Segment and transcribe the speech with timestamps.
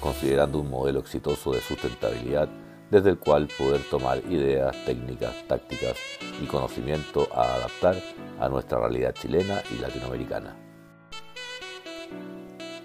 [0.00, 2.48] considerando un modelo exitoso de sustentabilidad
[2.90, 5.96] desde el cual poder tomar ideas, técnicas, tácticas
[6.42, 7.96] y conocimiento a adaptar
[8.40, 10.56] a nuestra realidad chilena y latinoamericana.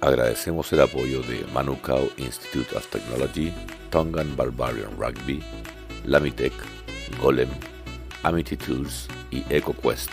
[0.01, 3.51] Agradecemos el apoyo de Manukau Institute of Technology,
[3.89, 5.41] Tongan Barbarian Rugby,
[6.05, 6.53] Lamitech,
[7.19, 7.49] Golem,
[8.21, 10.11] Amity Tools y EcoQuest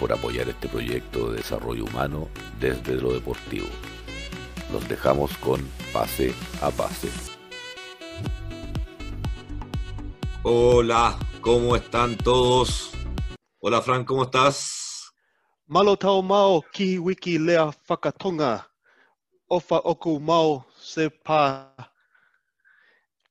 [0.00, 2.28] por apoyar este proyecto de desarrollo humano
[2.60, 3.66] desde lo deportivo.
[4.72, 7.08] Los dejamos con Pase a Pase.
[10.42, 12.92] Hola, ¿cómo están todos?
[13.60, 15.10] Hola Frank, ¿cómo estás?
[15.66, 18.68] Malo tau mau ki wiki lea whakatonga.
[19.48, 21.74] Ofa oku mau sepa.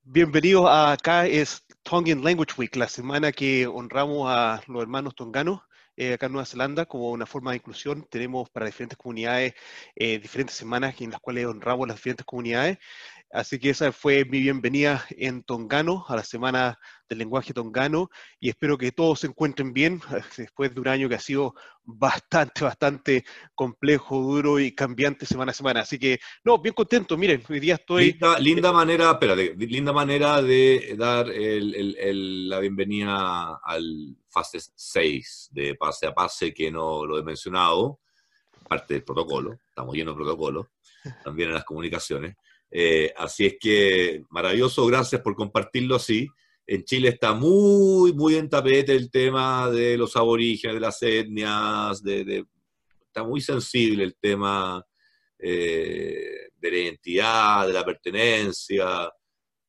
[0.03, 5.61] Bienvenidos a acá es Tongan Language Week, la semana que honramos a los hermanos tonganos
[5.97, 8.07] eh, acá en Nueva Zelanda como una forma de inclusión.
[8.09, 9.53] Tenemos para diferentes comunidades
[9.95, 12.77] eh, diferentes semanas en las cuales honramos las diferentes comunidades.
[13.31, 18.47] Así que esa fue mi bienvenida en Tongano, a la Semana del Lenguaje Tongano, y
[18.47, 20.01] espero que todos se encuentren bien
[20.37, 25.53] después de un año que ha sido bastante, bastante complejo, duro y cambiante semana a
[25.53, 25.81] semana.
[25.81, 28.11] Así que, no, bien contento, miren, hoy día estoy...
[28.11, 35.49] Linda, linda manera, espérate, linda manera de dar el, el, la bienvenida al fase 6
[35.51, 37.99] de pase a pase, que no lo he mencionado,
[38.69, 40.69] parte del protocolo, estamos llenos de protocolo,
[41.23, 42.37] también en las comunicaciones.
[42.69, 46.27] Eh, así es que maravilloso, gracias por compartirlo así.
[46.65, 52.03] En Chile está muy, muy en tapete el tema de los aborígenes, de las etnias,
[52.03, 54.85] está muy sensible el tema
[55.39, 59.09] eh, de la identidad, de la pertenencia.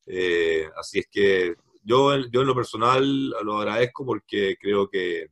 [0.06, 5.28] Eh, así es que yo, yo en lo personal lo agradezco porque creo que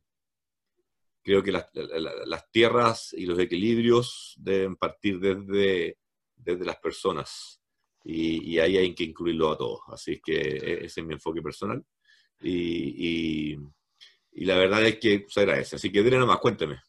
[1.27, 5.97] creo que las tierras y los equilibrios deben partir desde,
[6.53, 7.61] desde las personas
[8.07, 9.81] y, ahí hay que incluirlo a todos.
[9.89, 11.83] Así que e, ese es mi enfoque personal.
[12.41, 13.55] Y,
[14.31, 15.75] y, la verdad es que se agradece.
[15.75, 16.79] Así que dile nomás, cuénteme.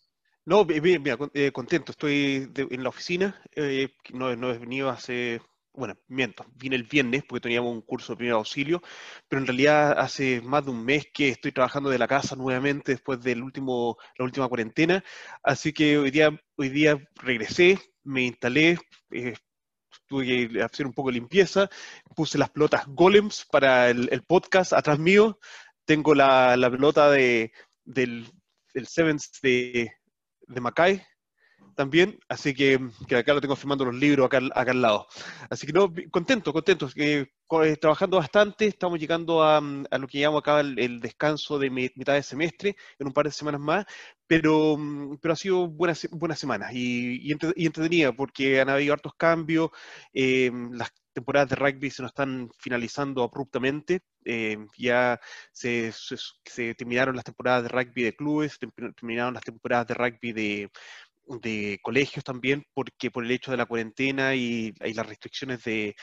[0.45, 1.93] No, bien, bien eh, contento.
[1.93, 3.41] Estoy en la oficina.
[3.55, 5.41] Eh, no, no, he venido hace,
[5.73, 8.83] bueno, miento, vine el viernes porque teníamos un curso de primer auxilio,
[9.29, 12.93] pero en realidad hace más de un mes que estoy trabajando de la casa nuevamente
[12.93, 15.05] después de último, la última cuarentena.
[15.43, 18.79] Así que hoy día, hoy día regresé, me instalé,
[19.11, 19.35] eh,
[20.09, 21.69] tuve que hacer un poco de limpieza,
[22.17, 25.39] puse las pelotas golems para el, podcast atrás mío,
[25.85, 27.53] tengo la, pelota de,
[27.85, 28.27] del,
[28.75, 29.93] del Sevens de,
[30.47, 31.03] de Mackay,
[31.79, 32.81] también, así que,
[33.17, 35.07] acá lo tengo firmando los libros acá, acá al lado.
[35.49, 37.27] Así que no, contento, contento, eh,
[37.81, 42.25] trabajando bastante, estamos llegando a, a, lo que llamo acá el, descanso de mitad de
[42.25, 43.87] semestre, en un par de semanas más,
[44.29, 44.79] pero,
[45.21, 49.71] pero ha sido buena, buena semana y, y, entretenida porque han habido hartos cambios,
[50.13, 54.03] eh, las temporadas de rugby se nos están finalizando abruptamente.
[54.25, 55.19] Eh, ya
[55.53, 58.59] se, se, terminaron las temporadas de rugby de clubes,
[58.97, 60.71] terminaron las temporadas de rugby de,
[61.41, 65.97] de colegios también, porque por el hecho de la cuarentena y, las restricciones de,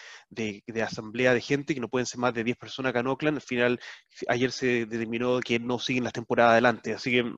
[0.83, 3.41] asamblea de gente, que no pueden ser más de 10 personas acá en Oakland, al
[3.41, 3.79] final
[4.27, 6.93] ayer se determinó que no siguen las temporadas adelante.
[6.93, 7.33] Así que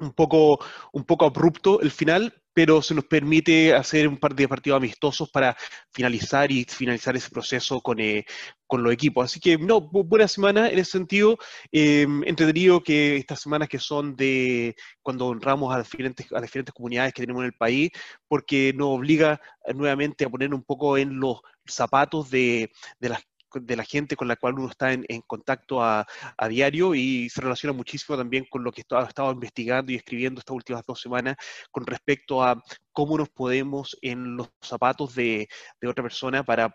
[0.00, 0.58] un poco,
[0.92, 5.30] un poco abrupto el final, pero se nos permite hacer un par de partidos amistosos
[5.30, 5.54] para
[5.92, 8.24] finalizar y finalizar ese proceso con, eh,
[8.66, 9.26] con los equipos.
[9.26, 11.36] Así que, no, buena semana en ese sentido.
[11.70, 17.12] Eh, entretenido que estas semanas que son de cuando honramos a diferentes, a diferentes comunidades
[17.12, 17.90] que tenemos en el país,
[18.26, 19.38] porque nos obliga
[19.74, 23.22] nuevamente a poner un poco en los zapatos de, de las
[23.54, 26.06] de la gente con la cual uno está en, contacto a,
[26.48, 30.54] diario y se relaciona muchísimo también con lo que he estado investigando y escribiendo estas
[30.54, 31.36] últimas dos semanas
[31.70, 32.62] con respecto a
[32.92, 35.48] cómo nos podemos en los zapatos de,
[35.86, 36.70] otra persona para,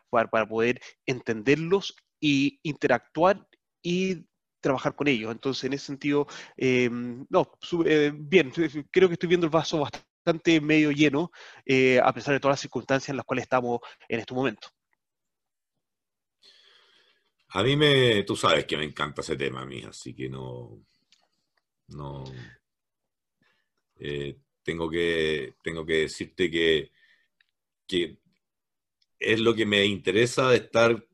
[0.48, 3.48] poder entenderlos y interactuar
[3.82, 4.26] y
[4.62, 5.32] trabajar con ellos.
[5.32, 6.28] Entonces, en ese sentido,
[6.58, 7.52] em, no,
[7.86, 8.52] eh, bien,
[8.92, 11.32] creo que estoy viendo el vaso bastante medio lleno,
[11.66, 14.68] eh, a pesar de todas las circunstancias en las cuales estamos en este momento.
[17.54, 20.86] A mí me, tú sabes que me encanta ese tema a mí, así que no,
[21.90, 22.24] no,
[24.00, 26.92] eh, tengo que, tengo que decirte que,
[27.88, 28.20] que
[29.20, 31.06] es lo que me interesa de estar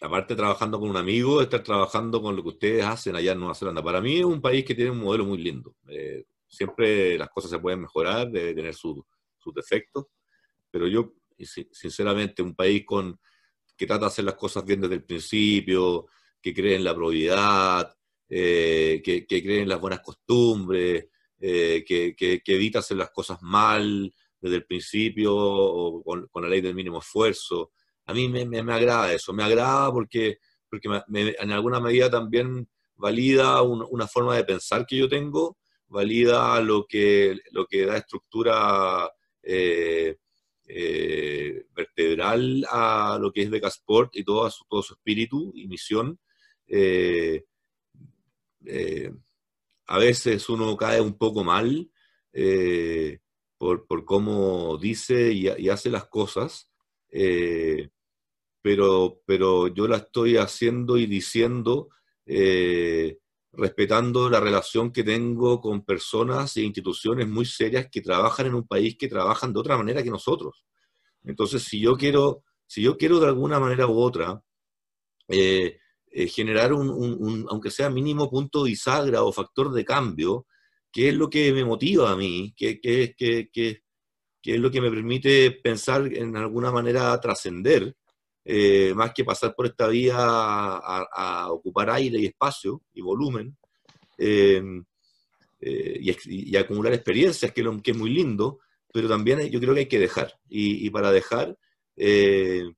[0.00, 3.54] aparte trabajando con un amigo, estar trabajando con lo que ustedes hacen allá en Nueva
[3.54, 3.82] Zelanda.
[3.82, 5.76] Para mí es un país que tiene un modelo muy lindo.
[5.88, 9.04] Eh, siempre las cosas se pueden mejorar, debe tener sus
[9.54, 10.06] defectos,
[10.70, 11.14] pero yo,
[11.70, 13.18] sinceramente, un país con
[13.76, 16.06] que trata de hacer las cosas bien desde el principio,
[16.40, 17.94] que cree en la probidad,
[18.28, 21.06] eh, que, que, cree en las buenas costumbres,
[21.38, 26.48] eh, que, que, evita hacer las cosas mal desde el principio o con, con la
[26.48, 27.72] ley del mínimo esfuerzo.
[28.06, 30.38] A mí me, me, agrada eso, me agrada porque,
[30.68, 35.58] porque en alguna medida también valida una forma de pensar que yo tengo,
[35.88, 39.10] valida lo que, lo que da estructura
[39.42, 40.16] eh,
[40.68, 46.18] eh, vertebral a lo que es Becasport y todo su, todo su espíritu y misión.
[46.66, 47.44] Eh,
[49.86, 51.90] a veces uno cae un poco mal
[53.58, 56.72] por, por, cómo dice y, hace las cosas,
[58.60, 61.90] pero, pero yo la estoy haciendo y diciendo
[62.26, 63.18] eh,
[63.56, 68.66] respetando la relación que tengo con personas e instituciones muy serias que trabajan en un
[68.66, 70.64] país que trabajan de otra manera que nosotros.
[71.24, 74.40] Entonces, si yo quiero, si yo quiero de alguna manera u otra
[75.28, 75.78] eh,
[76.10, 80.46] eh, generar un, aunque sea mínimo punto bisagra o factor de cambio,
[80.92, 86.12] que es lo que me motiva a mí, que es lo que me permite pensar
[86.12, 87.96] en alguna manera trascender,
[88.48, 93.56] eh, más que pasar por esta vía a, ocupar aire y espacio y volumen,
[94.18, 94.62] eh,
[95.60, 98.60] eh, y, acumular experiencias, que, lo, que, es muy lindo,
[98.92, 100.38] pero también yo creo que hay que dejar.
[100.48, 101.58] Y, para dejar,
[101.96, 102.76] en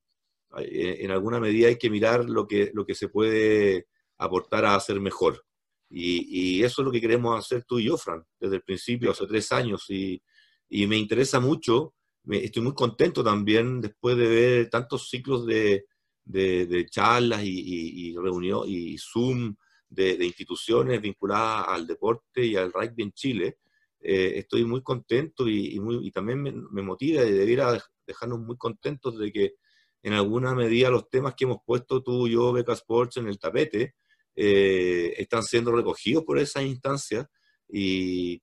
[1.11, 5.45] alguna medida hay que mirar lo que, lo que se puede aportar a hacer mejor.
[5.91, 9.27] Y, eso es lo que queremos hacer tú y yo, Fran, desde el principio, hace
[9.27, 9.85] tres años.
[9.91, 10.23] Y,
[10.71, 11.93] y me interesa mucho
[12.31, 15.87] estoy muy contento también después de ver tantos ciclos de,
[16.25, 19.57] de, charlas y, y, reunión, y Zoom
[19.89, 23.59] de, instituciones vinculadas al deporte y al rugby en Chile.
[24.01, 29.19] Eh, estoy muy contento y, muy, y también me, motiva y debiera dejarnos muy contentos
[29.19, 29.55] de que
[30.03, 33.39] en alguna medida los temas que hemos puesto tú y yo, Beca Sports, en el
[33.39, 33.97] tapete,
[34.37, 37.29] eh, están siendo recogidos por esa instancia
[37.69, 38.41] y,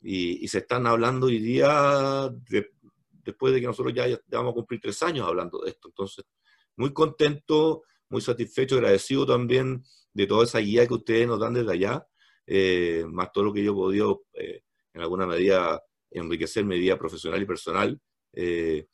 [0.00, 2.70] y, se están hablando hoy día de,
[3.24, 5.88] después de que nosotros ya, vamos a cumplir tres años hablando de esto.
[5.88, 6.24] Entonces,
[6.76, 9.82] muy contento, muy satisfecho, agradecido también
[10.12, 12.06] de toda esa guía que ustedes nos dan desde allá,
[12.46, 16.98] eh, más todo lo que yo he podido, eh, en alguna medida, enriquecer mi vida
[16.98, 18.00] profesional y personal.
[18.32, 18.86] Eh,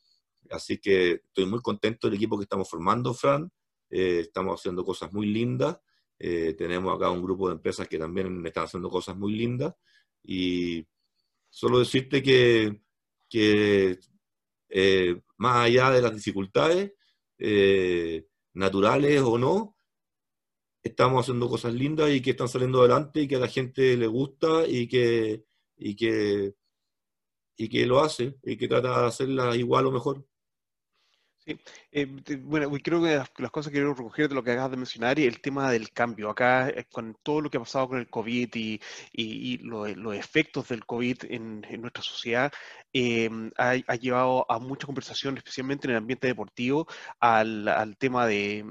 [0.51, 3.51] así que estoy muy contento del equipo que estamos formando, Fran.
[3.91, 5.79] estamos haciendo cosas muy lindas.
[6.19, 9.75] tenemos acá un grupo de empresas que también están haciendo cosas muy lindas.
[10.23, 10.87] Y
[11.51, 12.83] solo decirte que,
[13.29, 13.99] que
[14.69, 16.93] eh, más allá de las dificultades,
[17.39, 19.77] eh, naturales o no,
[20.83, 24.07] estamos haciendo cosas lindas y que están saliendo adelante y que a la gente le
[24.07, 25.45] gusta y que,
[25.77, 26.55] y que,
[27.57, 30.28] y que lo hace y que trata de hacerla igual o mejor.
[31.93, 32.07] Eh,
[32.43, 35.25] bueno, creo que las, cosas que quiero recoger de lo que acabas de mencionar y
[35.25, 36.31] el tema del cambio.
[36.31, 40.85] Acá, eh, con todo lo que ha pasado con el COVID y, los efectos del
[40.85, 42.53] COVID en, nuestra sociedad,
[42.93, 46.87] em, ha, llevado a mucha conversación, especialmente en el ambiente deportivo,
[47.21, 48.65] al, tema de,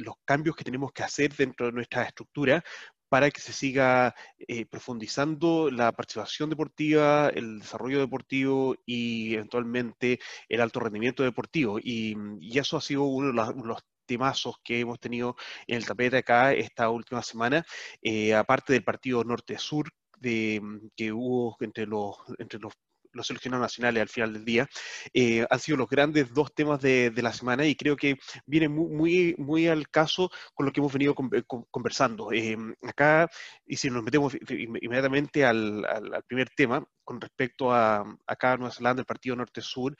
[0.00, 2.62] los cambios que tenemos que hacer dentro de nuestra estructura
[3.08, 10.60] para que se siga eh, profundizando la participación deportiva, el desarrollo deportivo y eventualmente el
[10.60, 11.78] alto rendimiento deportivo.
[11.78, 12.16] Y,
[12.58, 15.36] eso ha sido uno de los, temazos que hemos tenido
[15.66, 17.64] en el tapete acá esta última semana,
[18.02, 22.72] eh, aparte del partido norte-sur que hubo entre los, entre los
[23.18, 24.68] los seleccionados nacionales al final del día,
[25.12, 29.34] eh, han sido los grandes dos temas de, la semana y creo que viene muy,
[29.38, 32.32] muy, al caso con lo que hemos venido eh, conversando.
[32.32, 33.28] Eh, acá,
[33.66, 35.84] y si nos metemos inmediatamente al,
[36.26, 39.96] primer tema, con respecto a acá en Nueva Zelanda, el partido Norte-Sur,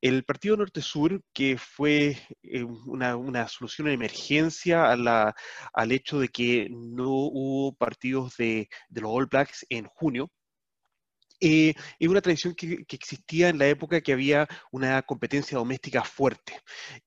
[0.00, 2.18] el partido Norte-Sur, que fue
[2.86, 5.34] una, solución de emergencia a la,
[5.72, 10.30] al hecho de que no hubo partidos de, de los All Blacks en junio,
[11.40, 16.60] eh, es una tradición que, existía en la época que había una competencia doméstica fuerte.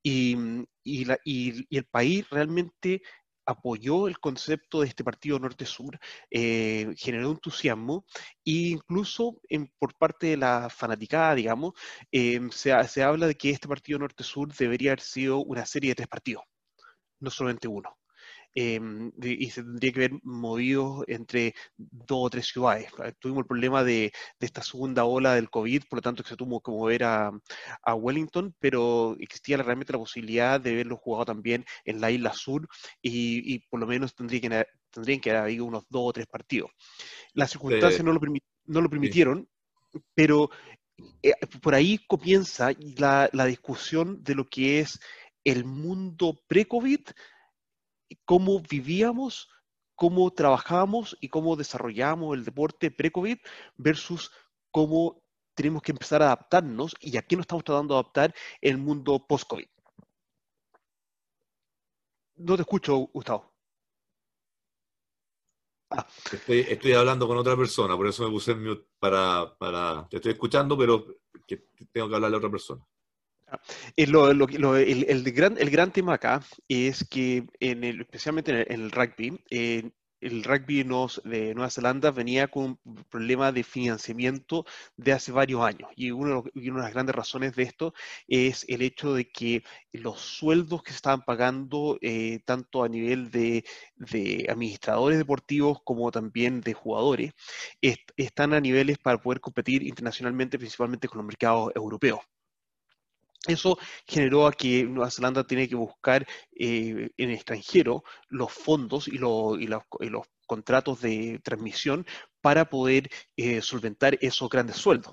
[0.04, 3.02] Y, mm, el país realmente
[3.46, 8.06] apoyó el concepto de este partido norte-sur, eh, generó entusiasmo
[8.46, 9.40] e incluso
[9.80, 11.74] por parte de la fanaticada, digamos,
[12.12, 15.96] em, se, se, habla de que este partido norte-sur debería haber sido una serie de
[15.96, 16.44] tres partidos,
[17.20, 18.01] no solamente uno.
[18.54, 22.88] Em, y se tendría que ver movido entre dos o tres ciudades.
[23.20, 26.62] Tuvimos el problema de, esta segunda ola del COVID, por lo tanto que se tuvo
[26.62, 27.32] que mover a,
[27.94, 32.68] Wellington, pero existía realmente la posibilidad de verlo jugado también en la isla sur
[33.02, 36.72] y, por lo menos tendría que, tendrían que haber habido unos dos o tres partidos.
[37.34, 38.20] Las circunstancias no, lo
[38.66, 39.48] no, lo permitieron,
[40.14, 40.50] pero
[41.22, 45.00] eh, por ahí comienza la, la, discusión de lo que es
[45.44, 47.02] el mundo pre-COVID,
[48.26, 49.50] cómo vivíamos,
[49.96, 53.38] cómo trabajábamos y cómo desarrollábamos el deporte pre-COVID
[53.78, 54.32] versus
[54.72, 58.78] cómo tenemos que empezar a adaptarnos y a qué nos estamos tratando de adaptar el
[58.78, 59.68] mundo post-COVID.
[62.38, 63.54] No te escucho, Gustavo.
[65.92, 66.08] Ah.
[66.32, 70.08] Estoy, hablando con otra persona, por eso me puse en mute para, para...
[70.10, 71.06] Te estoy escuchando, pero
[71.92, 72.88] tengo que hablarle a otra persona.
[73.52, 73.60] Ah,
[73.98, 74.12] el,
[75.34, 79.44] gran, el gran tema acá es que, en el, especialmente en el, rugby,
[80.22, 84.66] el rugby de Nueva Zelanda venía con un problema de financiamiento
[84.96, 85.90] de hace varios años.
[85.98, 87.94] Y, una de las grandes razones de esto
[88.28, 93.32] es el hecho de que los sueldos que se estaban pagando, eh, tanto a nivel
[93.32, 93.66] de,
[94.50, 97.34] administradores deportivos como también de jugadores,
[98.16, 102.22] están a niveles para poder competir internacionalmente, principalmente con los mercados europeos.
[103.48, 109.18] Eso generó a que Nueva Zelanda tiene que buscar eh, en extranjero los fondos y,
[109.18, 109.58] los,
[110.46, 112.06] contratos de transmisión
[112.42, 115.12] para poder eh, solventar esos grandes sueldos.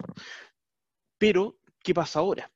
[1.17, 2.51] Pero, ¿qué pasa ahora?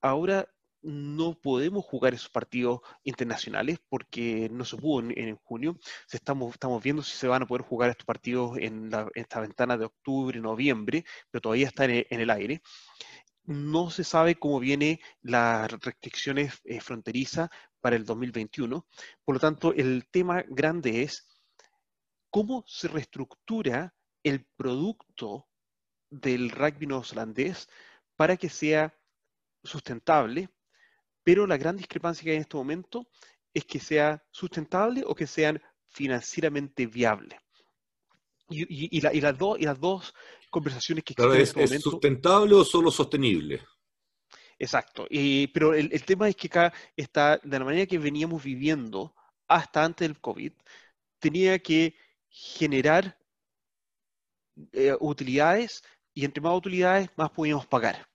[0.00, 0.48] Ahora
[0.80, 5.76] no podemos jugar esos partidos internacionales porque no se pudo en, junio.
[6.10, 10.40] Estamos, viendo si se van a poder jugar estos partidos en, esta ventana de octubre,
[10.40, 12.62] noviembre, pero todavía está en el aire
[13.48, 17.48] no se sabe cómo vienen las restricciones eh, fronterizas
[17.80, 18.86] para el 2021.
[19.24, 21.26] Por lo tanto, el tema grande es
[22.28, 25.48] cómo se reestructura el producto
[26.10, 27.68] del rugby neozelandés
[28.16, 28.94] para que sea
[29.64, 30.50] sustentable,
[31.22, 33.08] pero la gran discrepancia que hay en este momento
[33.54, 37.40] es que sea sustentable o que sean financieramente viables.
[38.50, 39.38] Y, las
[39.80, 40.14] dos
[40.48, 41.76] conversaciones que existen en este.
[41.76, 43.62] ¿Es sustentable o solo sostenible?
[44.58, 45.06] Exacto.
[45.52, 49.14] pero el, tema es que acá está, de la manera que veníamos viviendo
[49.46, 50.52] hasta antes del COVID,
[51.20, 51.94] tenía que
[52.28, 53.16] generar
[54.72, 58.08] eh, utilidades y entre más utilidades, más podíamos pagar.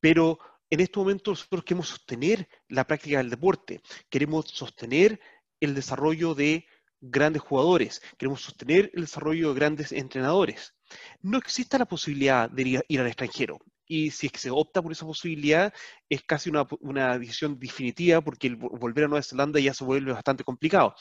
[0.00, 0.38] Pero
[0.70, 5.20] en este momento nosotros queremos sostener la práctica del deporte, queremos sostener
[5.60, 6.66] el desarrollo de
[7.00, 10.74] grandes jugadores, queremos sostener el desarrollo de grandes entrenadores.
[11.20, 13.58] No existe la posibilidad de ir, al extranjero.
[13.86, 15.72] Y si es que se opta por esa posibilidad,
[16.08, 20.94] es casi una, decisión definitiva porque volver a Nueva Zelanda ya se vuelve bastante complicado.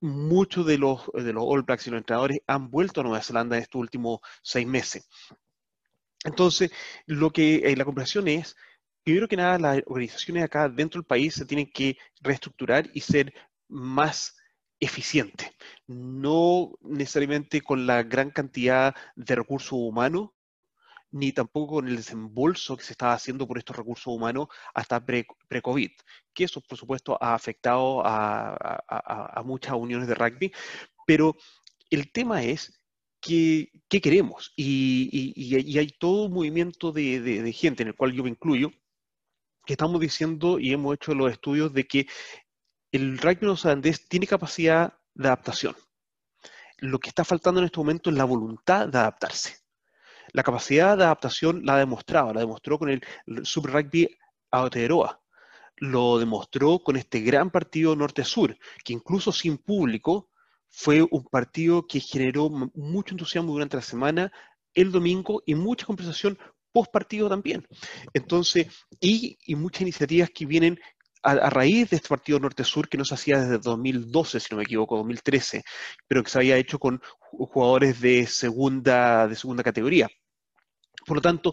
[0.00, 3.56] Muchos de los, de los All Blacks y los entrenadores han vuelto a Nueva Zelanda
[3.56, 5.08] en estos últimos seis meses.
[6.24, 6.70] Entonces,
[7.06, 8.56] lo que eh, la comparación es,
[9.02, 13.32] primero que nada, las organizaciones acá dentro del país se tienen que reestructurar y ser
[13.68, 14.36] más
[14.80, 15.52] eficiente,
[15.86, 20.30] no necesariamente con la gran cantidad de recursos humanos,
[21.10, 25.90] ni tampoco con el desembolso que se estaba haciendo por estos recursos humanos hasta pre-COVID,
[26.34, 30.52] que eso por supuesto ha afectado a, muchas uniones de rugby,
[31.06, 31.36] pero
[31.90, 32.80] el tema es
[33.20, 38.30] qué queremos y, hay todo un movimiento de, de gente en el cual yo me
[38.30, 38.70] incluyo,
[39.64, 42.06] que estamos diciendo y hemos hecho los estudios de que
[42.96, 45.76] el rugby neozelandés tiene capacidad de adaptación.
[46.78, 49.58] Lo que está faltando en este momento es la voluntad de adaptarse.
[50.32, 53.02] La capacidad de adaptación la ha demostrado, la demostró con el
[53.44, 54.08] Super Rugby
[54.50, 55.20] Aotearoa,
[55.76, 60.30] lo demostró con este gran partido norte-sur, que incluso sin público
[60.68, 64.32] fue un partido que generó mucho entusiasmo durante la semana,
[64.74, 66.38] el domingo y mucha conversación
[66.72, 67.66] post partido también.
[68.12, 68.66] Entonces,
[69.00, 70.78] y, y, muchas iniciativas que vienen
[71.26, 74.62] a, raíz de este partido norte-sur que no se hacía desde 2012, si no me
[74.62, 75.64] equivoco, 2013,
[76.06, 80.08] pero que se había hecho con jugadores de segunda, de segunda categoría.
[81.04, 81.52] Por lo tanto,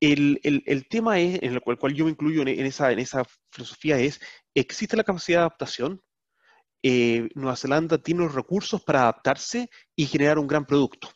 [0.00, 4.20] el, tema es, en el cual, yo me incluyo en, esa, en esa filosofía es,
[4.54, 6.02] ¿existe la capacidad de adaptación?
[6.82, 11.10] Eh, Nueva Zelanda tiene los recursos para adaptarse y generar un gran producto.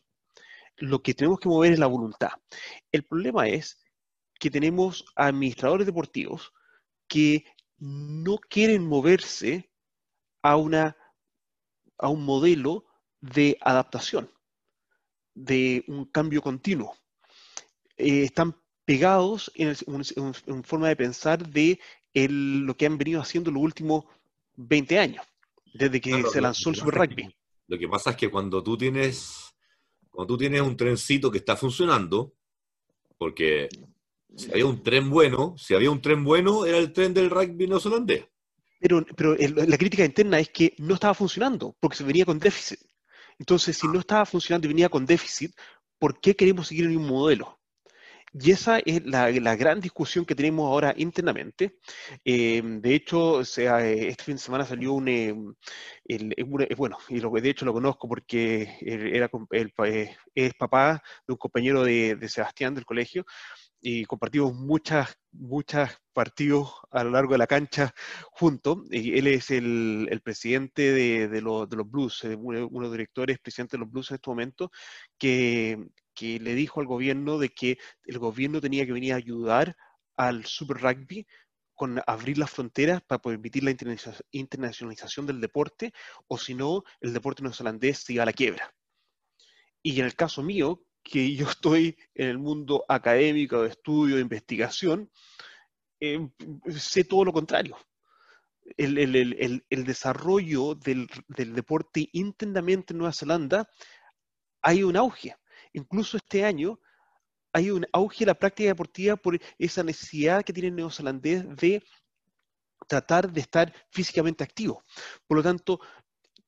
[0.78, 2.30] Lo que tenemos que mover es la voluntad.
[2.90, 3.78] El problema es
[4.40, 6.52] que tenemos administradores deportivos
[7.06, 7.44] que
[7.82, 9.68] no quieren moverse
[10.40, 10.96] a, una,
[11.98, 12.84] a un modelo
[13.20, 14.30] de adaptación,
[15.34, 16.96] de un cambio continuo.
[17.96, 19.74] Eh, están pegados en,
[20.62, 21.80] forma de pensar de
[22.14, 24.04] lo que han venido haciendo los últimos
[24.54, 25.26] 20 años.
[25.74, 27.34] desde que se lanzó el Super Rugby.
[27.66, 29.56] lo que pasa es que cuando tú tienes,
[30.08, 32.32] cuando tú tienes un trencito que está funcionando,
[33.18, 33.68] porque
[34.36, 37.66] si había un tren bueno, si había un tren bueno, era el tren del rugby
[37.66, 38.26] neozelandés.
[38.80, 42.80] Pero, pero la crítica interna es que no estaba funcionando, porque se venía con déficit.
[43.38, 45.54] Entonces, si no estaba funcionando y venía con déficit,
[45.98, 47.60] ¿por qué queremos seguir en un modelo?
[48.34, 51.78] Y esa es la, gran discusión que tenemos ahora internamente.
[52.24, 55.34] Eh, de hecho, este fin de semana salió un, eh,
[56.74, 59.30] bueno, y lo, de hecho lo conozco porque era,
[60.34, 63.26] es papá de un compañero de, de Sebastián del colegio,
[63.82, 67.92] y compartimos muchas, muchas partidos a lo largo de la cancha
[68.30, 68.78] juntos.
[68.92, 73.76] Él es el, el presidente de, de, los Blues, eh, uno, de los directores, presidente
[73.76, 74.70] de los Blues en este momento,
[75.18, 75.84] que,
[76.14, 79.76] que le dijo al gobierno de que el gobierno tenía que venir a ayudar
[80.16, 81.26] al Super Rugby
[81.74, 83.74] con abrir las fronteras para permitir la
[84.30, 85.92] internacionalización del deporte,
[86.28, 88.72] o si no, el deporte neozelandés se iba a la quiebra.
[89.82, 94.22] Y en el caso mío, que yo estoy en el mundo académico, de estudio, de
[94.22, 95.10] investigación,
[96.00, 96.28] eh,
[96.76, 97.76] sé todo lo contrario.
[98.76, 103.68] El, desarrollo del, deporte internamente en Nueva Zelanda
[104.62, 105.36] hay un auge.
[105.72, 106.80] Incluso este año
[107.52, 111.82] hay un auge de la práctica deportiva por esa necesidad que tiene el neozelandés de
[112.88, 114.84] tratar de estar físicamente activo.
[115.26, 115.80] Por lo tanto,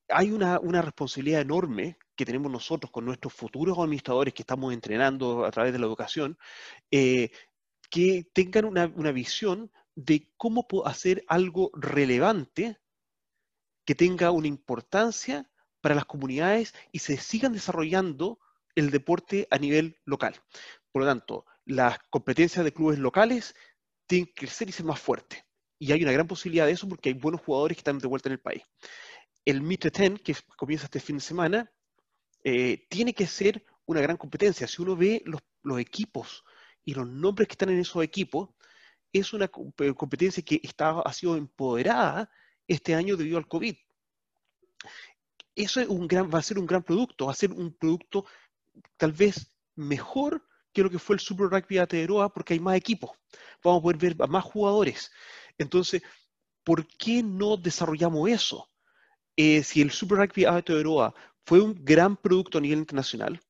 [0.09, 5.45] hay una, una responsabilidad enorme que tenemos nosotros con nuestros futuros administradores que estamos entrenando
[5.45, 6.39] a través de la educación,
[6.91, 7.31] eh,
[7.91, 12.79] que tengan una, visión de cómo hacer algo relevante
[13.85, 18.41] que tenga una importancia para las comunidades y se sigan desarrollando
[18.75, 20.35] el deporte a nivel local.
[20.91, 23.55] Por lo tanto, las competencias de clubes locales
[24.07, 25.45] tienen que crecer y ser más fuertes.
[25.79, 28.29] Y hay una gran posibilidad de eso porque hay buenos jugadores que están de vuelta
[28.29, 28.63] en el país.
[29.45, 31.71] El Mitre 10, que comienza este fin de semana,
[32.45, 34.69] eh, tiene que ser una gran competencia.
[34.69, 35.41] Si uno ve los,
[35.81, 36.45] equipos
[36.85, 38.51] y los nombres que están en esos equipos,
[39.13, 42.31] es una competencia que está, ha sido empoderada
[42.69, 43.75] este año debido al COVID.
[45.55, 45.81] Eso
[46.29, 48.27] va a ser un gran producto, va a ser un producto
[48.97, 53.13] tal vez mejor que lo que fue el Super Rugby Aotearoa porque hay más equipos.
[53.63, 55.11] Vamos a poder ver a más jugadores.
[55.57, 56.03] Entonces,
[56.65, 58.69] ¿por qué no desarrollamos eso?
[59.37, 63.41] Eh, si el Super Rugby Aotearoa fue un gran producto a nivel internacional,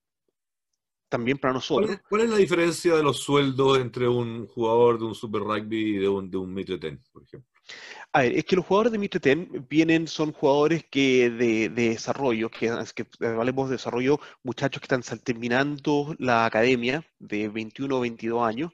[1.09, 1.98] también para nosotros.
[2.09, 5.98] ¿Cuál es, la diferencia de los sueldos entre un jugador de un Super Rugby y
[5.98, 7.54] de un, de un Mitre Ten, por ejemplo?
[8.12, 12.50] A ver, es que los jugadores de Mitre Ten vienen, son jugadores que de, desarrollo,
[12.50, 18.46] que, que hablemos de desarrollo, muchachos que están terminando la academia de 21 o 22
[18.46, 18.72] años,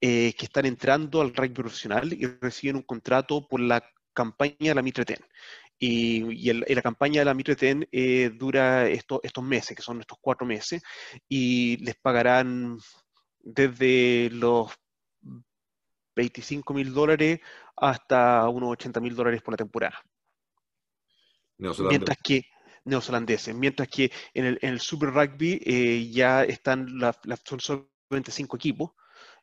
[0.00, 4.74] eh, que están entrando al rugby profesional y reciben un contrato por la campaña de
[4.74, 5.18] la Mitre Ten.
[5.82, 10.82] Y, la campaña de la Mitreten eh, dura estos meses, que son estos cuatro meses,
[11.26, 12.78] y les pagarán
[13.38, 14.70] desde los
[16.14, 17.40] 25 mil dólares
[17.76, 20.02] hasta unos 80 mil dólares por la temporada.
[21.56, 22.44] Mientras que
[22.84, 28.90] neozelandeses, mientras que en el, Super Rugby eh, ya están, la, son solamente cinco equipos,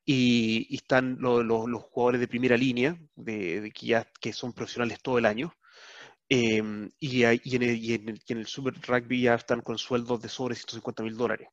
[0.05, 5.25] y, están los jugadores de primera línea, de, que ya que son profesionales todo el
[5.25, 5.53] año,
[6.29, 11.47] Em, y, en el, Super Rugby ya están con sueldos de sobre 150 mil dólares.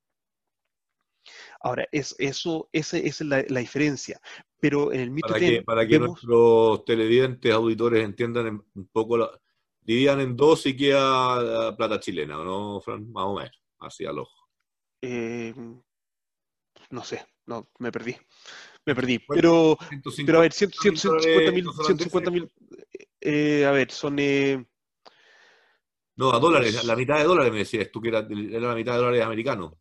[1.61, 4.21] Ahora, es, eso, esa, es la, diferencia.
[4.61, 9.31] Pero en el mito para que, para que nuestros televidentes, auditores entiendan un poco, la,
[9.81, 13.11] dirían en dos y queda plata chilena, ¿no, Fran?
[13.13, 14.49] Más o menos, así al ojo.
[15.01, 15.81] Em,
[16.91, 18.17] no sé, no, me perdí.
[18.87, 19.19] Me perdí.
[19.21, 19.79] Pero,
[20.27, 22.51] pero a ver, 150 mil
[23.25, 24.19] eh, a ver, son...
[24.19, 24.63] Eh,
[26.17, 28.99] no, a dólares, la mitad de dólares me decías tú que era, la mitad de
[28.99, 29.73] dólares americanos.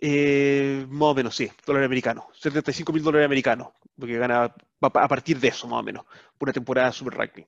[0.00, 2.26] Eh, más o menos, sí, dólares americanos.
[2.38, 3.68] 75 mil dólares americanos,
[3.98, 6.04] porque gana a partir de eso, más o menos,
[6.38, 7.46] por una temporada Super Rugby.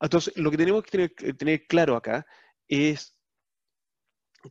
[0.00, 2.24] Entonces, lo que tenemos que tener, claro acá
[2.68, 3.14] es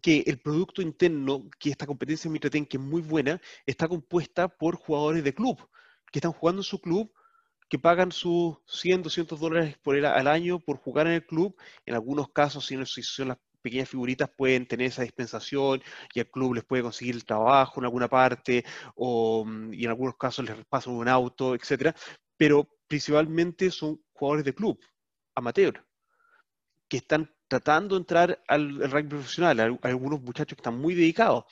[0.02, 4.50] que el producto interno, que esta competencia en Mitreten, que es muy buena, está compuesta
[4.50, 5.58] por jugadores de club,
[6.12, 7.12] que están jugando en su club
[7.70, 11.56] que pagan sus 100, 200 dólares por al año por jugar en el club.
[11.86, 15.82] En algunos casos, si, son las pequeñas figuritas, pueden tener esa dispensación
[16.14, 18.64] y el club les puede conseguir el trabajo en alguna parte,
[18.96, 21.96] o, mm, y en algunos casos les pasan un auto, etcétera.
[22.38, 24.80] Pero principalmente son jugadores de club,
[25.36, 25.84] amateur,
[26.88, 29.80] que están tratando de entrar al, al profesional.
[29.82, 31.46] Algunos muchachos que están muy dedicados,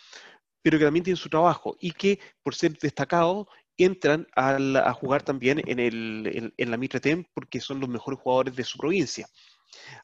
[0.62, 5.62] pero que también tienen su trabajo y que por ser destacados entran a jugar también
[5.66, 9.28] en, la Mitre Tem porque son los mejores jugadores de su provincia.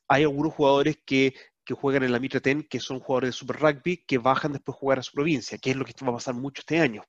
[0.08, 1.34] Hay algunos jugadores que,
[1.71, 4.79] juegan en la Mitra Ten, que son jugadores de Super Rugby, que bajan después a
[4.79, 7.03] jugar a su provincia, que es lo que va a pasar mucho este año.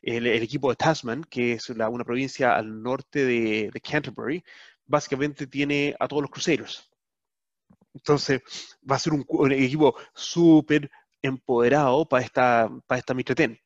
[0.00, 4.42] El, equipo de Tasman, que es una provincia al norte de, Canterbury,
[4.86, 6.90] básicamente tiene a todos los cruceros.
[7.92, 8.40] Entonces,
[8.90, 13.60] va a ser un, equipo súper empoderado para esta, para esta Mitra Ten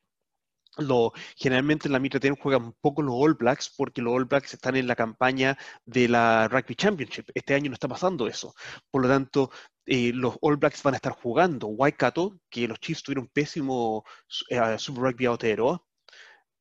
[0.77, 4.53] lo, generalmente en la Mitra Ten juegan poco los All Blacks porque los All Blacks
[4.53, 7.29] están en la campaña de la Rugby Championship.
[7.33, 8.53] Este año no está pasando eso.
[8.91, 9.51] Por lo tanto,
[9.85, 14.03] eh, los All Blacks van a estar jugando Waikato, que los Chiefs tuvieron pésimo
[14.49, 15.83] eh, Super Rugby Aotearoa,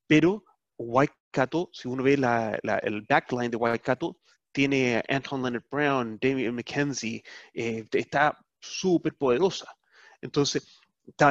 [0.06, 0.44] pero
[0.78, 4.18] Waikato, si uno ve el backline de Waikato,
[4.52, 7.22] tiene Anton Leonard Brown, Damian McKenzie,
[7.52, 9.66] eh, está súper poderosa.
[10.20, 10.80] Entonces,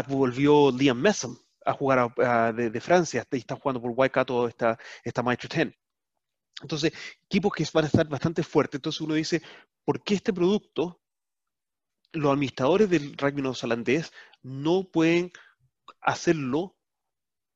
[0.08, 2.14] volvió Liam Messam, a jugar
[2.56, 5.74] de, Francia y está jugando por Waikato esta, esta Maestro 10.
[6.62, 6.94] Entonces,
[7.26, 8.78] equipos que van a estar bastante fuertes.
[8.78, 9.42] Entonces uno dice,
[9.86, 11.02] ¿por qué este producto,
[12.14, 15.32] los administradores del rugby neozelandés no pueden
[16.02, 16.76] hacerlo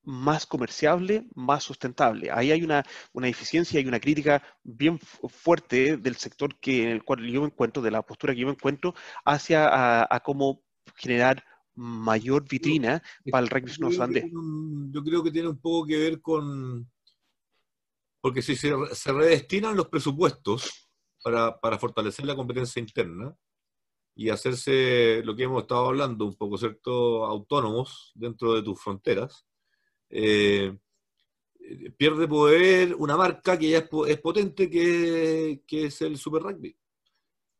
[0.04, 2.32] más comerciable, más sustentable.
[2.32, 7.04] Ahí hay una, una deficiencia y una crítica bien fuerte del sector que, en el
[7.04, 10.64] cual yo me encuentro, de la postura que yo me encuentro, hacia a cómo
[10.96, 11.44] generar
[11.78, 14.26] mayor vitrina para el rugby neozelandés.
[14.92, 16.90] Yo creo que tiene un poco que ver con...
[18.20, 18.76] Porque si se,
[19.14, 20.90] redestinan los presupuestos
[21.24, 23.36] para, fortalecer la competencia interna
[24.16, 29.46] y hacerse lo que hemos estado hablando, un poco, ¿cierto?, autónomos dentro de tus fronteras,
[30.10, 30.76] eh,
[31.96, 36.76] pierde poder una marca que ya es, potente, que, que, es el Super Rugby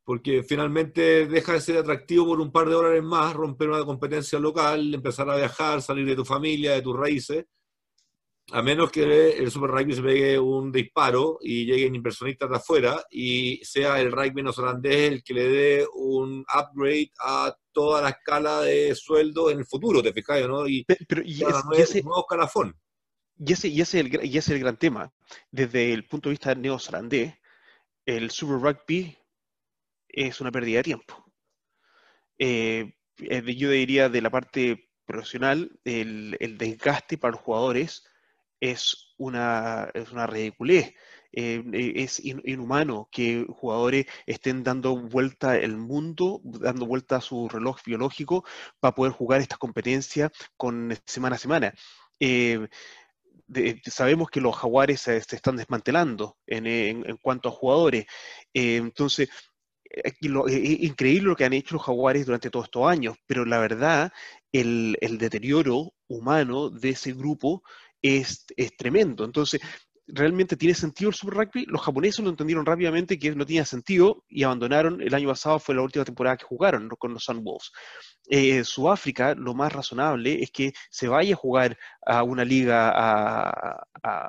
[0.08, 4.40] porque finalmente deja de ser atractivo por un par de dólares más, romper una competencia
[4.40, 7.46] local, empezar a viajar, salir de tu familia, de tus raíces,
[8.54, 13.06] a menos que el Super Rugby se pegue un disparo y lleguen inversionistas de afuera
[13.12, 18.62] y sea el rugby neozelandés el que le dé un upgrade a toda la escala
[18.62, 20.48] de sueldo en el futuro, ¿te fijas?
[20.48, 20.66] ¿no?
[20.70, 21.44] Y, pero, y,
[21.76, 22.74] ese, nuevo escalafón.
[23.38, 25.14] Y ese, y, ese el, y ese es el gran tema.
[25.52, 27.34] Desde el punto de vista neozelandés,
[28.06, 29.14] el Super Rugby
[30.18, 31.32] es una pérdida de tiempo.
[32.40, 38.04] Eh, yo diría de la parte profesional, el, desgaste para los jugadores
[38.60, 40.94] es una, es una ridiculez.
[41.32, 41.64] Eh,
[41.96, 48.44] es inhumano que jugadores estén dando vuelta el mundo, dando vuelta a su reloj biológico
[48.80, 51.74] para poder jugar estas competencias con semana a semana.
[52.20, 52.68] Eh,
[53.86, 58.08] sabemos que los jaguares se, están desmantelando en, cuanto a jugadores.
[58.54, 59.30] entonces,
[59.90, 60.14] es
[60.82, 64.12] increíble lo que han hecho los jaguares durante todos estos años, pero la verdad,
[64.52, 67.64] el, deterioro humano de ese grupo
[68.02, 69.26] es, es, tremendo.
[69.26, 69.62] Entonces,
[70.08, 71.66] realmente tiene sentido el Super Rugby.
[71.68, 75.02] Los japoneses lo entendieron rápidamente que no tenía sentido y abandonaron.
[75.02, 77.72] El año pasado fue la última temporada que jugaron con los Sunwolves.
[78.30, 83.84] Eh, Sudáfrica, lo más razonable es que se vaya a jugar a una liga a,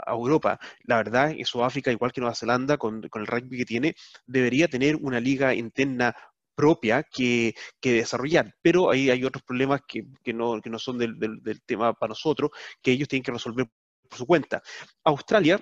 [0.08, 0.58] Europa.
[0.84, 3.94] La verdad, en Sudáfrica, igual que Nueva Zelanda, con, el rugby que tiene,
[4.26, 6.14] debería tener una liga interna
[6.54, 12.10] propia que, desarrollar, pero ahí hay otros problemas que, no, son del, del tema para
[12.10, 12.50] nosotros,
[12.82, 13.68] que ellos tienen que resolver
[14.08, 14.62] por su cuenta.
[15.04, 15.60] Australia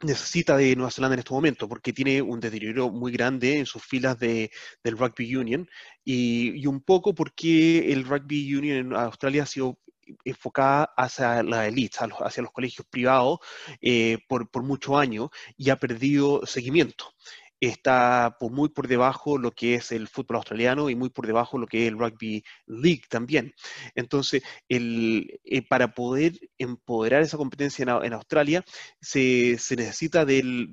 [0.00, 3.82] necesita de Nueva Zelanda en este momento porque tiene un deterioro muy grande en sus
[3.84, 4.50] filas de,
[4.82, 5.68] del rugby union
[6.04, 9.78] y, un poco porque el rugby union en Australia ha sido
[10.24, 13.40] enfocada hacia la élite, hacia los colegios privados
[13.80, 17.12] eh, por, por muchos años y ha perdido seguimiento
[17.60, 21.58] está por, muy por debajo lo que es el fútbol australiano y muy por debajo
[21.58, 23.54] lo que es el rugby league también.
[23.94, 28.64] Entonces, el, eh, para poder empoderar esa competencia en, Australia,
[29.00, 30.70] se, necesita del,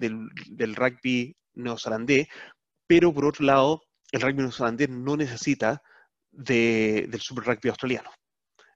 [0.75, 2.27] rugby neozelandés,
[2.87, 5.81] pero por otro lado, el rugby neozelandés no necesita
[6.31, 8.11] del super rugby australiano.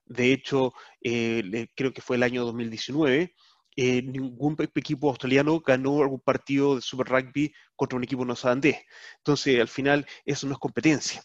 [0.06, 3.34] De hecho, eh, creo que fue el año 2019
[3.82, 8.76] eh, ningún equipo australiano ganó algún partido de Super Rugby contra un equipo neozelandés.
[9.16, 11.22] Entonces, al final, eso no es competencia.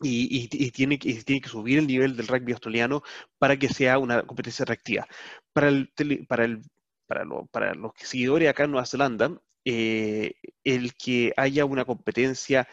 [0.00, 3.02] Y, tiene, que subir el nivel del rugby australiano
[3.36, 5.06] para que sea una competencia atractiva.
[5.52, 5.92] Para, el,
[6.26, 6.62] para, el,
[7.06, 12.66] para, para los seguidores acá en Nueva Zelanda, eh, el que haya una competencia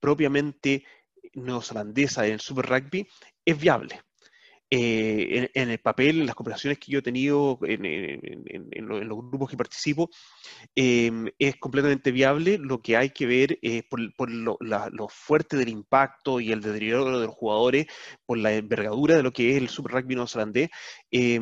[0.00, 0.86] propiamente
[1.34, 3.06] neozelandesa en Super Rugby
[3.44, 4.00] es viable.
[4.70, 9.56] Eh, en, el papel, en las conversaciones que yo he tenido en, los grupos que
[9.56, 10.10] participo,
[10.74, 12.58] em, es completamente viable.
[12.58, 14.58] Lo que hay que ver es por, lo,
[15.08, 17.86] fuerte del impacto y el deterioro de los jugadores,
[18.26, 20.68] por la envergadura de lo que es el Super Rugby neozelandés,
[21.10, 21.40] eh,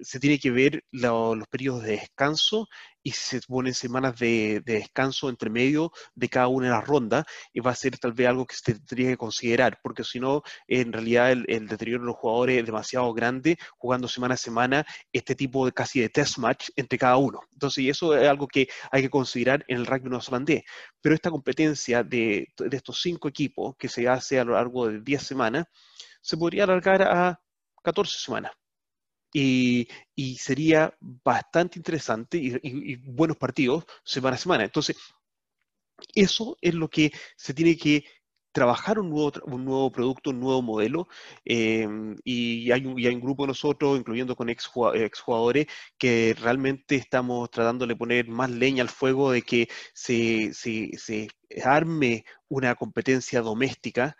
[0.00, 2.68] se tiene que ver los periodos de descanso
[3.02, 7.60] y se ponen semanas de, descanso entre medio de cada una de las rondas, y
[7.60, 10.92] va a ser tal vez algo que se tendría que considerar, porque si no, en
[10.92, 15.66] realidad el, deterioro de los jugadores es demasiado grande, jugando semana a semana este tipo
[15.66, 17.40] de casi de test match entre cada uno.
[17.52, 20.62] Entonces, y eso es algo que hay que considerar en el rugby neozelandés.
[21.00, 25.00] Pero esta competencia de, de estos cinco equipos que se hace a lo largo de
[25.00, 25.66] 10 semanas,
[26.20, 27.40] se podría alargar a
[27.82, 28.52] 14 semanas.
[29.40, 34.64] Y, sería bastante interesante y, buenos partidos semana a semana.
[34.64, 34.96] Entonces,
[36.14, 38.04] eso es lo que se tiene que
[38.52, 41.08] trabajar un nuevo, un nuevo producto, un nuevo modelo,
[41.44, 45.66] em, y, hay un, hay un, grupo de nosotros, incluyendo con ex jugadores,
[45.98, 51.28] que realmente estamos tratando de poner más leña al fuego de que se, se, se
[51.64, 54.16] arme una competencia doméstica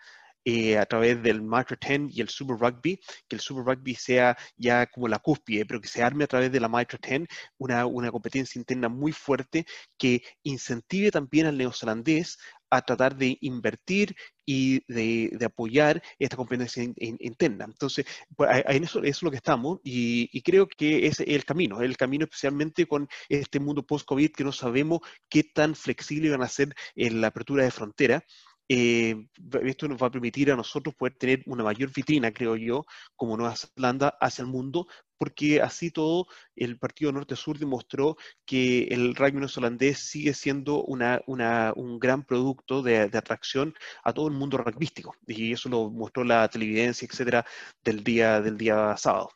[0.49, 4.35] eh, a través del Micro 10 y el Super Rugby, que el Super Rugby sea
[4.57, 7.27] ya como la cúspide, pero que se arme a través de la Micro 10
[7.59, 12.39] una, una competencia interna muy fuerte que incentive también al neozelandés
[12.71, 17.65] a tratar de invertir y de, de apoyar esta competencia interna.
[17.65, 21.81] Entonces, pues, en eso, es lo que estamos y, y, creo que es el camino,
[21.81, 26.47] el camino especialmente con este mundo post-COVID que no sabemos qué tan flexible van a
[26.47, 28.23] ser en la apertura de frontera
[28.71, 29.27] eh,
[29.63, 33.35] esto nos va a permitir a nosotros poder tener una mayor vitrina, creo yo, como
[33.35, 39.39] Nueva Zelanda hacia el mundo, porque así todo el Partido Norte-Sur demostró que el rugby
[39.39, 45.53] neozelandés sigue siendo una, un gran producto de, atracción a todo el mundo rugbyístico, y
[45.53, 47.45] eso lo mostró la televidencia, etcétera,
[47.83, 49.31] del día, del día sábado.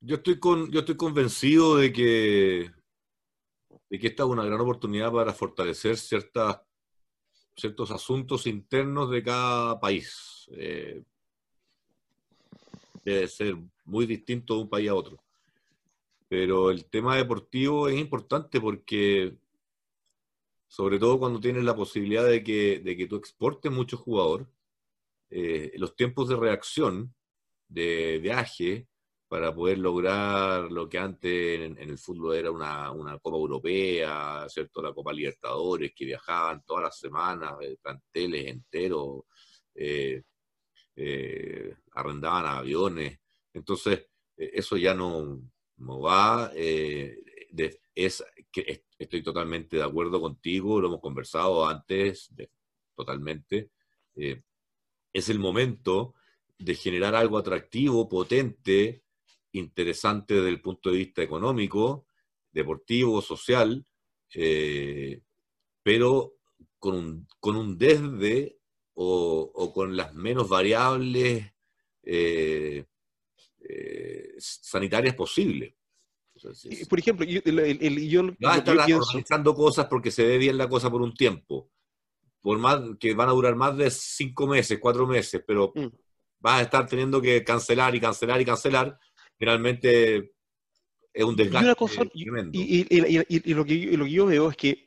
[0.00, 2.72] Yo estoy, con, yo estoy convencido de que,
[3.90, 6.58] de que esta es una gran oportunidad para fortalecer ciertas
[7.56, 10.48] ciertos asuntos internos de cada país.
[10.52, 11.02] Eh,
[13.04, 15.18] debe ser muy distinto de un país a otro.
[16.28, 19.36] Pero el tema deportivo es importante porque,
[20.68, 24.46] sobre todo cuando tienes la posibilidad de que, de que tú exportes muchos jugadores,
[25.30, 27.14] eh, los tiempos de reacción,
[27.68, 28.86] de viaje,
[29.30, 34.82] para poder lograr lo que antes en, el fútbol era una, Copa Europea, ¿cierto?
[34.82, 39.22] La Copa Libertadores, que viajaban todas las semanas, eh, planteles enteros,
[39.72, 40.24] eh,
[40.96, 43.20] eh, arrendaban aviones.
[43.52, 44.04] Entonces,
[44.36, 45.40] eso ya no,
[45.78, 46.50] va.
[46.52, 52.34] es, que estoy totalmente de acuerdo contigo, lo hemos conversado antes,
[52.96, 53.70] totalmente.
[54.16, 56.14] es el momento
[56.58, 59.04] de generar algo atractivo, potente,
[59.52, 62.06] interesante desde el punto de vista económico,
[62.52, 63.84] deportivo, social,
[64.34, 65.22] eh,
[65.82, 66.36] pero
[66.78, 68.60] con un, con un desde
[68.94, 71.52] o, con las menos variables
[72.02, 72.84] eh,
[73.60, 75.74] eh, sanitarias posibles.
[76.88, 77.58] por ejemplo, yo, el,
[78.44, 81.70] a estar organizando cosas porque se ve bien la cosa por un tiempo,
[82.40, 85.86] por más que van a durar más de cinco meses, cuatro meses, pero mm.
[86.40, 88.98] vas a estar teniendo que cancelar y cancelar y cancelar
[89.40, 90.32] generalmente
[91.12, 91.74] es un desgaste
[92.14, 92.50] y tremendo.
[92.52, 94.86] Y, lo que, yo veo es que,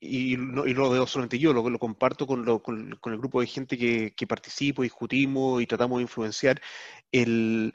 [0.00, 3.76] y no, lo veo solamente yo, lo, lo comparto con, con, el grupo de gente
[3.76, 6.60] que, que participo, discutimos y tratamos de influenciar,
[7.12, 7.74] el,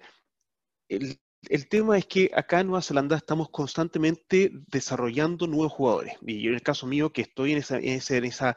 [0.89, 6.15] el, el tema es que acá en Nueva Zelanda estamos constantemente desarrollando nuevos jugadores.
[6.25, 8.55] Y yo en el caso mío, que estoy en esa, en esa,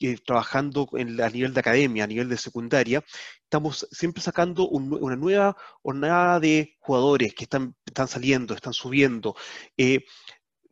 [0.00, 3.04] eh, trabajando en, a nivel de academia, a nivel de secundaria,
[3.42, 9.34] estamos siempre sacando una nueva jornada de jugadores que están, están saliendo, están subiendo.
[9.76, 10.04] Eh,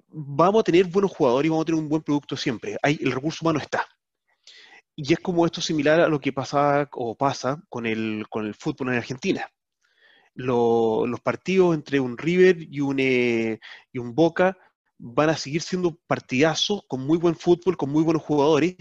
[0.08, 2.76] vamos a tener buenos jugadores y vamos a tener un buen producto siempre.
[2.82, 3.86] El recurso humano está.
[4.96, 8.54] Y es como esto similar a lo que pasa o pasa con el, con el
[8.54, 9.50] fútbol en Argentina
[10.34, 13.60] los partidos entre un River y un, eh,
[13.92, 14.56] y un Boca
[14.98, 18.76] van a seguir siendo partidazos con muy buen fútbol, con muy buenos jugadores,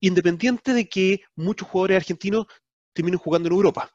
[0.00, 2.46] independiente de que muchos jugadores argentinos
[2.92, 3.90] terminen jugando en Europa.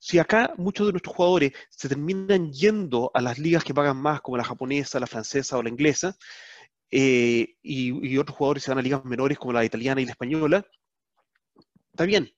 [0.00, 4.20] Si acá muchos de nuestros jugadores se terminan yendo a las ligas que pagan más,
[4.20, 6.16] como la japonesa, la francesa o la inglesa,
[6.90, 10.12] eh, y, y, otros jugadores se van a ligas menores como la italiana y la
[10.12, 10.66] española,
[11.92, 12.32] está bien,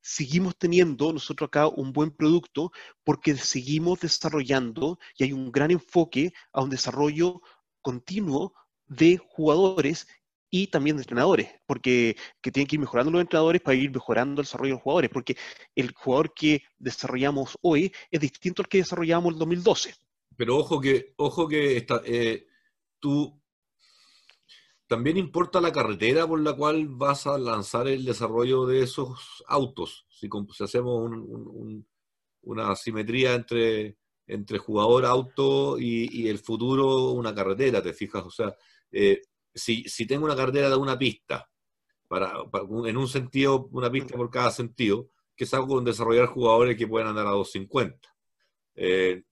[0.00, 2.72] seguimos teniendo nosotros acá un buen producto
[3.04, 7.40] porque seguimos desarrollando y hay un gran enfoque a un desarrollo
[7.82, 8.54] continuo
[8.86, 10.06] de jugadores
[10.50, 14.40] y también de entrenadores, porque que tienen que ir mejorando los entrenadores para ir mejorando
[14.40, 15.36] el desarrollo de los jugadores, porque
[15.76, 19.94] el jugador que desarrollamos hoy es distinto al que desarrollamos en el 2012.
[20.36, 22.46] Pero ojo que, ojo que eh,
[22.98, 23.39] tú
[24.90, 30.04] también importa la carretera por la cual vas a lanzar el desarrollo de esos autos.
[30.10, 30.28] Si,
[30.64, 31.12] hacemos
[32.42, 38.24] una simetría entre, entre jugador, auto y, el futuro una carretera, ¿te fijas?
[38.24, 38.52] O sea,
[38.90, 39.22] eh,
[39.54, 41.48] si, tengo una carretera de una pista,
[42.08, 42.32] para,
[42.84, 46.88] en un sentido, una pista por cada sentido, que es algo con desarrollar jugadores que
[46.88, 48.08] puedan andar a 250.
[48.74, 49.22] Eh,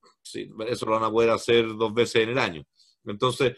[0.68, 2.64] eso lo van a poder hacer dos veces en el año.
[3.04, 3.56] Entonces,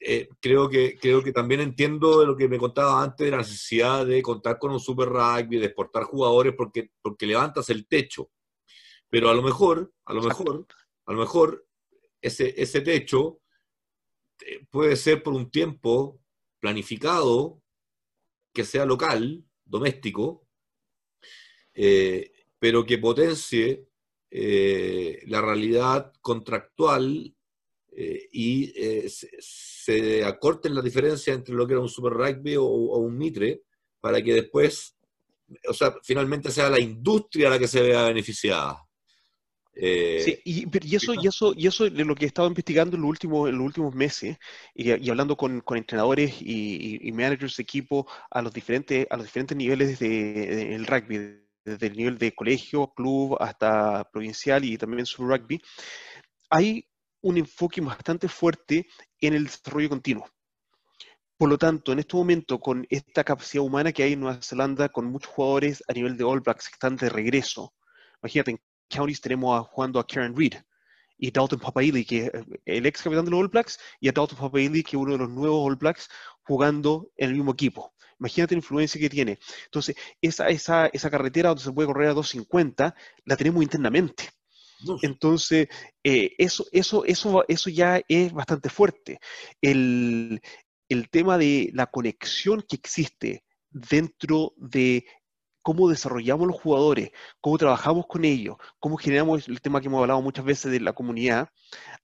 [0.00, 3.38] eh, creo, que, creo que también entiendo de lo que me contaba antes de la
[3.38, 8.30] necesidad de contar con un super rugby, de exportar jugadores, porque, porque levantas el techo.
[9.08, 10.66] Pero a lo mejor, a lo mejor,
[11.06, 11.66] a lo mejor,
[12.20, 13.40] ese, ese techo
[14.44, 16.20] eh, puede ser por un tiempo
[16.60, 17.62] planificado,
[18.52, 20.46] que sea local, doméstico,
[21.74, 23.88] eh, pero que potencie
[24.30, 27.33] la realidad contractual
[27.96, 32.64] eh, y eh, se, acorten la diferencia entre lo que era un Super Rugby o,
[32.64, 33.62] un Mitre
[34.00, 34.96] para que después,
[35.68, 38.84] o sea, finalmente sea la industria la que se vea beneficiada.
[39.76, 43.10] Eh, sí, y, eso, y, eso, y eso lo que he estado investigando en los
[43.10, 44.38] últimos, en los meses
[44.72, 49.56] y, hablando con, con entrenadores y, managers de equipo a los diferentes, a los diferentes
[49.56, 55.26] niveles del de, rugby, desde el nivel de colegio, club hasta provincial y también su
[55.26, 55.60] rugby,
[56.50, 56.86] hay
[57.24, 58.86] un enfoque bastante fuerte
[59.18, 60.28] en el desarrollo continuo.
[61.38, 64.90] Por lo tanto, en este momento, con esta capacidad humana que hay en Nueva Zelanda,
[64.90, 67.72] con muchos jugadores a nivel de All Blacks que están de regreso,
[68.22, 68.60] imagínate, en
[68.90, 70.54] Counties tenemos a, jugando a Karen Reed
[71.16, 72.32] y Dalton Papaili, que es
[72.66, 75.18] el ex capitán de los All Blacks, y a Dalton Papaili, que es uno de
[75.18, 76.10] los nuevos All Blacks,
[76.42, 77.94] jugando en el mismo equipo.
[78.20, 79.38] Imagínate la influencia que tiene.
[79.64, 84.28] Entonces, esa, esa, esa carretera donde se puede correr a 250, la tenemos internamente.
[85.02, 85.68] Entonces,
[86.02, 89.18] eh, eso, eso, eso, eso ya es bastante fuerte.
[89.60, 90.40] El,
[91.10, 95.04] tema de la conexión que existe dentro de
[95.62, 100.22] cómo desarrollamos los jugadores, cómo trabajamos con ellos, cómo generamos el tema que hemos hablado
[100.22, 101.48] muchas veces de la comunidad,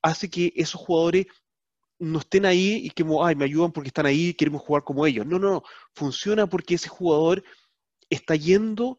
[0.03, 1.27] hace que esos jugadores
[2.01, 5.07] no estén ahí y que ay, me ayudan porque están ahí y queremos jugar como
[5.07, 5.27] ellos.
[5.27, 5.63] No, no, no.
[5.95, 7.45] Funciona porque ese jugador
[8.09, 8.99] está yendo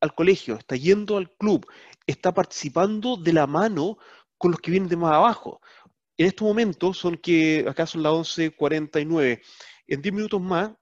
[0.00, 1.66] al colegio, está yendo al club,
[2.06, 3.98] está participando de la mano
[4.36, 5.60] con los que vienen de más abajo.
[6.16, 9.42] En estos momentos son que, acá son las 11.49,
[9.86, 10.72] en 10 minutos más,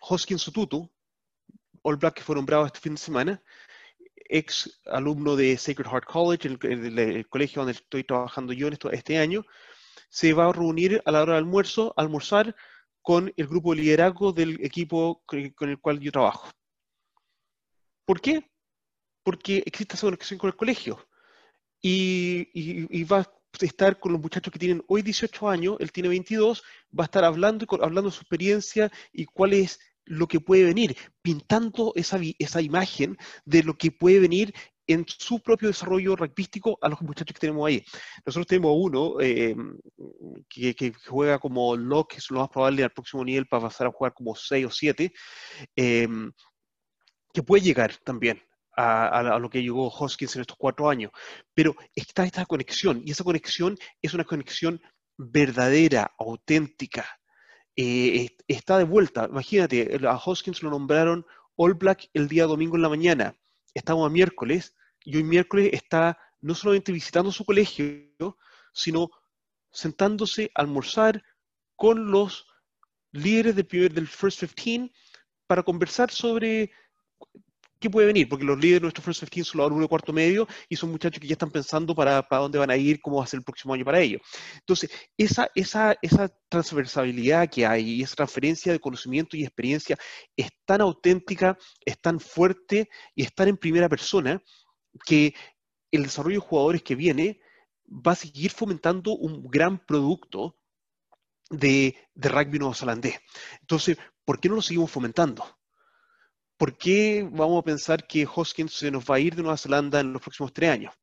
[0.00, 0.90] Hoskins Sotutu,
[1.82, 3.42] All Black que fue nombrado este fin de semana,
[4.16, 9.44] ex alumno de Sacred Heart College, el, colegio donde estoy trabajando yo en este año,
[10.08, 12.54] se va a reunir a la hora del almuerzo, almorzar
[13.02, 16.48] con el grupo de liderazgo del equipo con el cual yo trabajo.
[18.04, 18.50] ¿Por qué?
[19.22, 21.06] Porque existe esa conexión con el colegio.
[21.80, 26.62] Y, va a estar con los muchachos que tienen hoy 18 años, él tiene 22,
[26.98, 30.96] va a estar hablando, hablando de su experiencia y cuál es lo que puede venir,
[31.22, 34.54] pintando esa, esa imagen de lo que puede venir
[34.86, 37.82] en su propio desarrollo rugbyístico a los muchachos que tenemos ahí.
[38.24, 39.56] Nosotros tenemos uno eh,
[40.48, 43.92] que, juega como lock, que es lo más probable al próximo nivel para pasar a
[43.92, 45.12] jugar como 6 o 7
[47.34, 48.40] que puede llegar también
[48.76, 51.12] a, lo que llegó Hoskins en estos cuatro años,
[51.52, 54.80] pero está esta conexión y esa conexión es una conexión
[55.16, 57.06] verdadera, auténtica.
[57.76, 59.26] Eh, está de vuelta.
[59.30, 63.36] Imagínate, a Hoskins lo nombraron All Black el día domingo en la mañana.
[63.74, 68.38] Estamos a miércoles y hoy miércoles está no solamente visitando su colegio,
[68.72, 69.10] sino
[69.72, 71.22] sentándose a almorzar
[71.76, 72.46] con los
[73.12, 74.92] líderes del, primer, del First 15
[75.46, 76.72] para conversar sobre
[77.78, 80.12] qué puede venir, porque los líderes de nuestro First 15 son los alumnos de cuarto
[80.12, 83.18] medio y son muchachos que ya están pensando para, para dónde van a ir, cómo
[83.18, 84.22] va a ser el próximo año para ellos.
[84.54, 89.96] Entonces, esa, esa, esa transversabilidad que hay y esa transferencia de conocimiento y experiencia
[90.36, 94.42] es tan auténtica, es tan fuerte y es tan en primera persona
[95.04, 95.34] que
[95.90, 97.40] el desarrollo de jugadores que viene
[97.86, 100.56] va a seguir fomentando un gran producto
[101.50, 103.20] de, de rugby neozelandés.
[103.60, 105.44] Entonces, ¿por qué no lo seguimos fomentando?
[106.56, 110.00] ¿Por qué vamos a pensar que Hoskins se nos va a ir de Nueva Zelanda
[110.00, 110.94] en los próximos tres años?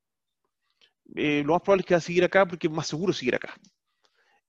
[1.16, 3.36] Eh, lo más probable es que va a seguir acá porque es más seguro seguir
[3.36, 3.54] acá.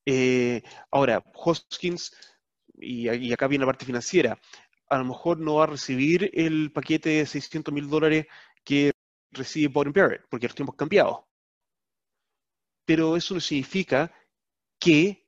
[0.07, 2.13] Eh, ahora, Hoskins,
[2.75, 4.39] y, acá viene la parte financiera,
[4.89, 8.27] a lo mejor no va a recibir el paquete de 600 mil dólares
[8.65, 8.93] que
[9.31, 11.29] recibe Bowden Barrett, porque los tiempos han cambiado.
[12.85, 14.13] Pero eso no significa
[14.79, 15.27] que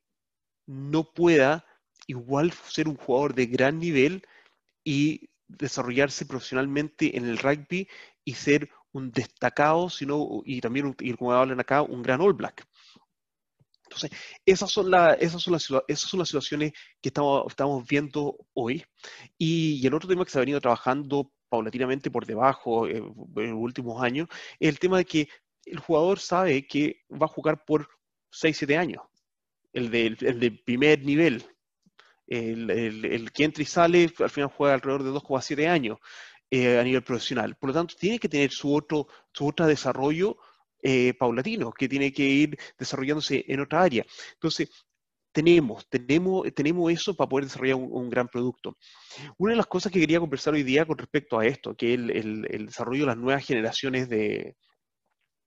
[0.67, 1.65] no pueda
[2.07, 4.27] igual ser un jugador de gran nivel
[4.85, 7.89] y desarrollarse profesionalmente en el rugby
[8.25, 12.67] y ser un destacado, sino, y también, y como hablan acá, un gran All Black.
[13.85, 14.11] Entonces,
[14.47, 18.85] esas son, esas son, las, esas son las situaciones que estamos, estamos viendo hoy.
[19.39, 23.61] Y, el otro tema que se ha venido trabajando paulatinamente por debajo eh, en los
[23.61, 24.29] últimos años
[24.59, 25.29] es el tema de que
[25.67, 27.89] el jugador sabe que va a jugar por
[28.31, 29.03] 6, 7 años,
[29.73, 31.45] el del, el primer nivel.
[32.27, 35.99] El, el, que entra y sale, al final juega alrededor de 2,7 años
[36.51, 37.57] eh, a nivel profesional.
[37.57, 40.37] Por lo tanto, tiene que tener su otro, su otro desarrollo
[40.83, 44.05] eh, paulatino, que tiene que ir desarrollándose en otra área.
[44.35, 44.71] Entonces,
[45.33, 48.77] tenemos, tenemos, tenemos eso para poder desarrollar un, gran producto.
[49.37, 52.01] Una de las cosas que quería conversar hoy día con respecto a esto, que es
[52.01, 54.57] el, el desarrollo de las nuevas generaciones de,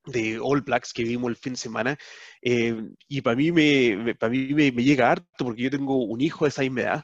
[0.07, 1.97] de All Blacks que vimos el fin de semana.
[2.41, 2.75] Eh,
[3.07, 6.49] y para mí, me, para mí me, llega harto porque yo tengo un hijo de
[6.49, 7.03] esa misma edad.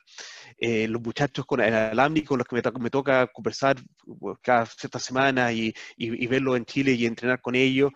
[0.57, 3.77] Eh, los muchachos con el Alamni, con los que me, toca conversar
[4.19, 7.91] pues, cada cierta semana y, y, verlos en Chile y entrenar con ellos,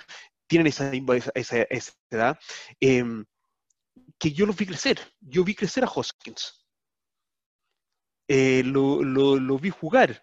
[0.47, 0.91] tienen esa,
[1.35, 2.39] esa, esa edad.
[2.79, 3.25] Em,
[4.19, 4.99] que yo los vi crecer.
[5.21, 6.65] Yo vi crecer a Hoskins.
[8.27, 10.21] Eh, lo, lo, lo vi jugar.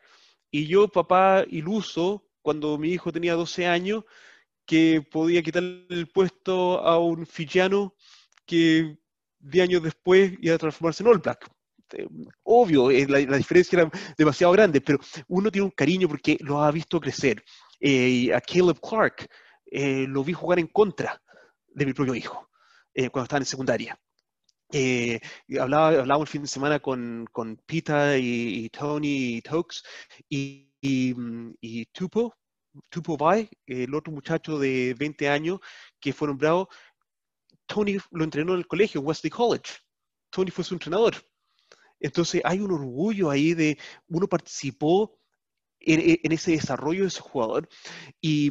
[0.50, 4.04] Y yo, papá iluso, cuando mi hijo tenía 12 años,
[4.66, 7.94] que podía quitar el puesto a un fijiano
[8.46, 8.98] que
[9.40, 11.50] 10 años después iba a transformarse en All Black.
[11.92, 12.08] Eh,
[12.42, 14.98] obvio, eh, la, diferencia era demasiado grande, pero
[15.28, 17.44] uno tiene un cariño porque lo ha visto crecer.
[17.80, 19.28] Eh, a Caleb Clark
[20.08, 21.20] lo vi jugar en contra
[21.66, 22.48] de mi propio hijo
[23.10, 23.98] cuando estaba en secundaria.
[25.60, 29.78] hablaba, hablábamos el fin de semana con, con Pita y, Tony y Tokes
[30.28, 32.36] y, y Tupo,
[32.88, 35.60] Tupovai, el otro muchacho de 20 años
[36.00, 36.68] que fue nombrado,
[37.66, 39.72] Tony lo entrenó en el colegio, Wesley College.
[40.30, 41.14] Tony fue su entrenador.
[42.00, 45.18] Entonces hay un orgullo ahí de uno participó
[45.80, 47.68] en, ese desarrollo de ese jugador
[48.20, 48.50] y,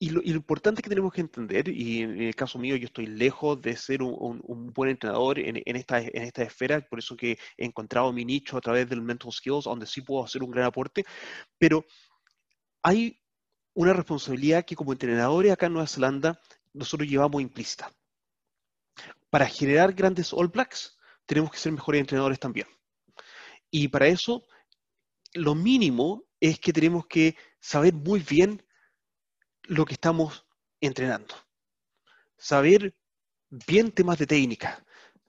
[0.00, 3.76] lo, importante que tenemos que entender, y en el caso mío yo estoy lejos de
[3.76, 8.24] ser un, buen entrenador en, esta, en esta esfera, por eso que he encontrado mi
[8.24, 11.04] nicho a través del Mental Skills, donde sí puedo hacer un gran aporte,
[11.58, 11.84] pero
[12.82, 13.19] hay
[13.74, 16.40] una responsabilidad que como entrenadores acá en Nueva Zelanda
[16.72, 17.92] nosotros llevamos implícita.
[19.30, 22.66] Para generar grandes All Blacks tenemos que ser mejores entrenadores también.
[23.70, 24.44] Y para eso
[25.34, 28.62] lo mínimo es que tenemos que saber muy bien
[29.64, 30.44] lo que estamos
[30.80, 31.34] entrenando.
[32.36, 32.94] Saber
[33.50, 34.84] bien temas de técnica.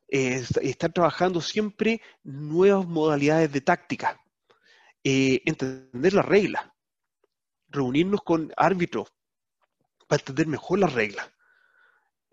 [0.07, 4.19] estar trabajando siempre nuevas modalidades de táctica.
[5.03, 6.71] Eh, entender las reglas
[7.71, 9.11] reunirnos con árbitros
[10.07, 11.31] para entender mejor las reglas.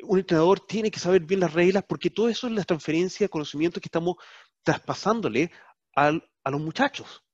[0.00, 3.30] Un entrenador tiene que saber bien las reglas porque todo eso es la transferencia de
[3.30, 4.16] conocimiento que estamos
[4.62, 5.50] traspasándole
[5.94, 6.12] a
[6.50, 7.24] los muchachos.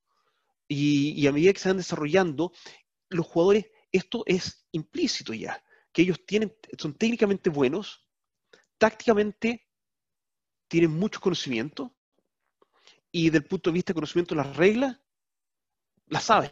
[0.66, 2.52] Y, a medida que se van desarrollando,
[3.10, 8.06] los jugadores, esto es implícito ya, que ellos tienen, son técnicamente buenos,
[8.78, 9.68] tácticamente
[10.68, 11.94] tienen mucho conocimiento
[13.12, 15.00] y desde el punto de vista de conocimiento de las reglas,
[16.06, 16.50] las saben.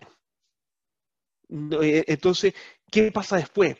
[1.82, 2.54] Eh, entonces,
[2.90, 3.76] ¿qué pasa después?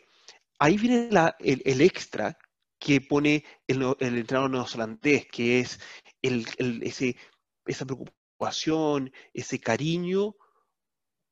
[0.59, 1.09] Ahí viene
[1.39, 2.37] el, extra
[2.79, 5.79] que pone el, entrenador neozelandés, que es
[6.21, 7.15] ese,
[7.65, 10.35] esa preocupación, ese cariño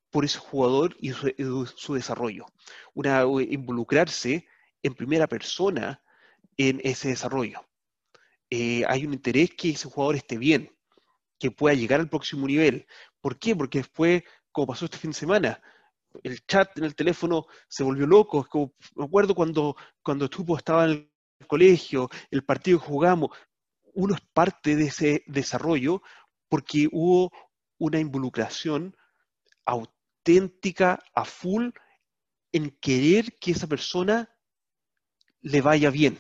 [0.10, 2.46] por ese jugador y su, desarrollo.
[2.94, 4.48] Una, involucrarse
[4.84, 6.04] en primera persona
[6.58, 7.62] en ese desarrollo.
[8.50, 10.76] Eh, hay un interés que ese jugador esté bien,
[11.40, 12.88] que pueda llegar al próximo nivel.
[13.22, 13.56] ¿Por qué?
[13.56, 15.62] Porque después, como pasó este fin de semana,
[16.24, 18.48] el chat en el teléfono se volvió loco.
[18.96, 23.30] me acuerdo cuando, cuando Tupo estaba en el colegio, el partido que jugamos,
[23.94, 26.02] uno es parte de ese desarrollo
[26.48, 27.32] porque hubo
[27.78, 28.96] una involucración
[29.66, 31.70] auténtica a full
[32.52, 34.30] en querer que esa persona
[35.42, 36.20] le vaya bien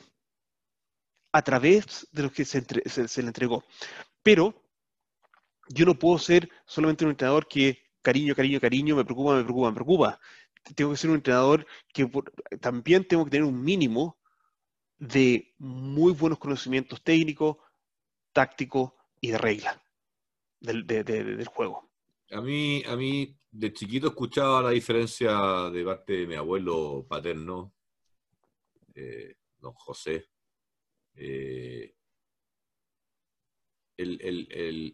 [1.34, 3.64] a través de lo que se, se le entregó.
[4.24, 4.54] Pero
[5.70, 9.70] yo no puedo ser solamente un entrenador que cariño, cariño, cariño, me preocupa, me preocupa,
[9.70, 10.20] me preocupa.
[10.76, 12.10] Tengo que ser un entrenador que
[12.60, 14.20] también tengo que tener un mínimo
[14.98, 17.58] de muy buenos conocimientos técnicos,
[18.34, 19.84] tácticos y de regla
[20.60, 21.90] del, juego.
[22.32, 27.74] A mí, a mí, de chiquito escuchaba la diferencia de parte de mi abuelo paterno,
[28.94, 30.28] eh, don José.
[31.16, 31.96] Eh,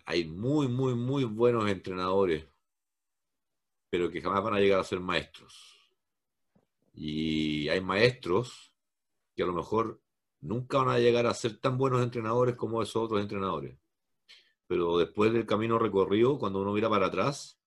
[0.05, 2.45] hay muy, muy, muy buenos entrenadores
[3.89, 5.91] pero que jamás van a llegar a ser maestros.
[6.93, 8.73] Y hay maestros
[9.35, 10.01] que a lo mejor
[10.41, 13.77] nunca van a llegar a ser tan buenos entrenadores como esos otros entrenadores.
[14.67, 17.59] Pero después del camino recorrido, cuando uno mira para atrás,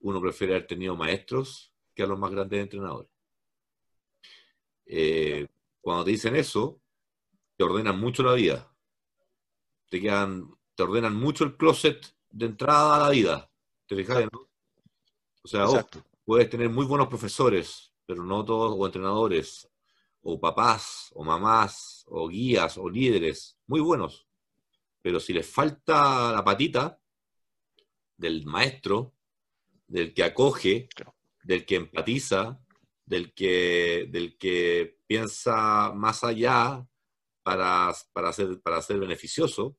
[0.00, 3.10] uno prefiere haber tenido maestros que a los más grandes entrenadores.
[4.86, 5.46] Eh,
[5.80, 6.80] cuando te dicen eso,
[7.56, 8.72] te ordenan mucho la vida.
[9.88, 13.50] Te quedan, te ordenan mucho el closet de entrada a la vida.
[13.86, 14.26] ¿Te fijas?
[14.32, 14.47] O
[15.48, 15.86] sea,
[16.24, 19.68] puedes tener muy buenos profesores, pero no todos, o entrenadores,
[20.22, 24.26] o papás, o mamás, o guías, o líderes, muy buenos.
[25.00, 27.00] Pero si les falta la patita
[28.16, 29.14] del maestro,
[29.86, 30.88] del que acoge,
[31.42, 32.60] del que empatiza,
[33.06, 36.86] del que, del que piensa más allá
[37.42, 39.78] para, para, ser, para ser beneficioso,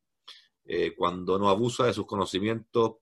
[0.66, 2.98] eh, cuando no abusa de sus conocimientos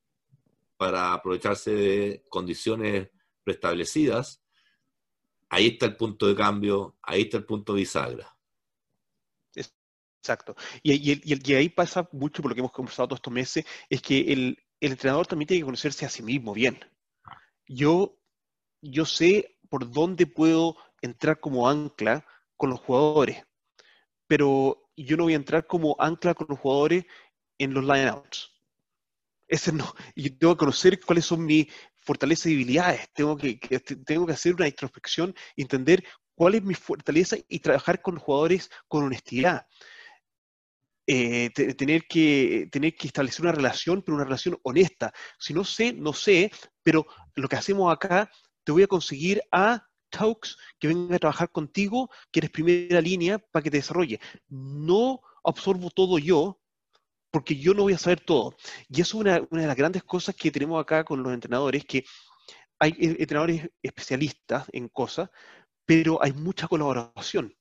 [0.77, 3.09] para aprovecharse de condiciones
[3.43, 4.43] preestablecidas,
[5.49, 8.37] ahí está el punto de cambio, ahí está el punto bisagra.
[10.27, 10.55] Exacto.
[10.83, 14.19] Y, y, ahí pasa mucho por lo que hemos conversado todos estos meses, es que
[14.33, 16.79] el, el entrenador también tiene que conocerse a sí mismo bien.
[17.65, 18.19] Yo,
[18.81, 22.25] yo sé por dónde puedo entrar como ancla
[22.57, 23.43] con los jugadores,
[24.27, 27.05] pero yo no voy a entrar como ancla con los jugadores
[27.57, 28.56] en los lineouts.
[29.47, 29.93] Ese no.
[30.15, 33.09] Y tengo que conocer cuáles son mis fortalezas y debilidades.
[33.13, 33.57] Tengo que,
[34.05, 36.03] tengo que hacer una introspección, entender
[36.35, 39.65] cuál es mi fortaleza y trabajar con jugadores con honestidad.
[41.09, 45.13] Eh, tener, que, tener que establecer una relación, pero una relación honesta.
[45.39, 46.51] Si no sé, no sé,
[46.83, 48.29] pero lo que hacemos acá,
[48.65, 53.39] te voy a conseguir a Taux que venga a trabajar contigo, que eres primera línea
[53.39, 54.19] para que te desarrolle.
[54.49, 56.59] No absorbo todo yo,
[57.31, 58.55] porque yo no voy a saber todo.
[58.89, 62.05] Y eso es una, de las grandes cosas que tenemos acá con los entrenadores, que
[62.79, 65.29] hay eh, entrenadores especialistas en cosas,
[65.85, 67.55] pero hay mucha colaboración.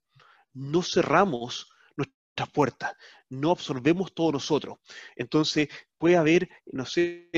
[0.53, 2.95] No cerramos nuestras puertas,
[3.29, 4.79] no absorbemos todo nosotros.
[5.15, 7.29] Entonces, puede haber, no sé,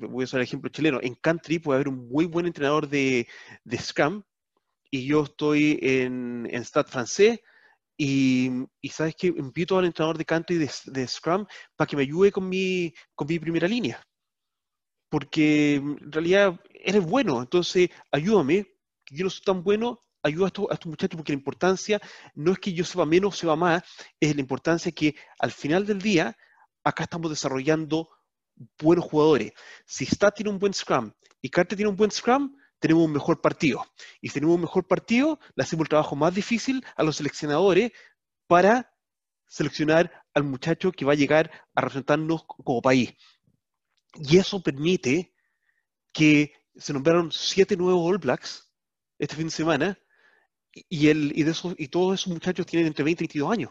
[0.00, 3.26] voy a usar el ejemplo chileno, en country puede haber un muy buen entrenador de,
[3.64, 4.22] de Scrum
[4.90, 7.40] y yo estoy en, en Stade francés
[7.96, 12.32] y, sabes que invito al entrenador de country de, de, Scrum para que me ayude
[12.32, 14.02] con mi, con mi primera línea.
[15.08, 18.66] Porque en realidad eres bueno, entonces ayúdame,
[19.10, 22.00] yo no soy tan bueno, ayuda a estos, a estos, muchachos porque la importancia
[22.34, 23.82] no es que yo sepa menos, sepa más,
[24.18, 26.36] es la importancia que al final del día
[26.82, 28.08] acá estamos desarrollando
[28.78, 29.52] buenos jugadores.
[29.86, 33.40] Si Stat tiene un buen Scrum y Carter tiene un buen Scrum, tenemos un mejor
[33.40, 33.84] partido.
[34.20, 37.92] Y si tenemos un mejor partido, le hacemos el trabajo más difícil a los seleccionadores
[38.46, 38.92] para
[39.46, 43.14] seleccionar al muchacho que va a llegar a representarnos como país.
[44.14, 45.34] Y eso permite
[46.12, 48.72] que se nombraron siete nuevos All Blacks
[49.18, 49.98] este fin de semana
[50.72, 53.70] y, el, y, de esos, y todos esos muchachos tienen entre 20 y 22 años.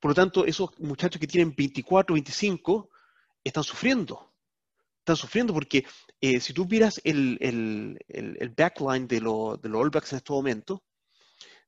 [0.00, 2.90] Por lo tanto, esos muchachos que tienen 24, 25
[3.44, 4.34] están sufriendo.
[5.06, 5.86] Están sufriendo porque
[6.20, 10.16] eh, si tú miras el, el, el, backline de, lo, de los All Blacks en
[10.16, 10.82] este momento,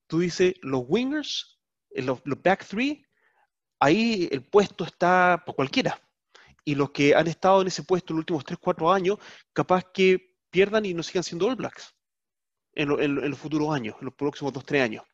[0.09, 1.61] tú dices los wingers,
[1.91, 3.07] eh, los, los back three,
[3.79, 6.03] ahí el puesto está por cualquiera.
[6.65, 9.19] Y los que han estado en ese puesto en los últimos 3, 4 años,
[9.53, 11.95] capaz que pierdan y no sigan siendo All Blacks
[12.75, 12.89] en,
[13.31, 15.05] los futuros años, en los próximos dos, tres años.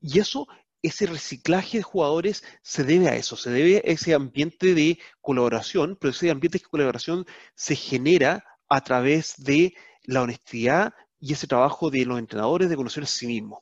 [0.00, 0.46] Y eso,
[0.86, 5.96] ese reciclaje de jugadores se debe a eso, se debe a ese ambiente de colaboración,
[6.00, 9.74] pero ese ambiente de colaboración se genera a través de
[10.04, 13.60] la honestidad y ese trabajo de los entrenadores de conocer a sí mismos.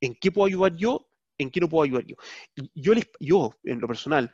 [0.00, 1.08] ¿En qué puedo ayudar yo?
[1.38, 2.16] ¿En qué no puedo ayudar yo?
[2.74, 4.32] Yo, yo en lo personal,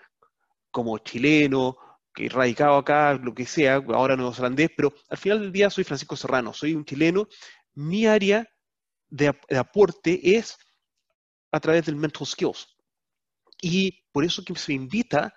[0.70, 1.76] como chileno,
[2.14, 6.16] que radicado acá, lo que sea, ahora neozelandés, pero al final del día soy Francisco
[6.16, 7.28] Serrano, soy un chileno
[7.76, 8.48] mi área
[9.08, 10.58] de, aporte es
[11.52, 12.68] a través del mental skills.
[13.60, 15.34] Y por eso que se invita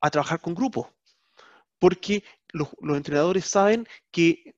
[0.00, 0.86] a trabajar con grupos.
[1.78, 4.56] Porque los, entrenadores saben que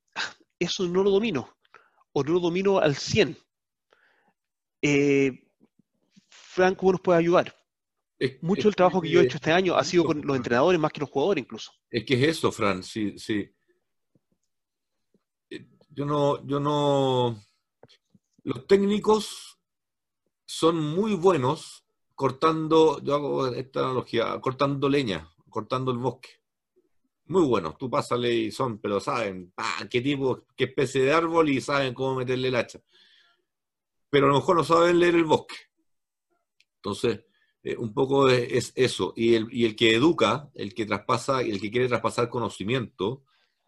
[0.58, 1.56] eso no lo domino,
[2.12, 3.36] o no lo domino al 100.
[4.82, 5.32] Eh,
[6.28, 7.54] Frank, ¿cómo nos puede ayudar?
[8.42, 10.92] Mucho del trabajo que yo he hecho este año ha sido con los entrenadores más
[10.92, 11.72] que los jugadores incluso.
[11.90, 13.50] Es que es eso, Fran, sí, sí
[15.90, 17.42] yo no, yo no.
[18.44, 19.58] Los técnicos
[20.50, 21.84] son muy buenos
[22.16, 26.40] cortando, yo hago esta analogía, cortando leña, cortando el bosque.
[27.26, 29.54] Muy buenos, tú pásale y son, pero saben
[29.88, 32.80] qué tipo, qué especie de árbol y saben cómo meterle el hacha.
[34.10, 35.54] Pero a lo mejor no saben leer el bosque.
[36.78, 37.20] Entonces,
[37.62, 39.12] eh, un poco es, eso.
[39.14, 43.22] Y el, y el, que educa, el que traspasa, el que quiere traspasar conocimiento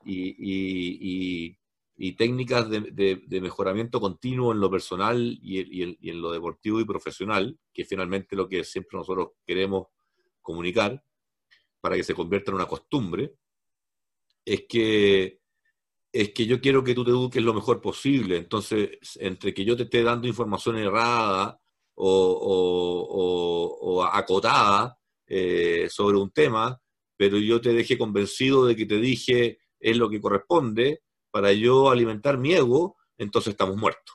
[0.04, 1.56] y, y
[2.10, 8.34] técnicas de, mejoramiento continuo en lo personal y, en, lo deportivo y profesional, que finalmente
[8.34, 9.86] lo que siempre nosotros queremos
[10.40, 11.00] comunicar,
[11.80, 13.36] para que se convierta en una costumbre,
[14.44, 15.38] es que,
[16.12, 18.36] es que yo quiero que tú te eduques lo mejor posible.
[18.36, 21.60] Entonces, entre que yo te esté dando información errada
[21.94, 22.82] o,
[24.12, 24.98] acotada
[25.28, 26.80] eh, sobre un tema,
[27.16, 31.90] pero yo te deje convencido de que te dije es lo que corresponde, para yo
[31.90, 34.14] alimentar mi ego, entonces estamos muertos.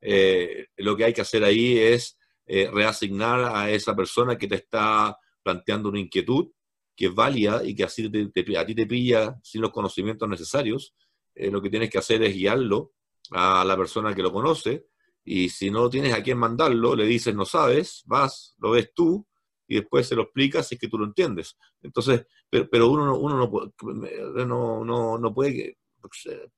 [0.00, 4.56] Eh, lo que hay que hacer ahí es eh, reasignar a esa persona que te
[4.56, 6.50] está planteando una inquietud
[6.96, 10.94] que es válida y que así a ti te pilla sin los conocimientos necesarios.
[11.34, 12.92] Eh, lo que tienes que hacer es guiarlo
[13.30, 14.86] a la persona que lo conoce
[15.22, 19.26] y si no tienes a quién mandarlo, le dices no sabes, vas, lo ves tú
[19.68, 21.56] y después se lo explicas si es que tú lo entiendes.
[21.82, 23.74] Entonces, pero, uno, no, uno
[24.46, 25.78] no, no, no, puede...
[26.08, 26.50] Pues,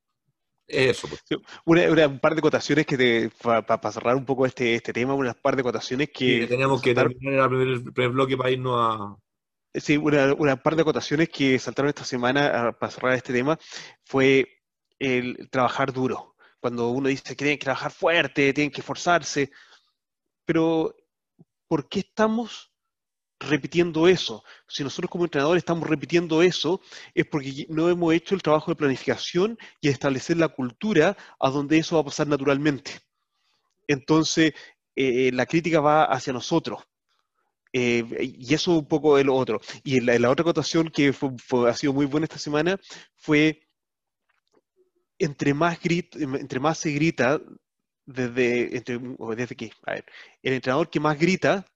[0.69, 1.09] eso.
[1.09, 1.23] Pues.
[1.65, 5.57] Una, un par de cotaciones que para cerrar un poco este, este tema, unas par
[5.57, 6.43] de cotaciones que...
[6.43, 9.17] Sí, teníamos que terminar el primer, bloque para irnos a...
[9.75, 13.59] Sí, una, una par de cotaciones que saltaron esta semana para cerrar este tema
[14.05, 14.47] fue
[14.99, 16.35] el trabajar duro.
[16.61, 19.51] Cuando uno dice que tienen que trabajar fuerte, tienen que esforzarse,
[20.45, 20.95] pero
[21.69, 22.68] ¿por qué estamos
[23.41, 24.45] repitiendo eso.
[24.67, 26.81] Si nosotros como entrenadores estamos repitiendo eso,
[27.15, 31.79] es porque no hemos hecho el trabajo de planificación y establecer la cultura a donde
[31.79, 33.01] eso va a pasar naturalmente.
[33.87, 34.53] Entonces,
[34.97, 36.83] eh, la crítica va hacia nosotros.
[37.73, 38.05] Eh,
[38.39, 39.61] y eso un poco es lo otro.
[39.85, 41.15] Y la, otra acotación que
[41.67, 42.79] ha sido muy buena esta semana
[43.17, 43.61] fue
[45.19, 47.41] entre más, entre más se grita,
[48.07, 48.99] desde, entre,
[49.37, 50.05] desde que, a ver,
[50.43, 51.67] el entrenador que más grita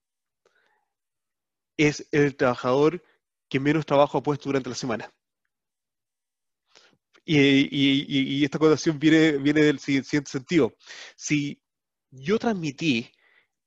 [1.86, 3.02] es el trabajador
[3.48, 5.12] que menos trabajo ha puesto durante la semana.
[7.24, 10.74] Y, esta cotación viene, viene del siguiente sentido.
[11.16, 11.62] Si
[12.10, 13.10] yo transmití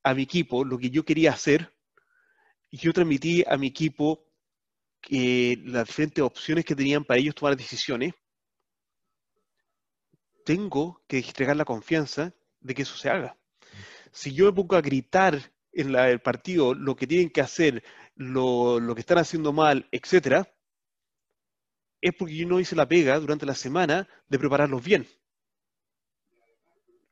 [0.02, 1.72] a mi equipo lo que yo quería hacer,
[2.70, 4.24] y yo transmití a mi equipo
[5.00, 8.12] que las diferentes opciones que tenían para ellos tomar decisiones,
[10.44, 13.36] tengo que entregar la confianza de que eso se haga.
[14.12, 18.80] Si yo me pongo a gritar en el partido lo que tienen que hacer, lo,
[18.94, 20.50] que están haciendo mal, etcétera,
[22.00, 25.06] es porque yo no hice la pega durante la semana de prepararlos bien.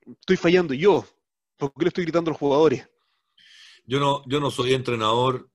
[0.07, 1.05] Estoy fallando yo,
[1.57, 2.89] porque le estoy gritando a los jugadores.
[3.87, 5.51] Yo no, yo no soy entrenador,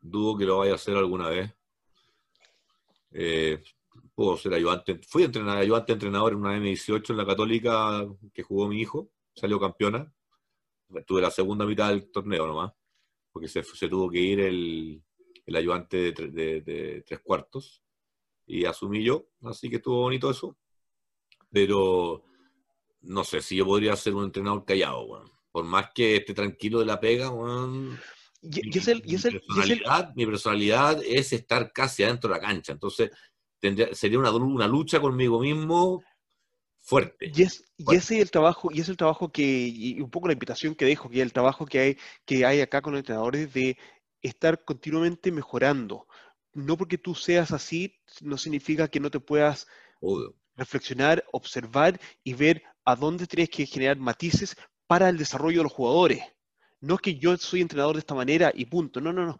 [0.00, 1.54] dudo que lo vaya a hacer alguna vez.
[3.12, 3.62] Eh,
[4.14, 8.68] puedo ser ayudante, fui entrenador, ayudante entrenador en una M18 en la Católica que jugó
[8.68, 10.12] mi hijo, salió campeona
[11.06, 12.72] tuve la segunda mitad del torneo nomás,
[13.32, 15.02] porque se, tuvo que ir el,
[15.54, 17.82] ayudante de, tres cuartos
[18.46, 20.56] y asumí yo, así que estuvo bonito eso.
[21.50, 22.24] Pero
[23.02, 26.86] no sé si yo podría ser un entrenador callado, por más que esté tranquilo de
[26.86, 33.10] la pega, mi, personalidad, mi personalidad es estar casi adentro de la cancha, entonces
[33.58, 36.02] tendría, sería una, una lucha conmigo mismo
[36.88, 37.30] fuerte.
[37.34, 40.26] Y, es, y ese es el trabajo, y es el trabajo que, y un poco
[40.26, 43.00] la invitación que dejo, que es el trabajo que hay, que hay acá con los
[43.00, 43.76] entrenadores de
[44.22, 46.06] estar continuamente mejorando.
[46.54, 49.66] No porque tú seas así, no significa que no te puedas
[50.56, 55.72] reflexionar, observar y ver a dónde tienes que generar matices para el desarrollo de los
[55.72, 56.22] jugadores.
[56.80, 58.98] No es que yo soy entrenador de esta manera y punto.
[59.00, 59.38] No, no, no.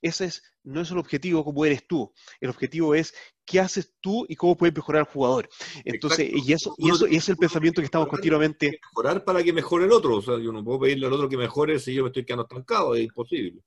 [0.00, 2.12] Ese es, no es el objetivo como eres tú.
[2.40, 5.48] El objetivo es qué haces tú y cómo puedes mejorar al jugador.
[5.84, 8.78] Entonces, y eso, y eso es el pensamiento que estamos continuamente.
[8.90, 10.16] Mejorar para que mejore el otro.
[10.16, 12.44] O sea, yo no puedo pedirle al otro que mejore si yo me estoy quedando
[12.44, 13.62] estancado, es imposible.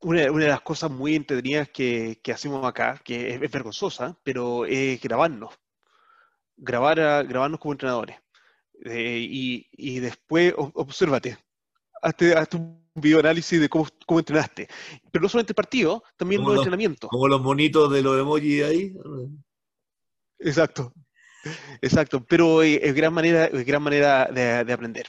[0.00, 5.54] Una, de las cosas muy entretenidas que, hacemos acá, que es, vergonzosa, pero es grabarnos.
[6.56, 8.18] Grabar a, grabarnos como entrenadores.
[8.84, 11.38] Eh, y, y, después, obsérvate.
[12.02, 14.68] Hazte, hazte un video análisis de cómo, cómo entrenaste.
[15.10, 17.10] Pero no solamente el partido, también los, entrenamientos.
[17.10, 18.94] Como los monitos de los emojis ahí.
[20.38, 20.92] Exacto.
[21.82, 25.06] Exacto, pero es gran manera, es gran manera de, aprender.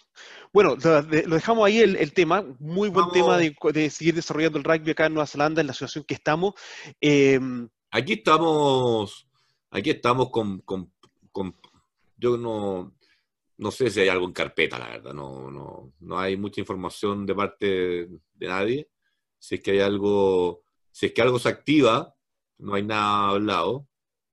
[0.52, 5.06] Bueno, lo, dejamos ahí el, tema, muy buen tema de, seguir desarrollando el rugby acá
[5.06, 6.54] en Nueva Zelanda, en la situación que estamos.
[7.00, 9.28] Em, aquí estamos,
[9.72, 10.92] aquí estamos con, con,
[11.32, 11.56] con,
[12.18, 12.94] yo no,
[13.58, 15.14] no sé si hay algo en carpeta, la verdad.
[15.14, 17.66] No, no, no hay mucha información de parte
[18.34, 18.90] de nadie.
[19.40, 22.14] Si es que hay algo, si es que algo se activa,
[22.58, 23.88] no hay nada hablado.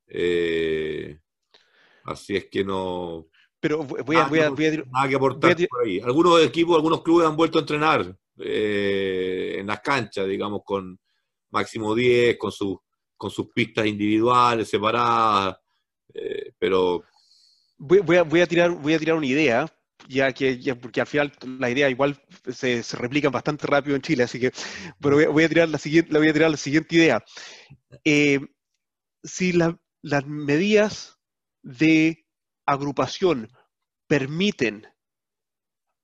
[0.06, 1.18] Eh,
[2.04, 3.28] así es que no.
[3.60, 6.00] Pero voy a, voy a, nada que aportar por ahí.
[6.00, 10.98] Algunos equipos, algunos clubes han vuelto a entrenar eh, en las canchas, digamos, con
[11.50, 12.78] máximo 10, con, sus
[13.16, 15.56] con sus pistas individuales separadas,
[16.12, 17.04] eh, pero
[17.82, 19.66] voy, a, voy, a, tirar, voy a tirar una idea,
[20.08, 22.20] ya que porque al final la idea igual
[22.52, 24.52] se, se replica bastante rápido en Chile, así que
[25.00, 27.24] pero voy, a tirar la siguiente, voy a tirar la siguiente idea.
[28.04, 28.40] Eh,
[29.24, 31.18] si las medidas
[31.62, 32.26] de
[32.66, 33.50] agrupación
[34.06, 34.86] permiten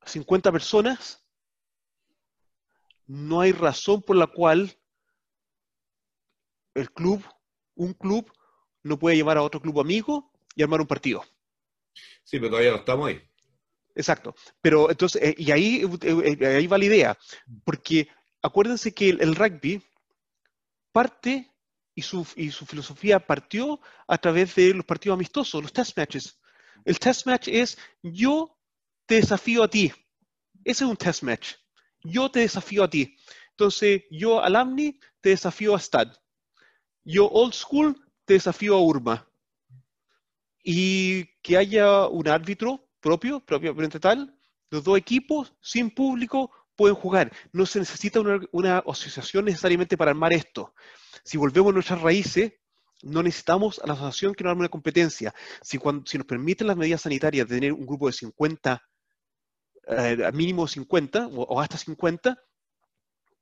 [0.04, 1.24] 50 personas,
[3.06, 4.76] no hay razón por la cual
[6.74, 7.24] el club,
[7.74, 8.32] un club,
[8.82, 11.24] no puede llamar a otro club amigo y armar un partido.
[12.28, 13.22] Sí, pero todavía no estamos ahí.
[13.94, 14.34] exacto.
[14.60, 17.18] Pero entonces, eh, y ahí, eh, ahí va la idea,
[17.64, 18.06] porque
[18.42, 19.82] acuérdense que el, rugby
[20.92, 21.50] parte
[21.94, 26.38] y su, y su filosofía partió a través de los partidos amistosos, los test matches.
[26.84, 28.58] El test match es yo
[29.06, 29.90] te desafío a ti.
[30.64, 31.54] Ese es un test match.
[32.04, 33.16] Yo te desafío a ti.
[33.52, 36.12] Entonces, yo Alumni te desafío a Stad.
[37.04, 39.27] Yo Old School te desafío a Urma.
[40.70, 44.38] Y que haya un árbitro propio, propiamente tal,
[44.68, 47.32] los dos equipos, sin público, pueden jugar.
[47.52, 48.20] No se necesita
[48.52, 50.74] una, asociación necesariamente para armar esto.
[51.24, 52.52] Si volvemos a nuestras raíces,
[53.02, 55.34] no necesitamos a la asociación que nos arme una competencia.
[55.62, 58.82] Si, cuando, si nos permiten las medidas sanitarias tener un grupo de 50,
[59.86, 62.36] eh, mínimo 50 o, hasta 50,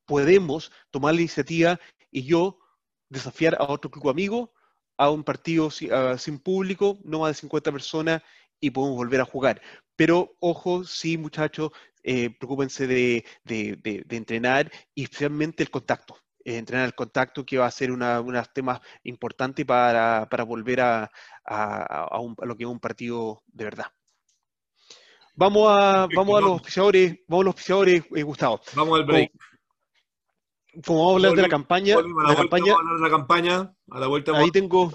[0.05, 2.61] podemos tomar la iniciativa y yo
[3.09, 4.53] desafiar a otro grupo amigo
[4.97, 8.23] a un partido sin público, no más de 50 personas,
[8.61, 9.61] y podemos volver a jugar.
[9.97, 11.71] Pero ojo, sí, muchachos,
[12.03, 13.25] eh, preocúpense de,
[14.11, 16.17] entrenar y especialmente el contacto.
[16.45, 18.05] Eh, entrenar el contacto que va a ser un
[18.55, 21.11] tema importante para, volver a,
[22.43, 23.87] lo que es un partido de verdad.
[25.35, 28.61] Vamos a, vamos a los auspiciadores, vamos a los auspiciadores, eh, Gustavo.
[28.75, 29.33] Vamos al break.
[30.85, 34.37] Como, vamos a hablar de la campaña, la, campaña, a la campaña, a la vuelta
[34.37, 34.93] ahí tengo,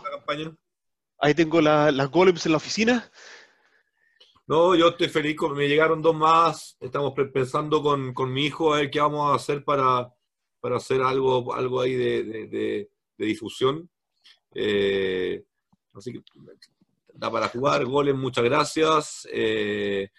[1.20, 3.12] ahí tengo las golems en la oficina.
[4.48, 8.92] No, yo estoy feliz, me llegaron dos más, estamos pensando con, mi hijo a ver
[8.92, 10.14] qué vamos a hacer para,
[10.76, 13.90] hacer algo, algo ahí de, difusión.
[14.54, 15.44] Eh,
[15.94, 16.22] así que
[17.14, 19.28] da para jugar, goles, muchas gracias.
[19.32, 20.10] Eh,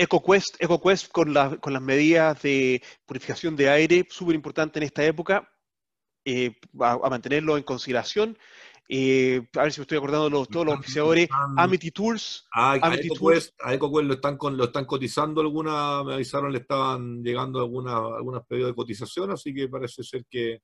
[0.00, 5.46] EcoQuest, EcoQuest con, con las medidas de purificación de aire, súper importante en esta época,
[6.24, 8.38] eh, a, mantenerlo en consideración.
[8.88, 11.28] Eh, a ver si me estoy acordando de todos los oficiadores.
[11.58, 12.46] Amity Tours.
[12.50, 17.94] Ah, a, EcoQuest, lo están, lo están cotizando alguna, me avisaron, le estaban llegando algunas
[17.94, 20.62] algunas pedidos de cotización, así que parece ser que,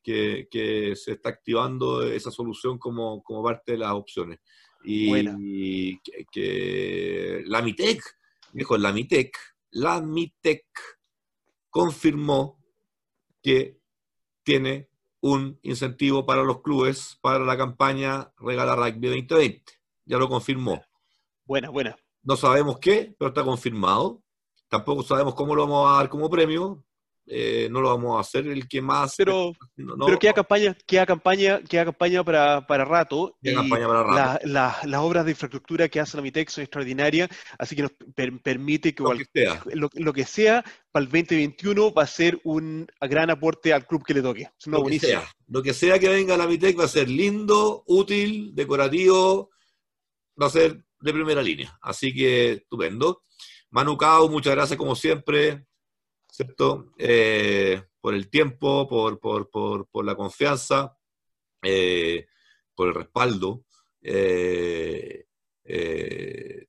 [0.00, 4.38] que, se está activando esa solución como, como parte de las opciones.
[4.84, 5.98] Y,
[6.30, 8.00] que, la MITEC,
[8.52, 9.36] dijo la MITEC,
[9.70, 10.64] la MITEC
[11.70, 12.62] confirmó
[13.42, 13.80] que
[14.42, 14.90] tiene
[15.20, 19.62] un incentivo para los clubes para la campaña Regala Rugby 2020.
[20.06, 20.82] Ya lo confirmó.
[21.44, 21.96] Buena, buena.
[22.22, 24.22] No sabemos qué, pero está confirmado.
[24.68, 26.84] Tampoco sabemos cómo lo vamos a dar como premio.
[27.32, 29.14] Eh, no lo vamos a hacer el que más.
[29.16, 33.38] Pero, pero queda campaña, queda campaña, queda campaña para, para rato.
[33.40, 37.92] y las obras de infraestructura que hace la MITEX son extraordinarias, así que nos
[38.42, 39.12] permite que, lo
[40.12, 40.64] que, sea.
[40.90, 44.50] para el 2021 va a ser un gran aporte al club que le toque.
[44.66, 48.56] lo, que sea, lo que sea que venga la MITEC va a ser lindo, útil,
[48.56, 49.50] decorativo,
[50.40, 51.78] va a ser de primera línea.
[51.80, 53.22] Así que estupendo.
[53.70, 55.64] Manu Cao, muchas gracias como siempre.
[56.98, 60.96] Eh, por el tiempo, por, la confianza,
[61.62, 62.26] eh,
[62.74, 63.64] por el respaldo.
[64.02, 65.26] Eh,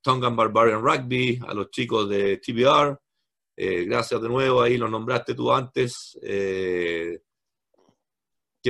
[0.02, 3.00] Tongan Barbarian Rugby, a los chicos de TBR,
[3.56, 6.20] gracias de nuevo, ahí lo nombraste tú antes.
[6.22, 7.22] ¿Quién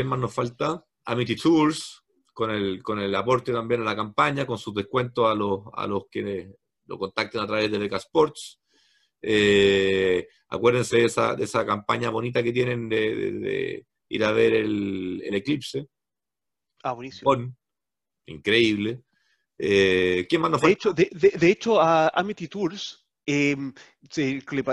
[0.07, 0.85] más nos falta?
[1.05, 5.33] Amity Tours, con el, con el aporte también a la campaña, con sus descuentos a
[5.33, 8.60] los, a los que lo contacten a través de Beca Sports.
[9.21, 15.21] Eh, acuérdense de esa, de esa, campaña bonita que tienen de, ir a ver el,
[15.33, 15.87] eclipse.
[16.83, 17.53] Ah, buenísimo.
[18.25, 19.03] increíble.
[19.57, 23.73] Eh, ¿Quién más nos de Hecho, de, de, hecho, a Amity Tours Em,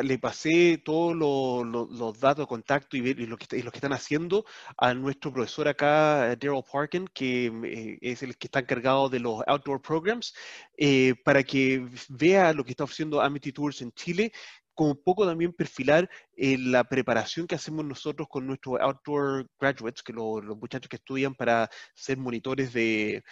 [0.03, 4.45] le, pasé todos los datos de contacto y, lo que, que, están haciendo
[4.79, 9.43] a nuestro profesor acá, Daryl Parkin, que eh, es el que está encargado de los
[9.47, 10.35] outdoor programs,
[10.79, 14.33] eh, para que vea lo que está ofreciendo Amity Tours en Chile
[14.79, 20.05] como un poco también perfilar eh, la preparación que hacemos nosotros con nuestros outdoor graduates,
[20.05, 23.25] que los muchachos que estudian para ser monitores de,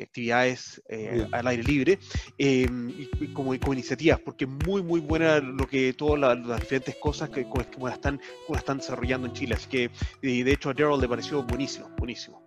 [0.00, 1.98] actividades eh, al aire libre,
[2.38, 7.30] em, y, como, iniciativas, porque es muy, muy buena lo que todas las, diferentes cosas
[7.30, 8.20] que, como, están,
[8.54, 9.56] están desarrollando en Chile.
[9.56, 9.90] Así que,
[10.22, 12.44] de hecho, a Daryl le pareció buenísimo, buenísimo.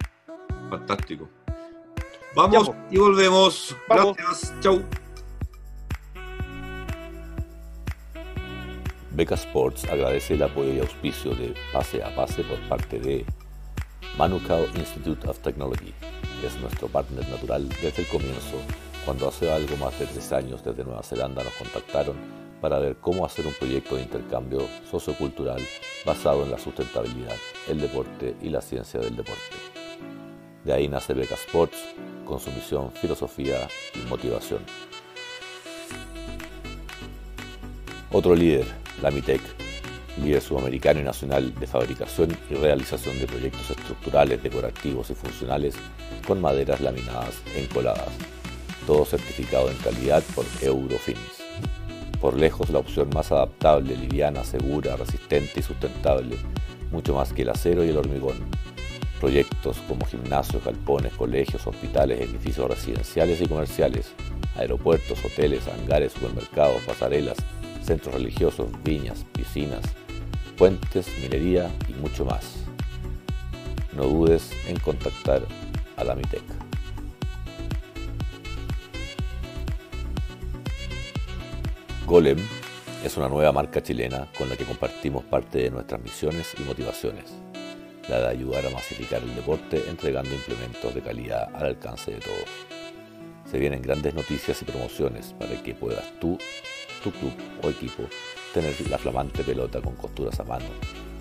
[0.70, 1.30] Fantástico.
[2.34, 3.76] Vamos y volvemos.
[3.90, 4.54] Gracias.
[4.62, 4.82] Chau.
[9.18, 13.26] Beca Sports agradece el apoyo y auspicio de Pase a Pase por parte de
[14.16, 15.92] Manukau Institute of Technology,
[16.40, 18.58] que es nuestro partner natural desde el comienzo,
[19.06, 22.16] cuando hace algo más de tres años desde Nueva Zelanda nos contactaron
[22.62, 25.64] para ver cómo hacer un proyecto de intercambio sociocultural
[26.06, 27.38] basado en la sustentabilidad,
[27.68, 29.42] el deporte y la ciencia del deporte.
[30.64, 31.80] De ahí nace Beca Sports,
[32.24, 34.62] con su misión, filosofía y motivación.
[38.12, 39.42] Otro líder, la MITEC,
[40.24, 45.76] líder sudamericano y nacional de fabricación y realización de proyectos estructurales, decorativos y funcionales
[46.26, 48.10] con maderas laminadas encoladas,
[48.86, 51.44] todo certificado en calidad por Eurofins.
[52.20, 56.38] Por lejos la opción más adaptable, liviana, segura, resistente y sustentable,
[56.92, 58.38] mucho más que el acero y el hormigón.
[59.20, 64.14] Proyectos como gimnasios, galpones, colegios, hospitales, edificios residenciales y comerciales,
[64.56, 67.38] aeropuertos, hoteles, hangares, supermercados, pasarelas,
[67.88, 69.82] centros religiosos, viñas, piscinas,
[70.58, 72.58] puentes, minería y mucho más.
[73.96, 75.44] No dudes en contactar
[75.96, 76.44] a la MITEC.
[82.06, 82.38] Golem
[83.06, 87.32] es una nueva marca chilena con la que compartimos parte de nuestras misiones y motivaciones,
[88.10, 92.50] la de ayudar a masificar el deporte entregando implementos de calidad al alcance de todos.
[93.50, 96.38] Se vienen grandes noticias y promociones para que puedas tú,
[97.12, 97.34] tu club
[97.64, 98.04] o equipo
[98.54, 100.66] tener la flamante pelota con costuras a mano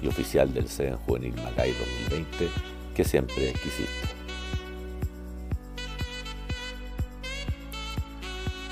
[0.03, 2.49] y oficial del CEN Juvenil Macay 2020
[2.95, 4.09] que siempre quisiste.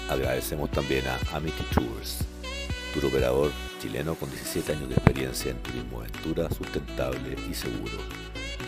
[0.09, 2.25] Agradecemos también a Amity Tours,
[2.93, 3.51] tour operador
[3.81, 7.99] chileno con 17 años de experiencia en turismo aventura sustentable y seguro.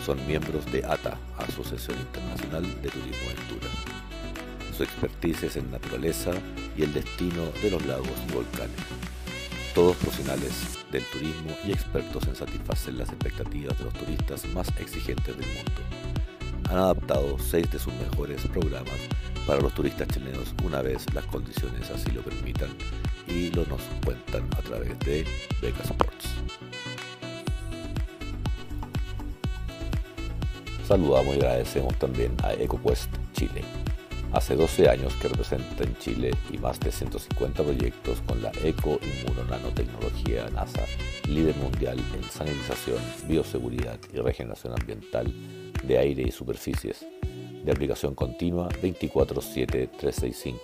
[0.05, 4.06] Son miembros de ATA, Asociación Internacional de Turismo Aventura.
[4.77, 6.29] Su expertise es en naturaleza
[6.77, 8.75] y el destino de los lagos y volcanes.
[9.73, 15.35] Todos profesionales del turismo y expertos en satisfacer las expectativas de los turistas más exigentes
[15.35, 15.71] del mundo.
[16.69, 18.99] Han adaptado seis de sus mejores programas
[19.47, 22.69] para los turistas chilenos una vez las condiciones así lo permitan
[23.27, 25.25] y lo nos cuentan a través de
[25.59, 26.35] Vega Sports.
[30.87, 33.86] Saludamos y agradecemos también a EcoQuest Chile.
[34.33, 38.99] Hace 12 años que representa en Chile y más de 150 proyectos con la Eco
[39.49, 40.81] Nanotecnología NASA,
[41.27, 42.97] líder mundial en sanitización,
[43.27, 45.33] bioseguridad y regeneración ambiental
[45.83, 47.05] de aire y superficies
[47.63, 50.59] de aplicación continua 24-7-365,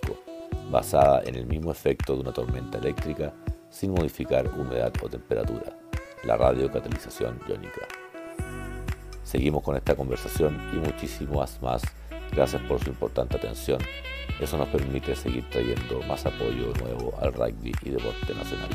[0.70, 3.34] basada en el mismo efecto de una tormenta eléctrica
[3.70, 5.78] sin modificar humedad o temperatura,
[6.26, 7.88] la radiocatalización iónica.
[9.24, 11.82] Seguimos con esta conversación y muchísimas más.
[12.36, 13.80] Gracias por su importante atención.
[14.40, 18.70] Eso nos permite seguir trayendo más apoyo nuevo al rugby y deporte nacional.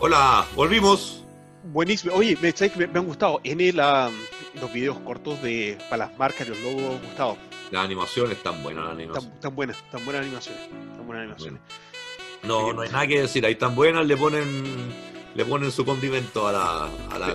[0.00, 1.24] Hola, volvimos.
[1.64, 2.14] Buenísimo.
[2.14, 3.40] Oye, me, me, han gustado.
[3.42, 4.10] N la,
[4.60, 7.36] los videos cortos de para las marcas, los logos, gustado.
[7.70, 9.40] Las animaciones están buenas, las animaciones.
[9.40, 10.68] Tan, buenas, tan buenas animaciones.
[10.68, 11.60] Tan buenas animaciones.
[12.42, 14.94] No, no hay nada que decir, ahí están buenas, le ponen,
[15.34, 17.34] le ponen su condimento a la, a la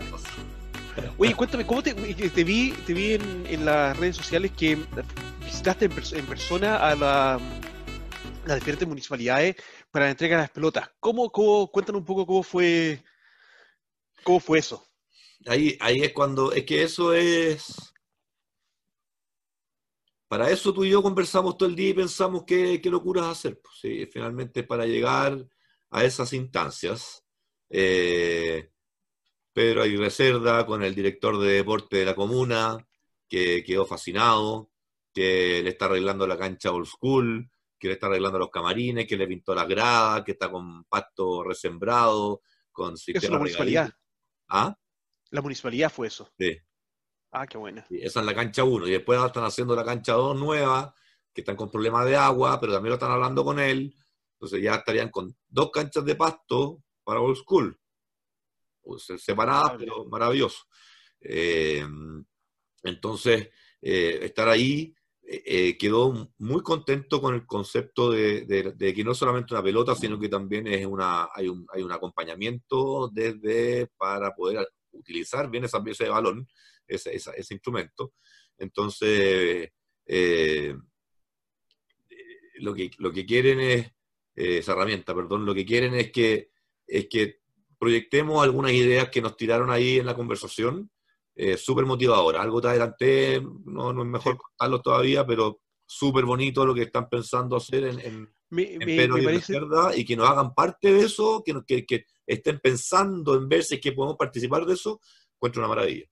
[1.17, 4.77] Oye, cuéntame, ¿cómo te, te vi, te vi en, las redes sociales que
[5.43, 7.39] visitaste en, persona a la,
[8.45, 9.55] las diferentes municipalidades
[9.91, 10.89] para la entrega de las pelotas?
[10.99, 13.03] ¿Cómo, cómo, cuéntanos un poco cómo fue
[14.23, 14.87] ¿Cómo fue eso?
[15.45, 17.93] Ahí, ahí es cuando, es que eso es...
[20.27, 23.61] Para eso tú y yo conversamos todo el día y pensamos qué, qué locuras hacer.
[23.61, 25.45] Pues, finalmente para llegar
[25.91, 27.23] a esas instancias.
[27.69, 28.71] Eh,
[29.53, 32.77] Pedro Aguirre Cerda con el director de deporte de la comuna,
[33.29, 34.71] que quedó fascinado,
[35.13, 39.15] que le está arreglando la cancha old school, que le está arreglando los camarines, que
[39.15, 42.41] le pintó las gradas, que está con pasto resembrado,
[42.71, 43.93] con sistema municipalidad.
[44.49, 44.75] ¿Ah?
[45.29, 46.31] La municipalidad fue eso.
[46.37, 46.57] Sí.
[47.31, 47.85] Ah, qué buena.
[47.89, 48.87] esa es la cancha 1.
[48.87, 50.93] Y después están haciendo la cancha 2 nueva,
[51.33, 53.95] que están con problemas de agua, pero también lo están hablando con él.
[54.33, 57.79] Entonces ya estarían con dos canchas de pasto para Old School.
[59.17, 60.65] Separadas, pero maravilloso.
[61.21, 61.85] Eh,
[62.83, 63.49] entonces,
[63.81, 64.93] eh, estar ahí
[65.25, 70.19] eh, quedó muy contento con el concepto de, de, que no solamente una pelota, sino
[70.19, 75.81] que también es una, hay, un, hay un acompañamiento desde para poder utilizar bien esa
[75.81, 76.47] pieza de balón,
[76.85, 78.13] ese, ese instrumento.
[78.57, 79.69] Entonces,
[82.55, 83.91] lo, que, lo que quieren es,
[84.35, 86.49] esa herramienta, perdón, lo que quieren es que,
[86.85, 87.42] es que
[87.83, 90.89] proyectemos algunas ideas que nos tiraron ahí en la conversación
[91.35, 92.41] eh, súper motivadora.
[92.41, 97.09] Algo te adelanté, no, no es mejor contarlo todavía, pero súper bonito lo que están
[97.09, 102.05] pensando hacer en, en, y y que nos hagan parte de eso, que, que, que,
[102.25, 105.01] estén pensando en ver si es que podemos participar de eso,
[105.35, 106.05] encuentro una maravilla.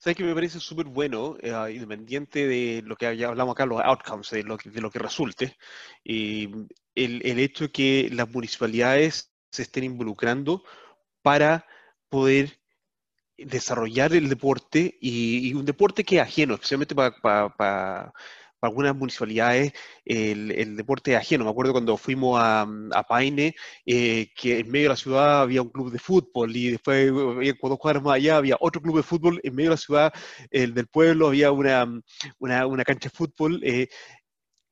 [0.00, 3.80] ¿Sabes que me parece súper bueno, eh, independiente de lo que ya hablamos acá, los
[3.80, 5.56] outcomes, de lo que, de lo que resulte,
[6.02, 6.48] y
[6.96, 10.62] el, el hecho de que las municipalidades se estén involucrando
[11.22, 11.66] para
[12.08, 12.58] poder
[13.36, 18.12] desarrollar el deporte y, un deporte que es ajeno, especialmente para
[18.60, 19.72] algunas municipalidades
[20.04, 21.44] el, deporte es ajeno.
[21.44, 22.66] Me acuerdo cuando fuimos a,
[23.08, 23.54] Paine,
[23.86, 27.12] eh, que en medio de la ciudad había un club de fútbol y después,
[27.78, 29.40] cuadras más allá, había otro club de fútbol.
[29.42, 30.12] En medio de la ciudad
[30.50, 31.86] el del pueblo había una,
[32.38, 33.60] una, cancha de fútbol.
[33.64, 33.88] Eh,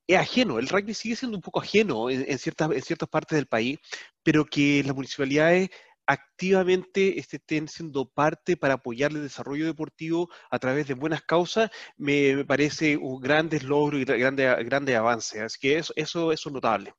[0.07, 3.47] es ajeno, el rugby sigue siendo un poco ajeno en, ciertas, en ciertas partes del
[3.47, 3.77] país,
[4.23, 5.69] pero que las municipalidades
[6.07, 12.45] activamente estén siendo parte para apoyar el desarrollo deportivo a través de buenas causas, me,
[12.45, 15.41] parece un grandes logro y grande, grande avance.
[15.41, 16.93] Así que eso, eso, es notable.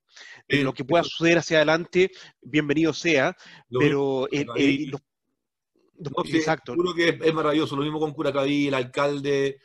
[0.48, 2.10] lo que pueda suceder hacia adelante,
[2.42, 3.34] bienvenido sea,
[3.70, 4.28] pero
[6.24, 6.72] exacto.
[6.72, 7.76] Seguro que es, maravilloso.
[7.76, 9.58] Lo mismo con Curacaví, el alcalde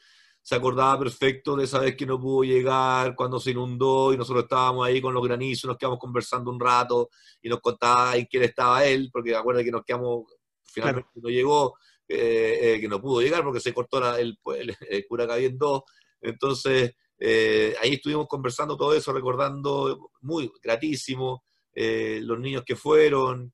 [0.43, 4.43] se acordaba perfecto de esa vez que no pudo llegar cuando se inundó y nosotros
[4.43, 7.09] estábamos ahí con los granizos, nos quedamos conversando un rato
[7.41, 10.25] y nos contaba en quién estaba él, porque acuerda que nos quedamos,
[10.61, 11.75] finalmente no llegó,
[12.09, 15.83] eh, eh, que no pudo llegar porque se cortó el, el, el Curacaví en dos.
[16.19, 23.53] Entonces, eh, ahí estuvimos conversando todo eso, recordando, muy gratísimo, los niños que fueron.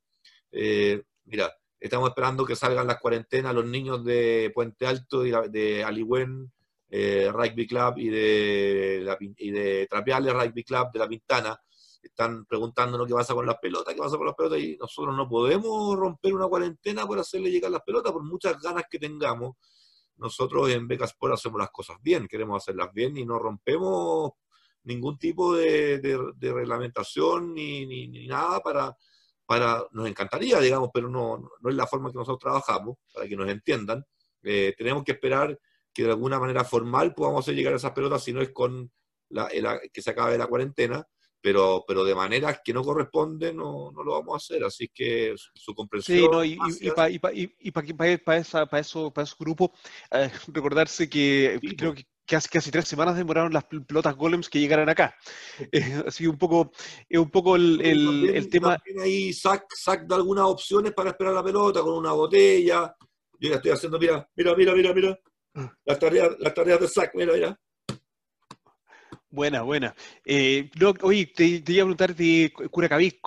[1.26, 6.52] mira, estamos esperando que salgan las cuarentenas los niños de Puente Alto y de Aligüen
[6.90, 11.60] eh, Rugby Club y de, la, y de Trapiales Rugby Club de La Pintana.
[12.02, 15.28] Están preguntándonos qué pasa con las pelotas, qué pasa con las pelotas, y nosotros no
[15.28, 19.58] podemos romper una cuarentena por hacerle llegar las pelotas, por muchas ganas que tengamos.
[20.18, 24.32] Nosotros en Becasport hacemos las cosas bien, queremos hacerlas bien y no rompemos
[24.84, 28.98] ningún tipo de, de, reglamentación ni, ni, nada para,
[29.46, 33.36] para, nos encantaría, digamos, pero no, no es la forma que nosotros trabajamos, para que
[33.36, 34.04] nos entiendan.
[34.42, 35.58] Eh, tenemos que esperar
[35.94, 38.92] que de alguna manera formal podamos hacer llegar a esas pelotas, si no es con
[39.30, 39.50] la,
[39.92, 41.06] que se acabe la cuarentena,
[41.42, 45.34] pero, pero de maneras que no corresponden no, no lo vamos a hacer, así que
[45.54, 46.20] su comprensión...
[46.20, 49.70] Sí, no, y, y, para y, eso, para esos grupos,
[50.12, 54.88] eh, recordarse que creo que casi, casi tres semanas demoraron las pelotas golems que llegaran
[54.90, 55.16] acá.
[55.72, 56.72] Eh, así un poco,
[57.08, 58.78] es un poco el, el, el tema...
[59.02, 62.96] ahí sac, sac de algunas opciones para esperar la pelota con una botella.
[63.40, 65.20] Yo ya estoy haciendo, mira, mira, mira, mira, mira.
[65.86, 67.60] Las tareas, las tareas de SAC, mira, mira.
[69.32, 69.96] Buena, buena.
[70.26, 70.72] Eh,
[71.02, 73.20] oye, te, te, iba a preguntar de Curacaví,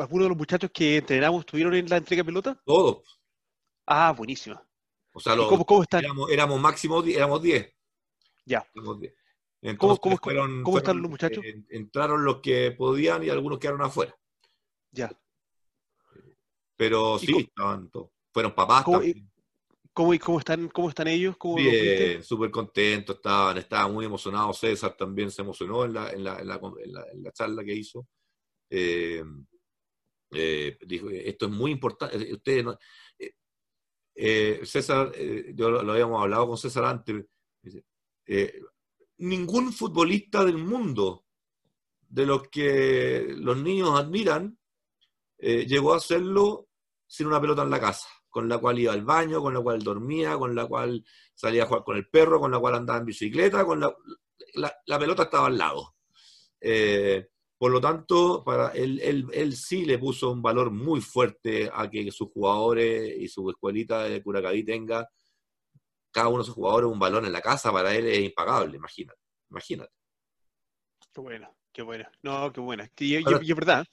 [0.00, 2.62] ¿alguno de los muchachos que entrenamos estuvieron en la entrega de pelota?
[2.64, 3.20] Todos.
[3.86, 4.62] Ah, buenísimo.
[5.12, 6.04] O sea, ¿Cómo, están?
[6.30, 7.70] Éramos, máximo, éramos 10.
[8.46, 8.66] Ya.
[9.78, 9.98] ¿Cómo,
[10.78, 11.44] están los muchachos?
[11.68, 14.16] entraron los que podían y algunos quedaron afuera.
[14.90, 15.10] Ya.
[16.76, 18.10] Pero sí, estaban todos.
[18.32, 19.30] Fueron papás también.
[19.94, 21.36] ¿Cómo, cómo, están, ¿Cómo están ellos?
[21.36, 24.58] ¿Cómo Bien, súper contentos, estaban, estaban muy emocionados.
[24.58, 28.08] César también se emocionó en la, en la, en la, en la charla que hizo.
[28.70, 29.22] Eh,
[30.30, 32.16] eh, dijo, esto es muy importante.
[32.16, 32.66] Eh, ustedes
[34.68, 35.12] César,
[35.54, 37.26] yo lo, habíamos hablado con César antes.
[39.18, 41.26] ningún futbolista del mundo
[42.00, 44.58] de los que los niños admiran
[45.38, 46.68] llegó a hacerlo
[47.06, 49.82] sin una pelota en la casa con la cual iba al baño, con la cual
[49.82, 51.04] dormía, con la cual
[51.34, 53.94] salía a jugar con el perro, con la cual andaba en bicicleta, con la,
[54.54, 55.96] la, pelota estaba al lado.
[56.58, 57.28] Eh,
[57.58, 62.10] por lo tanto, para él, él, sí le puso un valor muy fuerte a que
[62.10, 65.06] sus jugadores y su escuelita de Curacaví tenga,
[66.10, 69.20] cada uno de sus jugadores, un balón en la casa, para él es impagable, imagínate.
[69.50, 69.92] imagínate.
[71.12, 72.08] Qué bueno, qué bueno.
[72.22, 72.90] No, qué buena.
[72.98, 73.86] Y, es verdad.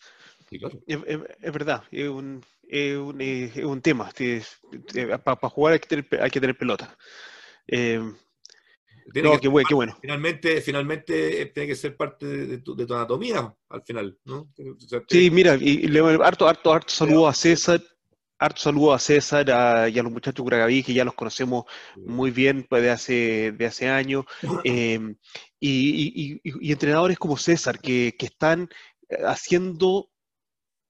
[0.51, 4.09] Es, verdad, es un, es un, es un tema.
[5.23, 6.97] Para jugar hay que tener, hay que tener pelota.
[7.67, 7.99] Eh,
[9.15, 12.93] no, qué, bueno, qué, bueno, Finalmente, finalmente tiene que ser parte de tu, de tu
[12.93, 14.51] anatomía al final, ¿no?
[15.07, 17.81] Sí, mira, y, le harto, harto, harto saludo a César,
[18.37, 19.47] harto saludo a César
[19.89, 21.65] y a los muchachos Curagaví, que ya los conocemos
[21.97, 24.25] muy bien pues, de, hace, de hace años,
[24.63, 25.15] em,
[25.59, 28.69] y, y, entrenadores como César, que, que están
[29.25, 30.09] haciendo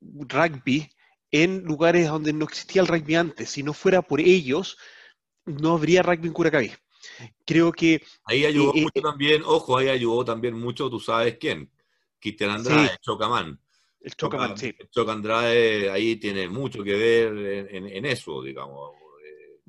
[0.02, 0.89] rugby
[1.32, 3.50] en lugares donde no existía el rugby antes.
[3.50, 4.78] Si no fuera por ellos,
[5.45, 6.72] no habría rugby en Curacaví.
[7.45, 8.02] Creo que...
[8.26, 11.72] Ahí ayudó eh, mucho eh, también, ojo, ahí ayudó también mucho, tú sabes quién,
[12.20, 13.60] Cristian Andrade, Chocamán.
[14.02, 14.74] El Chocamán, sí.
[14.91, 18.93] Choc Andrade ahí tiene mucho que ver en, eso, digamos.
[19.26, 19.60] Eh,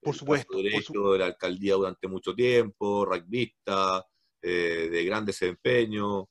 [0.00, 0.56] por supuesto.
[0.56, 4.04] Derecho de la alcaldía durante mucho tiempo, rugbyista,
[4.40, 6.28] de gran desempeño.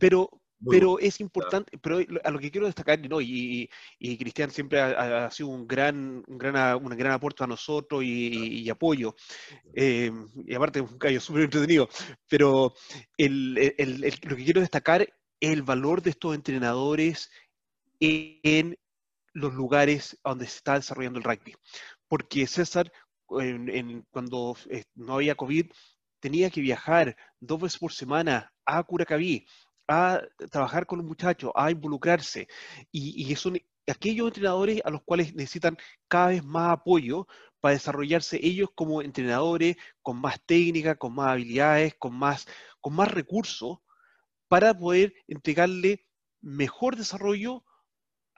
[0.00, 0.28] pero,
[0.68, 3.20] pero es importante, pero a lo que quiero destacar, ¿no?
[3.20, 8.02] y, y, Cristian siempre ha, sido un gran, un gran, un gran aporte a nosotros
[8.04, 9.14] y, apoyo,
[9.74, 10.10] eh,
[10.46, 11.88] y aparte un callo súper entretenido,
[12.28, 12.74] pero
[13.16, 17.30] el, el, lo que quiero destacar es el valor de estos entrenadores
[18.00, 18.76] en
[19.32, 21.54] los lugares donde se está desarrollando el rugby,
[22.08, 22.90] porque César,
[23.40, 25.66] en, cuando eh, no había COVID,
[26.20, 29.46] tenía que viajar dos veces por semana a Curacaví,
[29.88, 32.48] a trabajar con los muchachos, a involucrarse.
[32.90, 35.76] Y, y son aquellos entrenadores a los cuales necesitan
[36.08, 37.26] cada vez más apoyo
[37.60, 42.46] para desarrollarse ellos como entrenadores, con más técnica, con más habilidades, con más,
[42.80, 43.78] con más recursos,
[44.48, 46.06] para poder entregarle
[46.42, 47.64] mejor desarrollo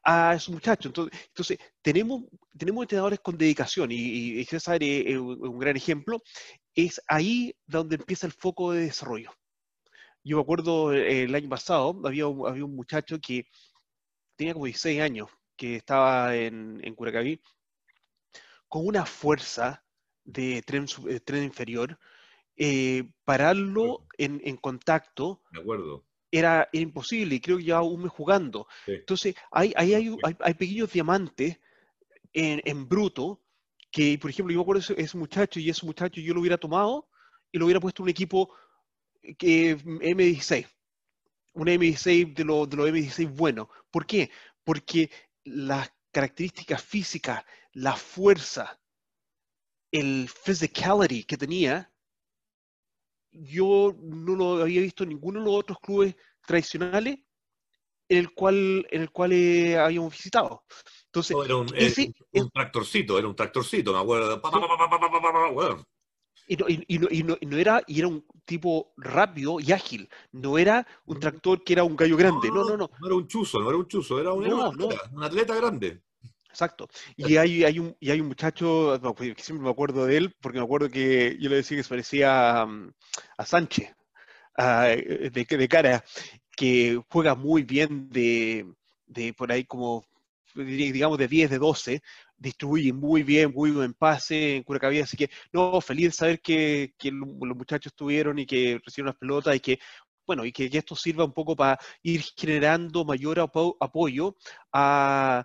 [0.04, 0.86] a esos muchachos.
[0.86, 2.22] Entonces, entonces tenemos,
[2.56, 6.22] tenemos entrenadores con dedicación y, y es, un gran ejemplo.
[6.74, 9.32] Es ahí donde empieza el foco de desarrollo.
[10.26, 13.46] Yo me acuerdo eh, el año pasado, había un, había un muchacho que
[14.34, 17.40] tenía como 16 años, que estaba en, en Curacaví,
[18.66, 19.84] con una fuerza
[20.24, 20.86] de tren,
[21.24, 21.96] tren inferior,
[22.56, 25.42] eh, pararlo en, en, contacto.
[25.52, 28.66] De acuerdo era, imposible y creo que llevaba un mes jugando.
[28.86, 31.60] Entonces, ahí hay, hay, hay, pequeños diamantes
[32.32, 33.40] en, en, bruto
[33.92, 36.58] que, por ejemplo, yo me acuerdo de ese, muchacho y ese muchacho yo lo hubiera
[36.58, 37.08] tomado
[37.52, 38.52] y lo hubiera puesto en un equipo
[39.34, 40.66] que M16,
[41.54, 43.68] un M16 de, lo, de los M16 bueno.
[43.90, 44.30] ¿Por qué?
[44.64, 45.10] Porque
[45.44, 48.78] las características físicas, la fuerza,
[49.90, 51.92] el physicality que tenía,
[53.30, 56.16] yo no lo había visto en ninguno de los otros clubes
[56.46, 57.18] tradicionales
[58.08, 60.64] en el cual, en el cual eh, habíamos visitado.
[61.06, 61.68] Entonces, era un,
[62.32, 64.40] un, tractorcito, era un tractorcito, me acuerdo.
[66.46, 69.72] Y no, y, no, y, no, y no, era, y era un tipo rápido y
[69.72, 70.08] ágil.
[70.32, 72.48] No era un tractor que era un gallo grande.
[72.48, 72.90] No, no, no.
[73.00, 75.54] No, era un chuzo, no era un chuzo, era un, era un, atleta, un atleta
[75.56, 76.02] grande.
[76.56, 76.88] Exacto.
[77.16, 80.58] Y hay, hay, un, y hay un muchacho, que siempre me acuerdo de él, porque
[80.58, 82.68] me acuerdo que yo le decía que se parecía a,
[83.36, 83.94] a Sánchez,
[84.56, 86.02] a, de, de, cara,
[86.56, 88.72] que juega muy bien de,
[89.06, 90.06] de por ahí como,
[90.54, 92.02] digamos, de 10, de 12,
[92.38, 96.94] distribuye muy bien, muy buen pase en Curacaví, así que no, feliz de saber que,
[96.98, 99.78] que los muchachos estuvieron y que recibieron las pelotas y que
[100.26, 104.36] bueno, y que, esto sirva un poco para ir generando mayor apoyo
[104.72, 105.44] a,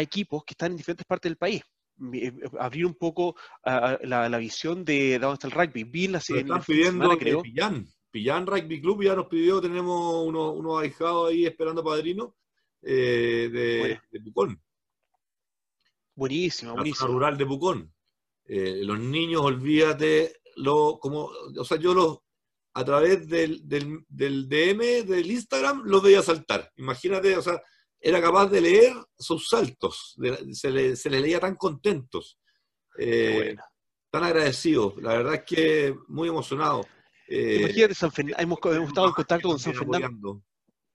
[0.00, 1.62] equipos que están en diferentes partes del país.
[2.12, 5.84] Eh, abrir un poco la, visión de, dónde está el rugby.
[5.84, 7.42] Vi la, están pidiendo creo.
[7.42, 12.36] Pillán, Pillán Rugby Club ya nos pidió, tenemos unos, unos ahijados ahí esperando padrino
[12.82, 14.60] eh, de, de, Pucón.
[16.14, 17.08] Buenísimo, buenísimo.
[17.08, 17.94] La rural de Pucón.
[18.46, 22.18] Eh, los niños, olvídate, lo, como, o sea, yo los,
[22.74, 26.70] a través del, del, del, DM, del Instagram, lo veía saltar.
[26.76, 27.62] Imagínate, o sea,
[28.00, 30.14] era capaz de leer sus saltos,
[30.52, 32.38] se, le, se leía tan contentos,
[32.98, 33.56] eh,
[34.10, 34.96] tan agradecidos.
[34.98, 36.86] La verdad es que muy emocionado.
[37.28, 40.42] Eh, Imagínate, San hemos, hemos, estado en contacto con San Fernando.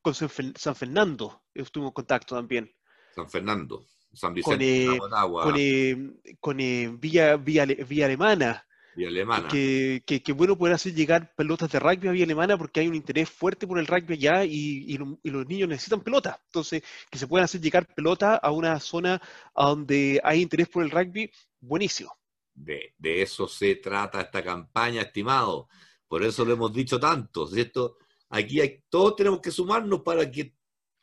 [0.01, 2.71] Con San, Fernando estuvimos en contacto también.
[3.15, 5.95] San Fernando, San Vicente, con, eh,
[6.39, 7.63] con, con Villa, Villa
[8.05, 8.65] Alemana
[9.05, 9.47] Alemana.
[9.47, 12.95] Que, que, bueno poder hacer llegar pelotas de rugby a Vía Alemana porque hay un
[12.95, 16.39] interés fuerte por el rugby allá y, y, los niños necesitan pelotas.
[16.45, 19.21] Entonces, que se puedan hacer llegar pelotas a una zona
[19.55, 22.15] donde hay interés por el rugby, buenísimo.
[22.53, 25.69] De, de, eso se trata esta campaña, estimado.
[26.07, 27.97] Por eso lo hemos dicho tanto, ¿cierto?
[28.29, 30.55] Aquí hay, todos tenemos que sumarnos para que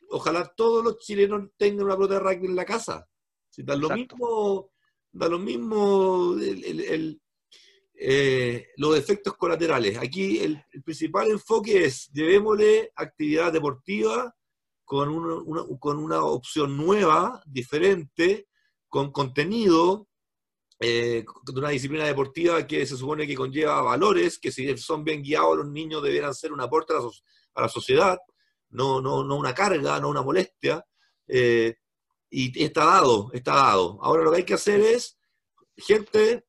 [0.09, 3.07] ojalá todos los chilenos tengan una pelota de rugby en la casa.
[3.49, 4.71] Si da lo mismo,
[5.11, 7.19] da lo mismo el
[7.99, 9.97] eh, los efectos colaterales.
[9.97, 14.35] Aquí el, principal enfoque es, llevémosle actividad deportiva
[14.85, 18.47] con una, con una opción nueva, diferente,
[18.87, 20.07] con contenido,
[20.79, 25.23] eh, de una disciplina deportiva que se supone que conlleva valores, que si son bien
[25.23, 27.09] guiados los niños deberán ser un aporte a la,
[27.55, 28.19] a la sociedad,
[28.77, 30.85] no, no, no, una carga, no una molestia.
[31.27, 31.75] Eh,
[32.29, 33.99] y está dado, está dado.
[34.01, 35.17] Ahora lo que hay que hacer es,
[35.75, 36.45] gente,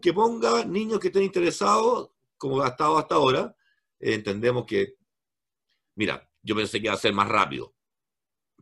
[0.00, 3.56] que ponga niños que estén interesados, como ha estado hasta ahora,
[3.98, 4.94] entendemos que,
[5.96, 7.74] mira, yo pensé que iba a ser más rápido,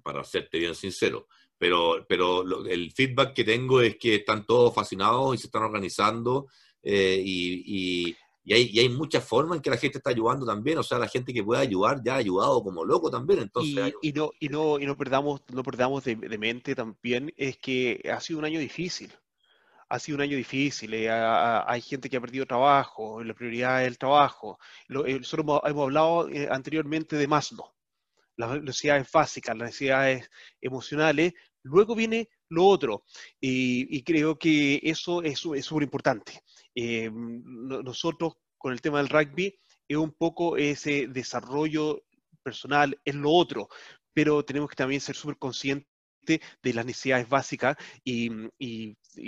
[0.03, 5.35] para serte bien sincero, pero, pero el feedback que tengo es que están todos fascinados
[5.35, 6.49] y se están organizando
[6.83, 8.17] eh, y,
[8.53, 11.09] hay, y, hay, muchas formas en que la gente está ayudando también, o sea, la
[11.09, 13.95] gente que puede ayudar ya ha ayudado como loco también, entonces...
[14.03, 18.03] Y, no, y, no, y no perdamos, no perdamos de, de mente también, es que
[18.13, 19.13] ha sido un año difícil
[19.91, 23.89] ha sido un año difícil, eh, hay gente que ha perdido trabajo, la prioridad es
[23.89, 24.59] el trabajo.
[24.89, 27.73] Eh, nosotros hemos, hablado eh, anteriormente de Maslow,
[28.37, 33.05] las necesidades básicas, las necesidades emocionales, luego viene lo otro,
[33.41, 36.41] y, creo que eso es súper importante.
[36.75, 42.03] Nosotros con el tema del rugby es un poco ese desarrollo
[42.43, 43.69] personal, es lo otro,
[44.13, 45.91] pero tenemos que también ser súper conscientes
[46.63, 48.29] de las necesidades básicas y,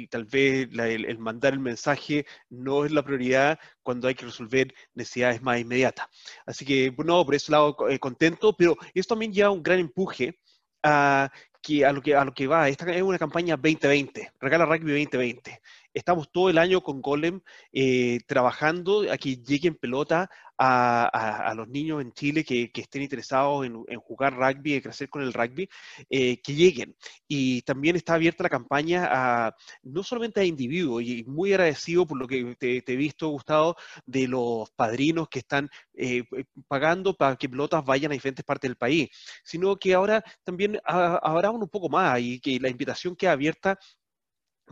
[0.09, 5.43] tal vez el, mandar el mensaje no es la prioridad cuando hay que resolver necesidades
[5.43, 6.06] más inmediatas.
[6.47, 10.39] Así que, no, por ese lado eh, contento, pero esto también lleva un gran empuje
[10.82, 11.31] a,
[11.62, 12.69] que, a, lo que, a lo que va.
[12.69, 15.60] Esta es una campaña 2020, Regala Rugby 2020
[15.94, 17.40] estamos todo el año con Golem
[17.73, 20.31] eh, trabajando a que lleguen pelota
[20.64, 25.32] a, los niños en Chile que, estén interesados en, jugar rugby, en crecer con el
[25.32, 25.69] rugby,
[26.09, 26.97] eh, que lleguen.
[27.27, 32.19] Y también está abierta la campaña a no solamente a individuos, y muy agradecido por
[32.19, 36.23] lo que te, he visto, Gustavo, de los padrinos que están eh,
[36.69, 39.09] pagando para que pelotas vayan a diferentes partes del país,
[39.43, 43.78] sino que ahora también abramos un poco más y que la invitación queda abierta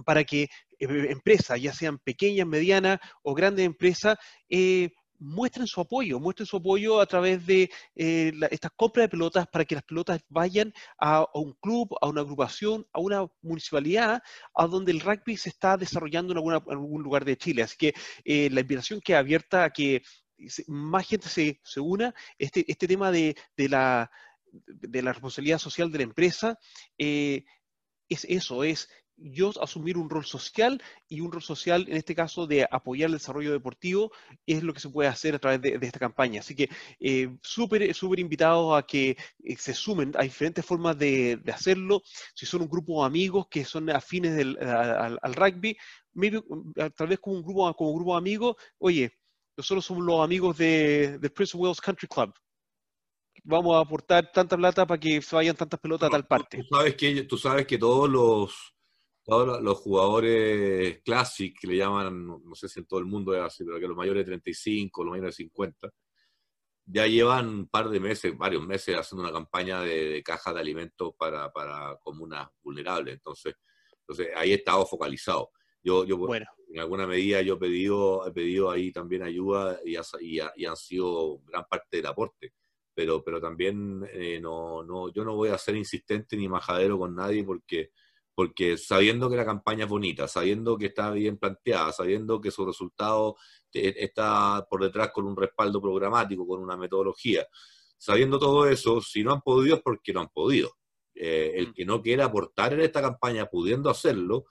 [0.04, 0.48] para que
[0.80, 4.16] empresas, ya sean pequeñas, medianas o grandes empresas,
[4.48, 9.46] eh, muestren su apoyo, muestren su apoyo a través de eh, estas compras de pelotas
[9.48, 14.22] para que las pelotas vayan a, un club, a una agrupación, a una municipalidad,
[14.54, 17.62] a donde el rugby se está desarrollando en, algún lugar de Chile.
[17.62, 17.94] Así que
[18.48, 20.02] la invitación queda abierta a que
[20.68, 22.14] más gente se, una.
[22.38, 24.10] Este, este tema de, la,
[24.50, 26.58] de la responsabilidad social de la empresa
[28.10, 28.88] es eso, es
[29.22, 33.14] yo asumir un rol social y un rol social, en este caso, de apoyar el
[33.14, 34.12] desarrollo deportivo,
[34.46, 36.40] es lo que se puede hacer a través de, esta campaña.
[36.40, 36.68] Así que
[36.98, 40.12] eh, súper, súper invitados a que eh, se sumen.
[40.16, 42.02] Hay diferentes formas de, hacerlo.
[42.34, 45.76] Si son un grupo de amigos que son afines al, rugby,
[46.96, 49.12] tal vez como un grupo, como grupo de amigos, oye,
[49.56, 52.32] nosotros somos los amigos de, de Prince of Wales Country Club
[53.44, 56.58] vamos a aportar tanta plata para que se vayan tantas pelotas a tal parte.
[56.58, 58.74] Tú sabes que, tú sabes que todos los,
[59.30, 63.40] todos los jugadores Classic, que le llaman, no sé si en todo el mundo es
[63.40, 65.92] así, pero que los mayores de 35, los mayores de 50,
[66.86, 71.14] ya llevan un par de meses, varios meses haciendo una campaña de, caja de alimentos
[71.16, 73.14] para, para, comunas vulnerables.
[73.14, 73.54] Entonces,
[74.00, 75.50] entonces ahí he estado focalizado.
[75.80, 80.64] Yo, yo en alguna medida yo he pedido, he pedido ahí también ayuda y, y,
[80.66, 82.54] han sido gran parte del aporte.
[82.92, 87.14] Pero, pero también eh, no, no, yo no voy a ser insistente ni majadero con
[87.14, 87.92] nadie porque
[88.34, 92.64] porque sabiendo que la campaña es bonita, sabiendo que está bien planteada, sabiendo que su
[92.64, 93.36] resultado
[93.72, 97.46] está por detrás con un respaldo programático, con una metodología,
[97.98, 100.72] sabiendo todo eso, si no han podido es porque no han podido.
[101.14, 101.72] Eh, el mm.
[101.74, 104.46] que no quiera aportar en esta campaña pudiendo hacerlo,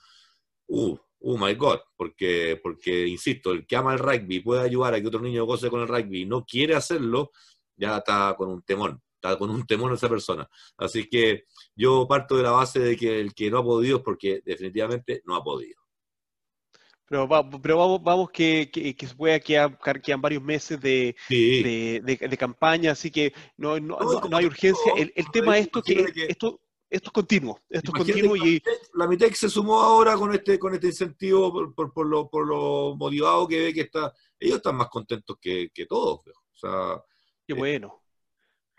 [0.67, 5.01] uh, oh my God, porque, porque, insisto, el que ama el rugby puede ayudar a
[5.01, 7.31] que otro niño goce con el rugby y no quiere hacerlo,
[7.75, 10.49] ya está con un temón está con un temor esa persona.
[10.77, 11.43] Así que
[11.75, 15.21] yo parto de la base de que el que no ha podido es porque definitivamente
[15.25, 15.79] no ha podido.
[17.05, 17.27] Pero,
[17.61, 23.09] pero vamos, vamos que, que, se pueda quedar, quedan varios meses de, de, campaña, así
[23.09, 23.97] que no, no,
[24.29, 24.93] no, hay urgencia.
[24.95, 28.61] El, el tema es esto que, esto, esto es continuo, esto es continuo y...
[28.93, 32.95] La MITEC se sumó ahora con este, con este incentivo por, por, lo, por lo
[32.95, 34.13] motivado que ve que está.
[34.39, 36.27] Ellos están más contentos que, que todos.
[36.27, 37.03] O sea,
[37.47, 37.98] Qué bueno.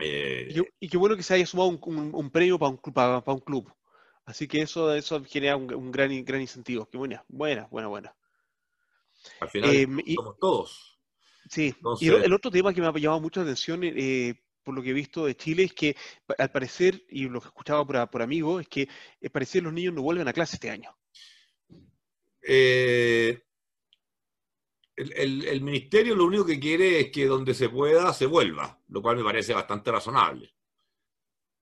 [0.01, 3.73] Eh, y, qué bueno que se haya sumado un, premio para un, para, un, club.
[4.25, 6.87] Así que eso, eso genera un, gran, gran incentivo.
[6.87, 8.17] Qué buena, buena, buena, buena.
[9.41, 10.99] Al final eh, somos todos.
[11.49, 14.91] Sí, y el, otro tema que me ha llamado mucha atención, eh, por lo que
[14.91, 15.97] he visto de Chile, es que
[16.39, 18.89] al parecer, y lo que escuchaba por, por amigos, es que
[19.23, 20.97] al parecer los niños no vuelven a clase este año.
[22.47, 23.43] Eh,
[25.17, 29.17] el, ministerio lo único que quiere es que donde se pueda se vuelva, lo cual
[29.17, 30.55] me parece bastante razonable.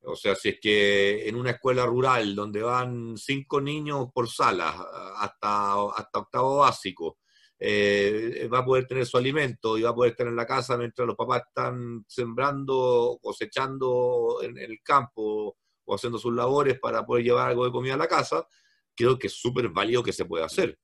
[0.03, 4.69] O sea, si es que en una escuela rural donde van cinco niños por sala
[5.17, 7.19] hasta, hasta octavo básico,
[7.59, 10.77] eh, va a poder tener su alimento y va a poder estar en la casa
[10.77, 17.05] mientras los papás están sembrando, cosechando en, en el campo o haciendo sus labores para
[17.05, 18.47] poder llevar algo de comida a la casa,
[18.95, 20.79] creo que es súper válido que se pueda hacer.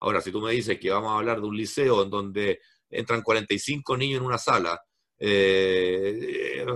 [0.00, 3.22] Ahora, si tú me dices que vamos a hablar de un liceo en donde entran
[3.22, 4.80] 45 niños en una sala,
[5.18, 6.66] eh, eh,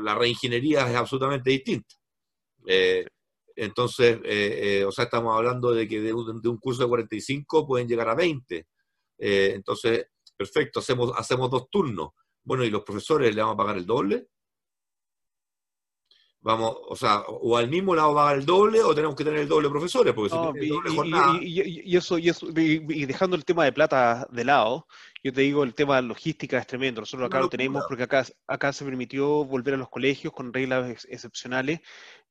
[0.00, 1.96] la, reingeniería es absolutamente distinta.
[2.66, 3.04] Eh,
[3.56, 4.18] entonces,
[4.86, 8.66] o sea, estamos hablando de que de un, curso de 45 pueden llegar a 20.
[9.18, 10.06] entonces,
[10.36, 12.10] perfecto, hacemos, hacemos dos turnos.
[12.44, 14.28] Bueno, ¿y los profesores le vamos a pagar el doble?
[16.46, 19.48] Vamos, o sea, o al mismo lado va el doble o tenemos que tener el
[19.48, 21.38] doble profesores, porque si y, doble jornada...
[21.42, 24.86] y, eso, y, eso y, dejando el tema de plata de lado,
[25.24, 27.00] yo te digo, el tema de logística es tremendo.
[27.00, 31.04] Nosotros acá lo tenemos porque acá, acá se permitió volver a los colegios con reglas
[31.10, 31.80] excepcionales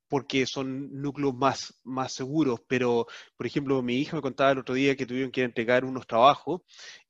[0.08, 4.76] porque son núcleos más, más seguros, pero, por ejemplo, mi hija me contaba el otro
[4.76, 6.62] día que tuvieron que entregar unos trabajos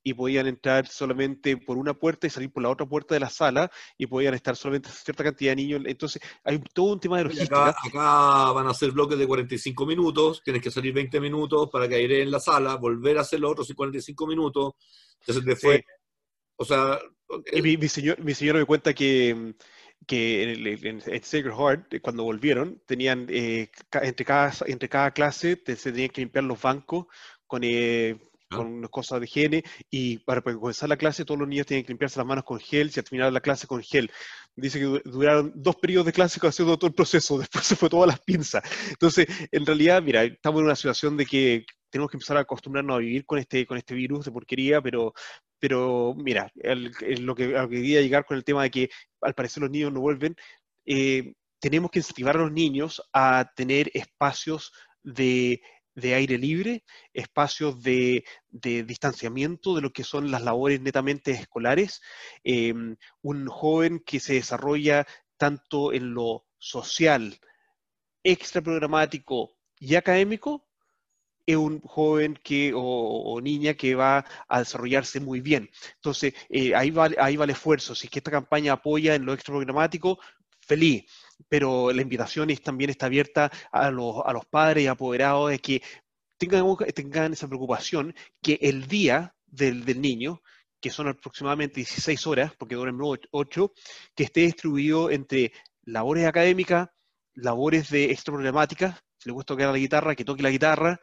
[0.02, 3.28] y podían entrar solamente por una puerta y salir por la otra puerta de la
[3.28, 5.82] sala y podían estar solamente cierta cantidad de niños.
[5.84, 7.68] Entonces, hay todo un tema de logística.
[7.68, 11.88] Acá, acá, van a ser bloques de 45 minutos, tienes que salir 20 minutos para
[11.88, 14.74] que aire en la sala, volver a hacer los otros 45 minutos.
[15.20, 15.80] Entonces, después,
[16.56, 16.98] o sea...
[17.52, 19.54] Y mi, mi, señor, mi señor me cuenta que
[20.06, 23.70] que en, en, Sacred Heart, eh, cuando volvieron, tenían eh,
[24.02, 27.06] entre, cada, entre cada clase se tenían que limpiar los bancos
[27.46, 28.16] con, eh,
[28.50, 28.56] ah.
[28.56, 32.18] con cosas de higiene y para, comenzar la clase todos los niños tienen que limpiarse
[32.18, 34.10] las manos con gel, y terminar la clase con gel.
[34.54, 38.08] Dice que duraron dos periodos de clase haciendo todo el proceso, después se fue todas
[38.08, 38.62] las pinzas.
[38.90, 41.66] Entonces, en realidad, mira, estamos en una situación de que
[41.96, 45.14] tenemos que empezar a acostumbrarnos a vivir con este, con este virus de porquería, pero,
[45.58, 48.90] pero mira, lo, que, quería llegar con el tema de que
[49.22, 50.36] al parecer los niños no vuelven,
[50.84, 55.62] eh, tenemos que incentivar a los niños a tener espacios de,
[55.94, 62.02] aire libre, espacios de, distanciamiento de lo que son las labores netamente escolares.
[62.44, 65.06] Em, un joven que se desarrolla
[65.38, 67.40] tanto en lo social,
[68.22, 70.66] extraprogramático y académico,
[71.46, 75.70] es un joven que, o, niña que va a desarrollarse muy bien.
[75.94, 77.94] Entonces, eh, ahí, va, ahí va el esfuerzo.
[77.94, 80.18] Si es que esta campaña apoya en lo extraprogramático,
[80.60, 81.04] feliz.
[81.48, 85.58] Pero la invitación es, también está abierta a los, a los padres y apoderados de
[85.60, 85.82] que
[86.38, 86.64] tengan,
[86.94, 90.42] tengan esa preocupación que el día del, del niño,
[90.80, 93.72] que son aproximadamente 16 horas, porque duran 8,
[94.14, 95.52] que esté distribuido entre
[95.82, 96.88] labores académicas,
[97.34, 101.00] labores de extraprogramáticas, si le gusta tocar la guitarra, que toque la guitarra,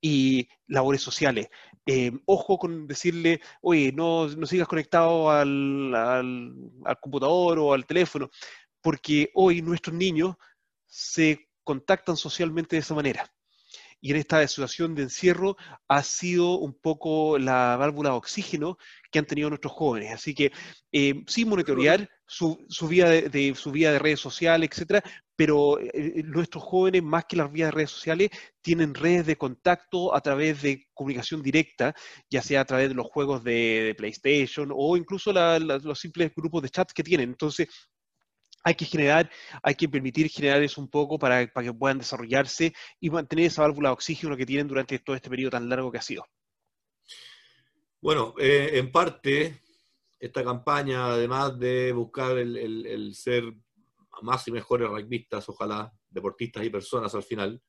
[0.00, 1.48] y labores sociales.
[1.86, 8.28] Eh, ojo con decirle, oye, no, no sigas conectado al, al, computador o al teléfono,
[8.80, 10.34] porque hoy nuestros niños
[10.86, 13.30] se contactan socialmente de esa manera.
[14.00, 15.56] Y en esta situación de encierro
[15.88, 18.78] ha sido un poco la válvula de oxígeno
[19.10, 20.12] que han tenido nuestros jóvenes.
[20.12, 20.52] Así que
[20.92, 25.02] eh, sí monitorear su, su, vida de, su vida de redes sociales, etcétera,
[25.36, 28.30] pero eh, eh, nuestros jóvenes, más que las vías de redes sociales,
[28.62, 31.94] tienen redes de contacto a través de comunicación directa,
[32.30, 36.70] ya sea a través de los juegos de, PlayStation o incluso los simples grupos de
[36.70, 37.30] chat que tienen.
[37.30, 37.68] Entonces,
[38.64, 39.30] hay que generar,
[39.62, 43.62] hay que permitir generar eso un poco para, para que puedan desarrollarse y mantener esa
[43.62, 46.24] válvula de oxígeno que tienen durante todo este periodo tan largo que ha sido.
[48.00, 49.62] Bueno, eh, en parte,
[50.18, 53.44] esta campaña, además de buscar el, el ser
[54.22, 57.62] más y mejores rugbyistas, ojalá, deportistas y personas al final,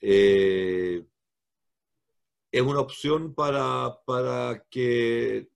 [0.00, 1.06] eh,
[2.50, 5.48] es una opción para, para que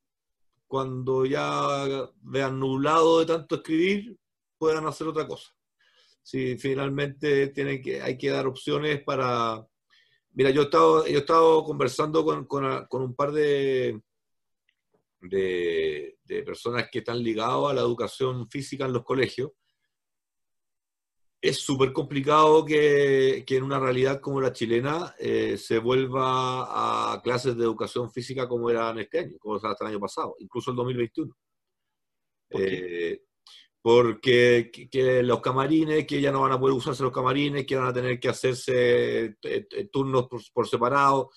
[0.66, 4.16] cuando ya vean nublado de tanto escribir,
[4.57, 5.53] puedan hacer otra cosa.
[6.23, 9.66] Si finalmente tienen que, hay que dar opciones para...
[10.32, 14.01] Mira, yo he estado, yo he conversando con, con un par de,
[15.20, 19.53] de, de, personas que están ligados a la educación física en los colegios
[21.48, 27.56] es súper complicado que, en una realidad como la chilena eh, se vuelva a clases
[27.56, 31.36] de educación física como eran este año, como hasta el año pasado, incluso el 2021.
[32.51, 33.23] Eh,
[33.82, 37.86] porque que, los camarines, que ya no van a poder usarse los camarines, que van
[37.86, 41.31] a tener que hacerse eh, turnos por, separado.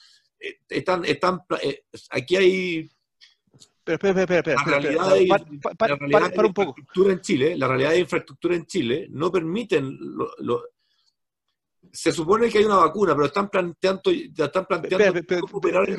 [0.68, 1.42] están, están,
[2.10, 2.90] aquí hay
[3.94, 9.08] espera, espera, espera, La realidad, de, infraestructura en Chile, la realidad de infraestructura en Chile
[9.10, 9.98] no permiten
[11.92, 15.22] se supone que hay una vacuna, pero están planteando, están planteando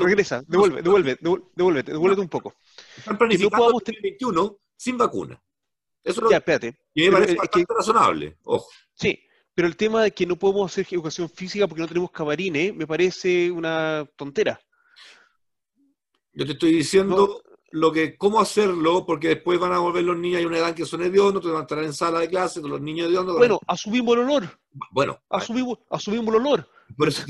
[0.04, 2.54] regresa, devuelve, devuelve, devuelve, devuelve un poco.
[2.96, 5.42] Están planificando no 2021 sin vacuna.
[6.02, 6.76] Eso ya, espérate.
[6.94, 8.68] Y me parece bastante razonable, ojo.
[8.94, 9.20] Sí,
[9.54, 12.86] pero el tema de que no podemos hacer educación física porque no tenemos camarines me
[12.86, 14.60] parece una tontera.
[16.32, 20.38] Yo te estoy diciendo lo que, cómo hacerlo, porque después van a volver los niños,
[20.38, 22.80] hay una edad que son hediondos, te van a estar en sala de clase, los
[22.80, 23.36] niños hediondos.
[23.36, 24.58] Bueno, asumimos el olor.
[24.90, 25.20] Bueno.
[25.28, 26.68] Asumimos, asumimos el olor.
[26.96, 27.22] Por eso,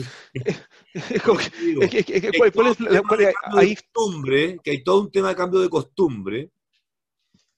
[3.65, 6.51] costumbre, que hay todo un tema de cambio de costumbre,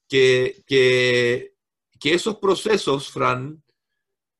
[0.09, 1.55] que, que,
[2.01, 3.63] que esos procesos, Fran,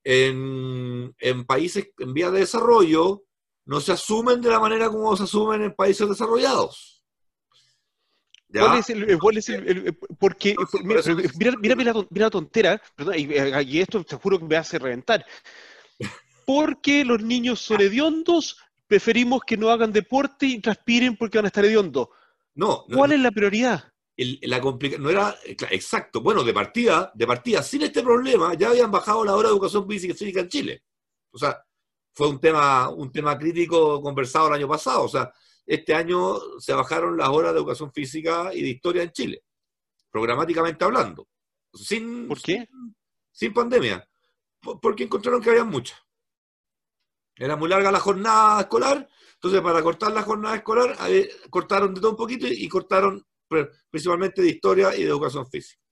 [0.05, 3.23] en, en países en vías de desarrollo,
[3.65, 7.02] no se asumen de la manera como se asumen en países desarrollados.
[8.53, 10.55] ¿Cuál es el, cuál es el, porque,
[11.39, 15.25] mira, mira, mira, la tontera, perdón, eh, y, esto te juro que me hace reventar.
[16.47, 21.49] Porque los niños son hediondos, preferimos que no hagan deporte y transpiren porque van a
[21.49, 22.09] estar hediondos.
[22.57, 22.85] No.
[22.93, 23.93] ¿Cuál es la prioridad?
[24.17, 24.61] la
[24.99, 25.37] no era
[25.71, 26.21] exacto.
[26.21, 29.89] Bueno, de partida, de partida, sin este problema, ya habían bajado la hora de educación
[29.89, 30.83] física en Chile.
[31.31, 31.65] O sea,
[32.13, 35.05] fue un tema, un tema crítico conversado el año pasado.
[35.05, 35.33] O sea,
[35.67, 39.45] este año se bajaron las horas de educación física y de historia en Chile,
[40.11, 41.29] programáticamente hablando.
[41.73, 42.67] Sin, ¿Por qué?
[43.31, 44.07] Sin, pandemia.
[44.61, 45.99] Porque encontraron que había muchas.
[47.37, 50.97] Era muy larga la jornada escolar, entonces para cortar la jornada escolar
[51.51, 53.27] cortaron de todo un poquito y, cortaron
[53.91, 55.83] principalmente de historia y de educación física.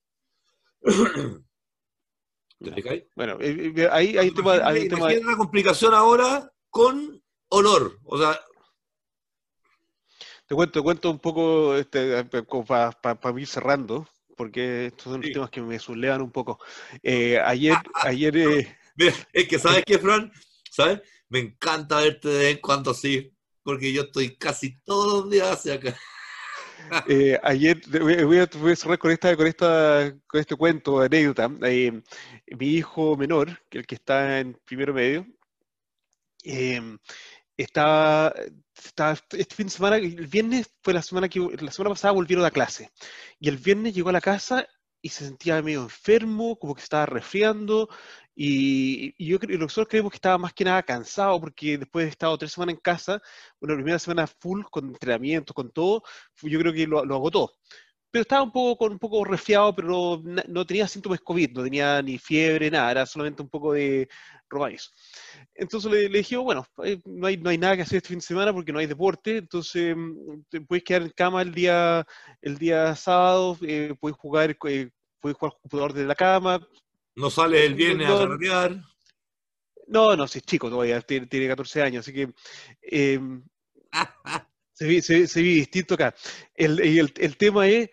[2.58, 7.98] ¿Te Bueno, eh, eh, ahí hay, tema, hay tema una complicación ahora con olor.
[8.04, 8.38] O sea,
[10.50, 15.62] te cuento, cuento un poco este, para ir cerrando, porque estos son los temas que
[15.62, 16.58] me sublevan un poco.
[17.04, 18.36] Eh, ayer, ayer.
[18.36, 18.76] Eh,
[19.32, 20.32] es que, ¿sabes qué, Fran?
[20.68, 21.02] ¿Sabes?
[21.28, 23.32] Me encanta verte de vez en cuando así,
[23.62, 25.96] porque yo estoy casi todos los días hacia acá.
[27.06, 31.46] Eh, ayer voy a, voy a, cerrar con esta, con esta, con este cuento, anécdota.
[31.48, 35.26] mi hijo menor, el que está en primero medio,
[37.62, 38.34] estaba,
[39.32, 42.50] este fin de semana, el viernes fue la semana que la semana pasada volvieron a
[42.50, 42.90] clase.
[43.38, 44.66] Y el viernes llegó a la casa
[45.02, 47.88] y se sentía medio enfermo, como que estaba resfriando.
[48.34, 52.38] Y, yo creo, nosotros creemos que estaba más que nada cansado porque después de estado
[52.38, 53.22] tres semanas en casa,
[53.60, 56.02] una primera semana full con entrenamiento, con todo,
[56.42, 57.52] yo creo que lo, lo agotó
[58.10, 62.02] pero estaba un poco, con un poco resfriado, pero no, tenía síntomas COVID, no tenía
[62.02, 64.08] ni fiebre, nada, era solamente un poco de
[64.48, 64.90] romanizo.
[65.54, 68.24] Entonces le, dije, bueno, eh, no hay, no hay nada que hacer este fin de
[68.24, 72.04] semana porque no hay deporte, entonces mm, te puedes quedar en cama el día,
[72.42, 76.66] el día sábado, eh, puedes jugar, eh, puedes jugar computador desde la cama.
[77.14, 78.80] No sale el viernes a carretear.
[79.86, 82.32] No, no, si es chico todavía, tiene, 14 años, así que
[82.82, 83.42] em,
[84.72, 86.14] se, vi, se, distinto acá.
[86.54, 87.90] El, el, el tema es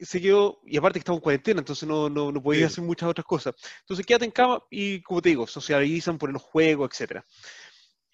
[0.00, 3.08] se quedó, y aparte que estamos en cuarentena, entonces no, no, no podía hacer muchas
[3.08, 3.54] otras cosas.
[3.80, 7.22] Entonces quédate en cama y, como te digo, socializan, por los juegos, etc.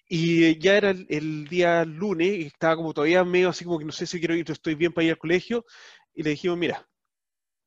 [0.09, 3.91] Y ya era el, día lunes, y estaba como todavía medio así como que no
[3.91, 5.65] sé si quiero ir, estoy bien para ir al colegio,
[6.13, 6.87] y le dijimos, mira,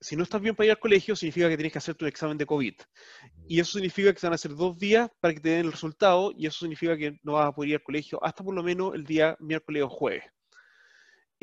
[0.00, 2.38] si no estás bien para ir al colegio, significa que tienes que hacer tu examen
[2.38, 2.74] de COVID.
[3.46, 5.72] Y eso significa que se van a hacer dos días para que te den el
[5.72, 8.62] resultado, y eso significa que no vas a poder ir al colegio hasta por lo
[8.62, 10.24] menos el día miércoles o jueves.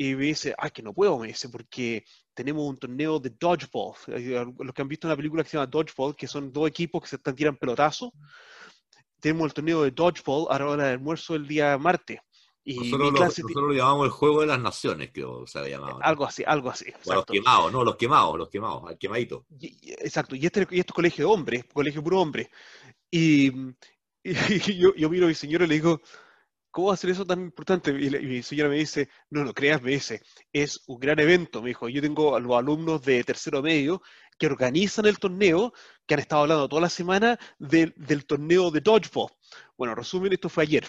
[0.00, 3.94] Y me dice, ay, que no puedo, me dice, porque tenemos un torneo de dodgeball.
[4.06, 7.02] Eh, los que han visto una película que se llama Dodgeball, que son dos equipos
[7.02, 8.12] que se están tirando pelotazos.
[9.18, 12.20] Tenemos el torneo de dodgeball a la hora del almuerzo el día martes.
[12.62, 15.98] Y nosotros, lo, llamamos el juego de las naciones, que se había llamado.
[16.02, 16.92] Algo así, algo así.
[17.06, 19.46] los quemados, no, los quemados, los quemados, al quemadito.
[19.58, 22.50] exacto, y este, y este es colegio de hombres, colegio puro hombre.
[23.10, 23.50] Y,
[24.78, 26.00] yo, yo, miro a mi señora y le digo,
[26.78, 27.90] ¿cómo va a ser eso tan importante?
[27.90, 30.22] Y, mi señora me dice, no, no creas, me dice,
[30.52, 34.00] es un gran evento, me dijo, yo tengo a los alumnos de tercero medio
[34.38, 35.72] que organizan el torneo,
[36.06, 39.32] que han estado hablando toda la semana del torneo de dodgeball.
[39.76, 40.88] Bueno, resumen, esto fue ayer.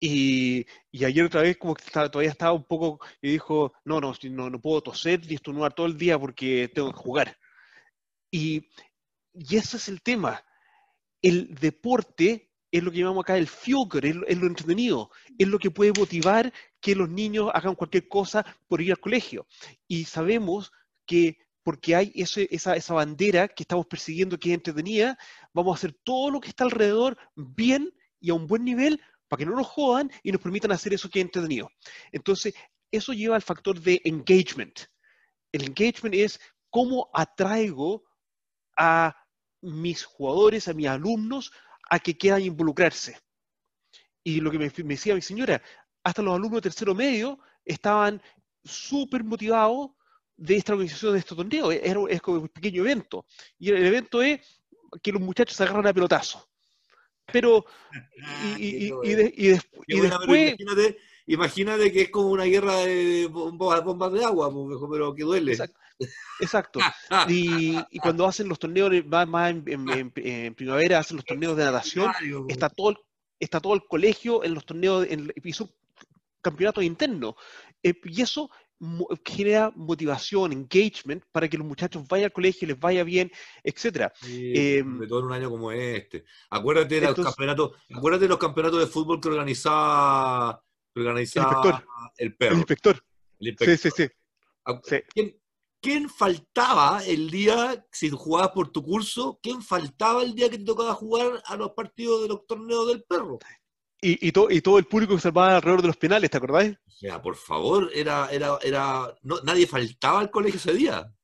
[0.00, 0.64] Y,
[1.04, 4.58] ayer otra vez como que todavía estaba un poco, y dijo, no, no, no, no
[4.58, 7.38] puedo toser y estornudar todo el día porque tengo que jugar.
[8.30, 8.70] Y,
[9.34, 10.42] y ese es el tema.
[11.20, 15.70] El deporte es lo que llamamos acá el fuel es, lo entretenido, es lo que
[15.70, 19.46] puede motivar que los niños hagan cualquier cosa por ir al colegio.
[19.86, 20.72] Y sabemos
[21.06, 25.16] que porque hay esa, esa bandera que estamos persiguiendo que es entretenida,
[25.52, 29.38] vamos a hacer todo lo que está alrededor bien y a un buen nivel para
[29.38, 31.70] que no nos jodan y nos permitan hacer eso que es entretenido.
[32.10, 32.54] Entonces,
[32.90, 34.80] eso lleva al factor de engagement.
[35.52, 36.40] El engagement es
[36.70, 38.02] cómo atraigo
[38.76, 39.16] a
[39.60, 41.52] mis jugadores, a mis alumnos,
[41.90, 43.18] a que quieran involucrarse.
[44.22, 45.62] Y lo que me, decía mi señora,
[46.02, 48.22] hasta los alumnos de tercero medio estaban
[48.62, 49.90] súper motivados
[50.36, 51.70] de esta organización de este torneo.
[51.70, 53.26] Es, es como un pequeño evento.
[53.58, 54.40] Y el evento es
[55.02, 56.48] que los muchachos se agarran a pelotazo.
[57.32, 57.64] Pero,
[58.58, 58.90] y,
[59.48, 60.54] después...
[61.26, 64.52] Imagínate, que es como una guerra de bombas de agua,
[64.90, 65.52] pero que duele.
[65.52, 65.80] Exacto.
[67.28, 72.10] Y, cuando hacen los torneos, más, en, primavera, hacen los torneos de natación,
[72.48, 72.96] está todo el,
[73.38, 75.70] está todo el colegio en los torneos, en, y son
[76.40, 77.34] campeonatos internos.
[77.82, 78.50] Eh, y eso
[79.24, 83.30] genera motivación, engagement, para que los muchachos vayan al colegio, les vaya bien,
[83.62, 84.12] etcétera.
[84.26, 86.24] Eh, de todo en un año como este.
[86.50, 90.62] Acuérdate de, los campeonatos, acuérdate de los campeonatos de fútbol que organizaba,
[90.94, 91.84] organizaba
[92.16, 92.52] el, perro.
[92.52, 93.02] El inspector.
[93.40, 94.08] Sí, sí, sí.
[95.12, 95.36] ¿Quién,
[95.84, 100.64] ¿Quién faltaba el día, si jugabas por tu curso, quién faltaba el día que te
[100.64, 103.38] tocaba jugar a los partidos de los torneos del perro?
[104.00, 106.74] Y, y, y, todo el público que se armaba alrededor de los penales, ¿te acordáis?
[106.86, 111.14] O sea, por favor, era, era, era, no, nadie faltaba al colegio ese día.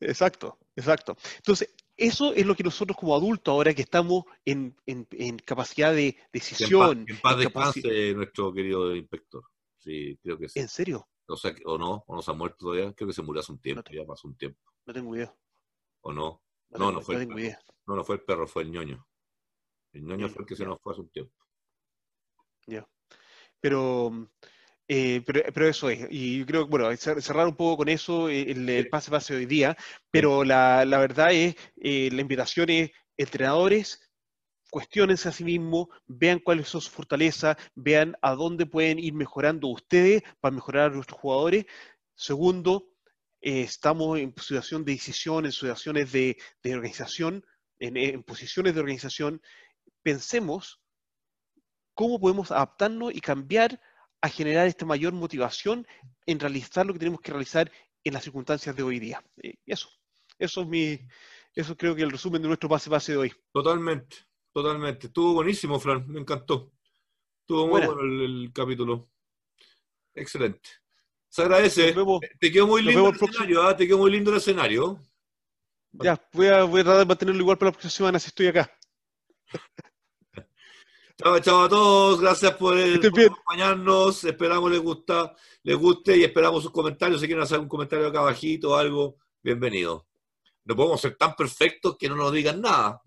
[0.00, 1.16] Exacto, exacto.
[1.36, 5.94] Entonces, eso es lo que nosotros como adultos, ahora que estamos en, en, en capacidad
[5.94, 7.06] de decisión.
[7.08, 9.44] En paz, en paz descanse nuestro querido inspector.
[9.76, 10.58] Sí, creo que sí.
[10.58, 11.06] ¿En serio?
[11.28, 12.92] O sea, o no, o no se ha muerto todavía.
[12.94, 14.60] Creo que se murió hace un tiempo, No ya pasó un tiempo.
[14.86, 15.34] No tengo idea.
[16.00, 16.42] ¿O no?
[16.70, 17.40] No, No, tengo, no fue el perro.
[17.86, 19.06] No, no fue el perro, fue el ñoño.
[19.92, 20.68] El ñoño fue el que se ya.
[20.68, 21.34] nos fue hace un tiempo.
[23.60, 24.28] Pero,
[24.86, 26.06] eh, pero, pero eso es.
[26.10, 29.34] Y yo creo que, bueno, cer- cerrar un poco con eso, eh, el, pase pase
[29.34, 29.76] hoy día,
[30.10, 34.07] pero la, la verdad es, eh, la invitación es, entrenadores,
[34.70, 39.68] cuestionense a sí mismos, vean cuáles son sus fortalezas, vean a dónde pueden ir mejorando
[39.68, 41.66] ustedes para mejorar a nuestros jugadores.
[42.14, 42.88] Segundo,
[43.40, 47.44] eh, estamos en situación de decisión, en situaciones de, organización,
[47.78, 49.40] en, posiciones de organización.
[50.02, 50.80] Pensemos
[51.94, 53.80] cómo podemos adaptarnos y cambiar
[54.20, 55.86] a generar esta mayor motivación
[56.26, 57.70] en realizar lo que tenemos que realizar
[58.04, 59.22] en las circunstancias de hoy día.
[59.42, 59.88] Eh, eso,
[60.38, 61.00] eso es mi,
[61.54, 63.32] eso creo que el resumen de nuestro pase pase de hoy.
[63.52, 64.16] Totalmente,
[64.52, 65.06] totalmente.
[65.08, 66.72] Estuvo buenísimo, Fran, me encantó.
[67.40, 69.08] Estuvo muy bueno el, el capítulo.
[70.14, 70.68] Excelente.
[71.28, 71.92] Se agradece.
[71.92, 72.20] Vemos.
[72.40, 73.76] Te quedó muy lindo el escenario, ¿ah?
[73.76, 75.00] Te quedó muy lindo el escenario.
[75.92, 78.48] Ya, voy a, voy a tratar de mantenerlo igual para la próxima semana si estoy
[78.48, 78.70] acá.
[81.16, 82.20] Chao, chao a todos.
[82.20, 84.24] Gracias por, el- por acompañarnos.
[84.24, 87.20] Esperamos les gusta, les guste y esperamos sus comentarios.
[87.20, 90.06] Si quieren hacer un comentario acá abajito o algo, bienvenido.
[90.64, 93.02] No podemos ser tan perfectos que no nos digan nada.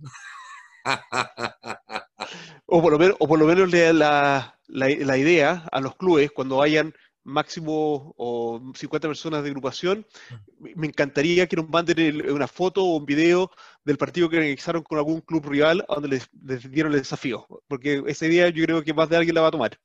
[2.66, 5.82] O por lo menos, o por lo menos le da la, la, la idea a
[5.82, 6.94] los clubes cuando vayan
[7.24, 10.06] máximo o 50 personas de agrupación,
[10.60, 13.52] me me encantaría que nos manden una foto o un video
[13.84, 17.46] del partido que organizaron con algún club rival a donde les, les dieron el desafío,
[17.68, 19.78] porque esa idea yo creo que más de alguien la va a tomar.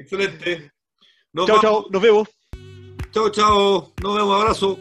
[0.00, 0.72] Excelente.
[1.32, 1.62] Nos Chao, vamos.
[1.62, 2.28] chao, nos vemos.
[3.12, 3.92] Chao, chao.
[4.02, 4.40] Nos vemos.
[4.40, 4.78] Abrazo.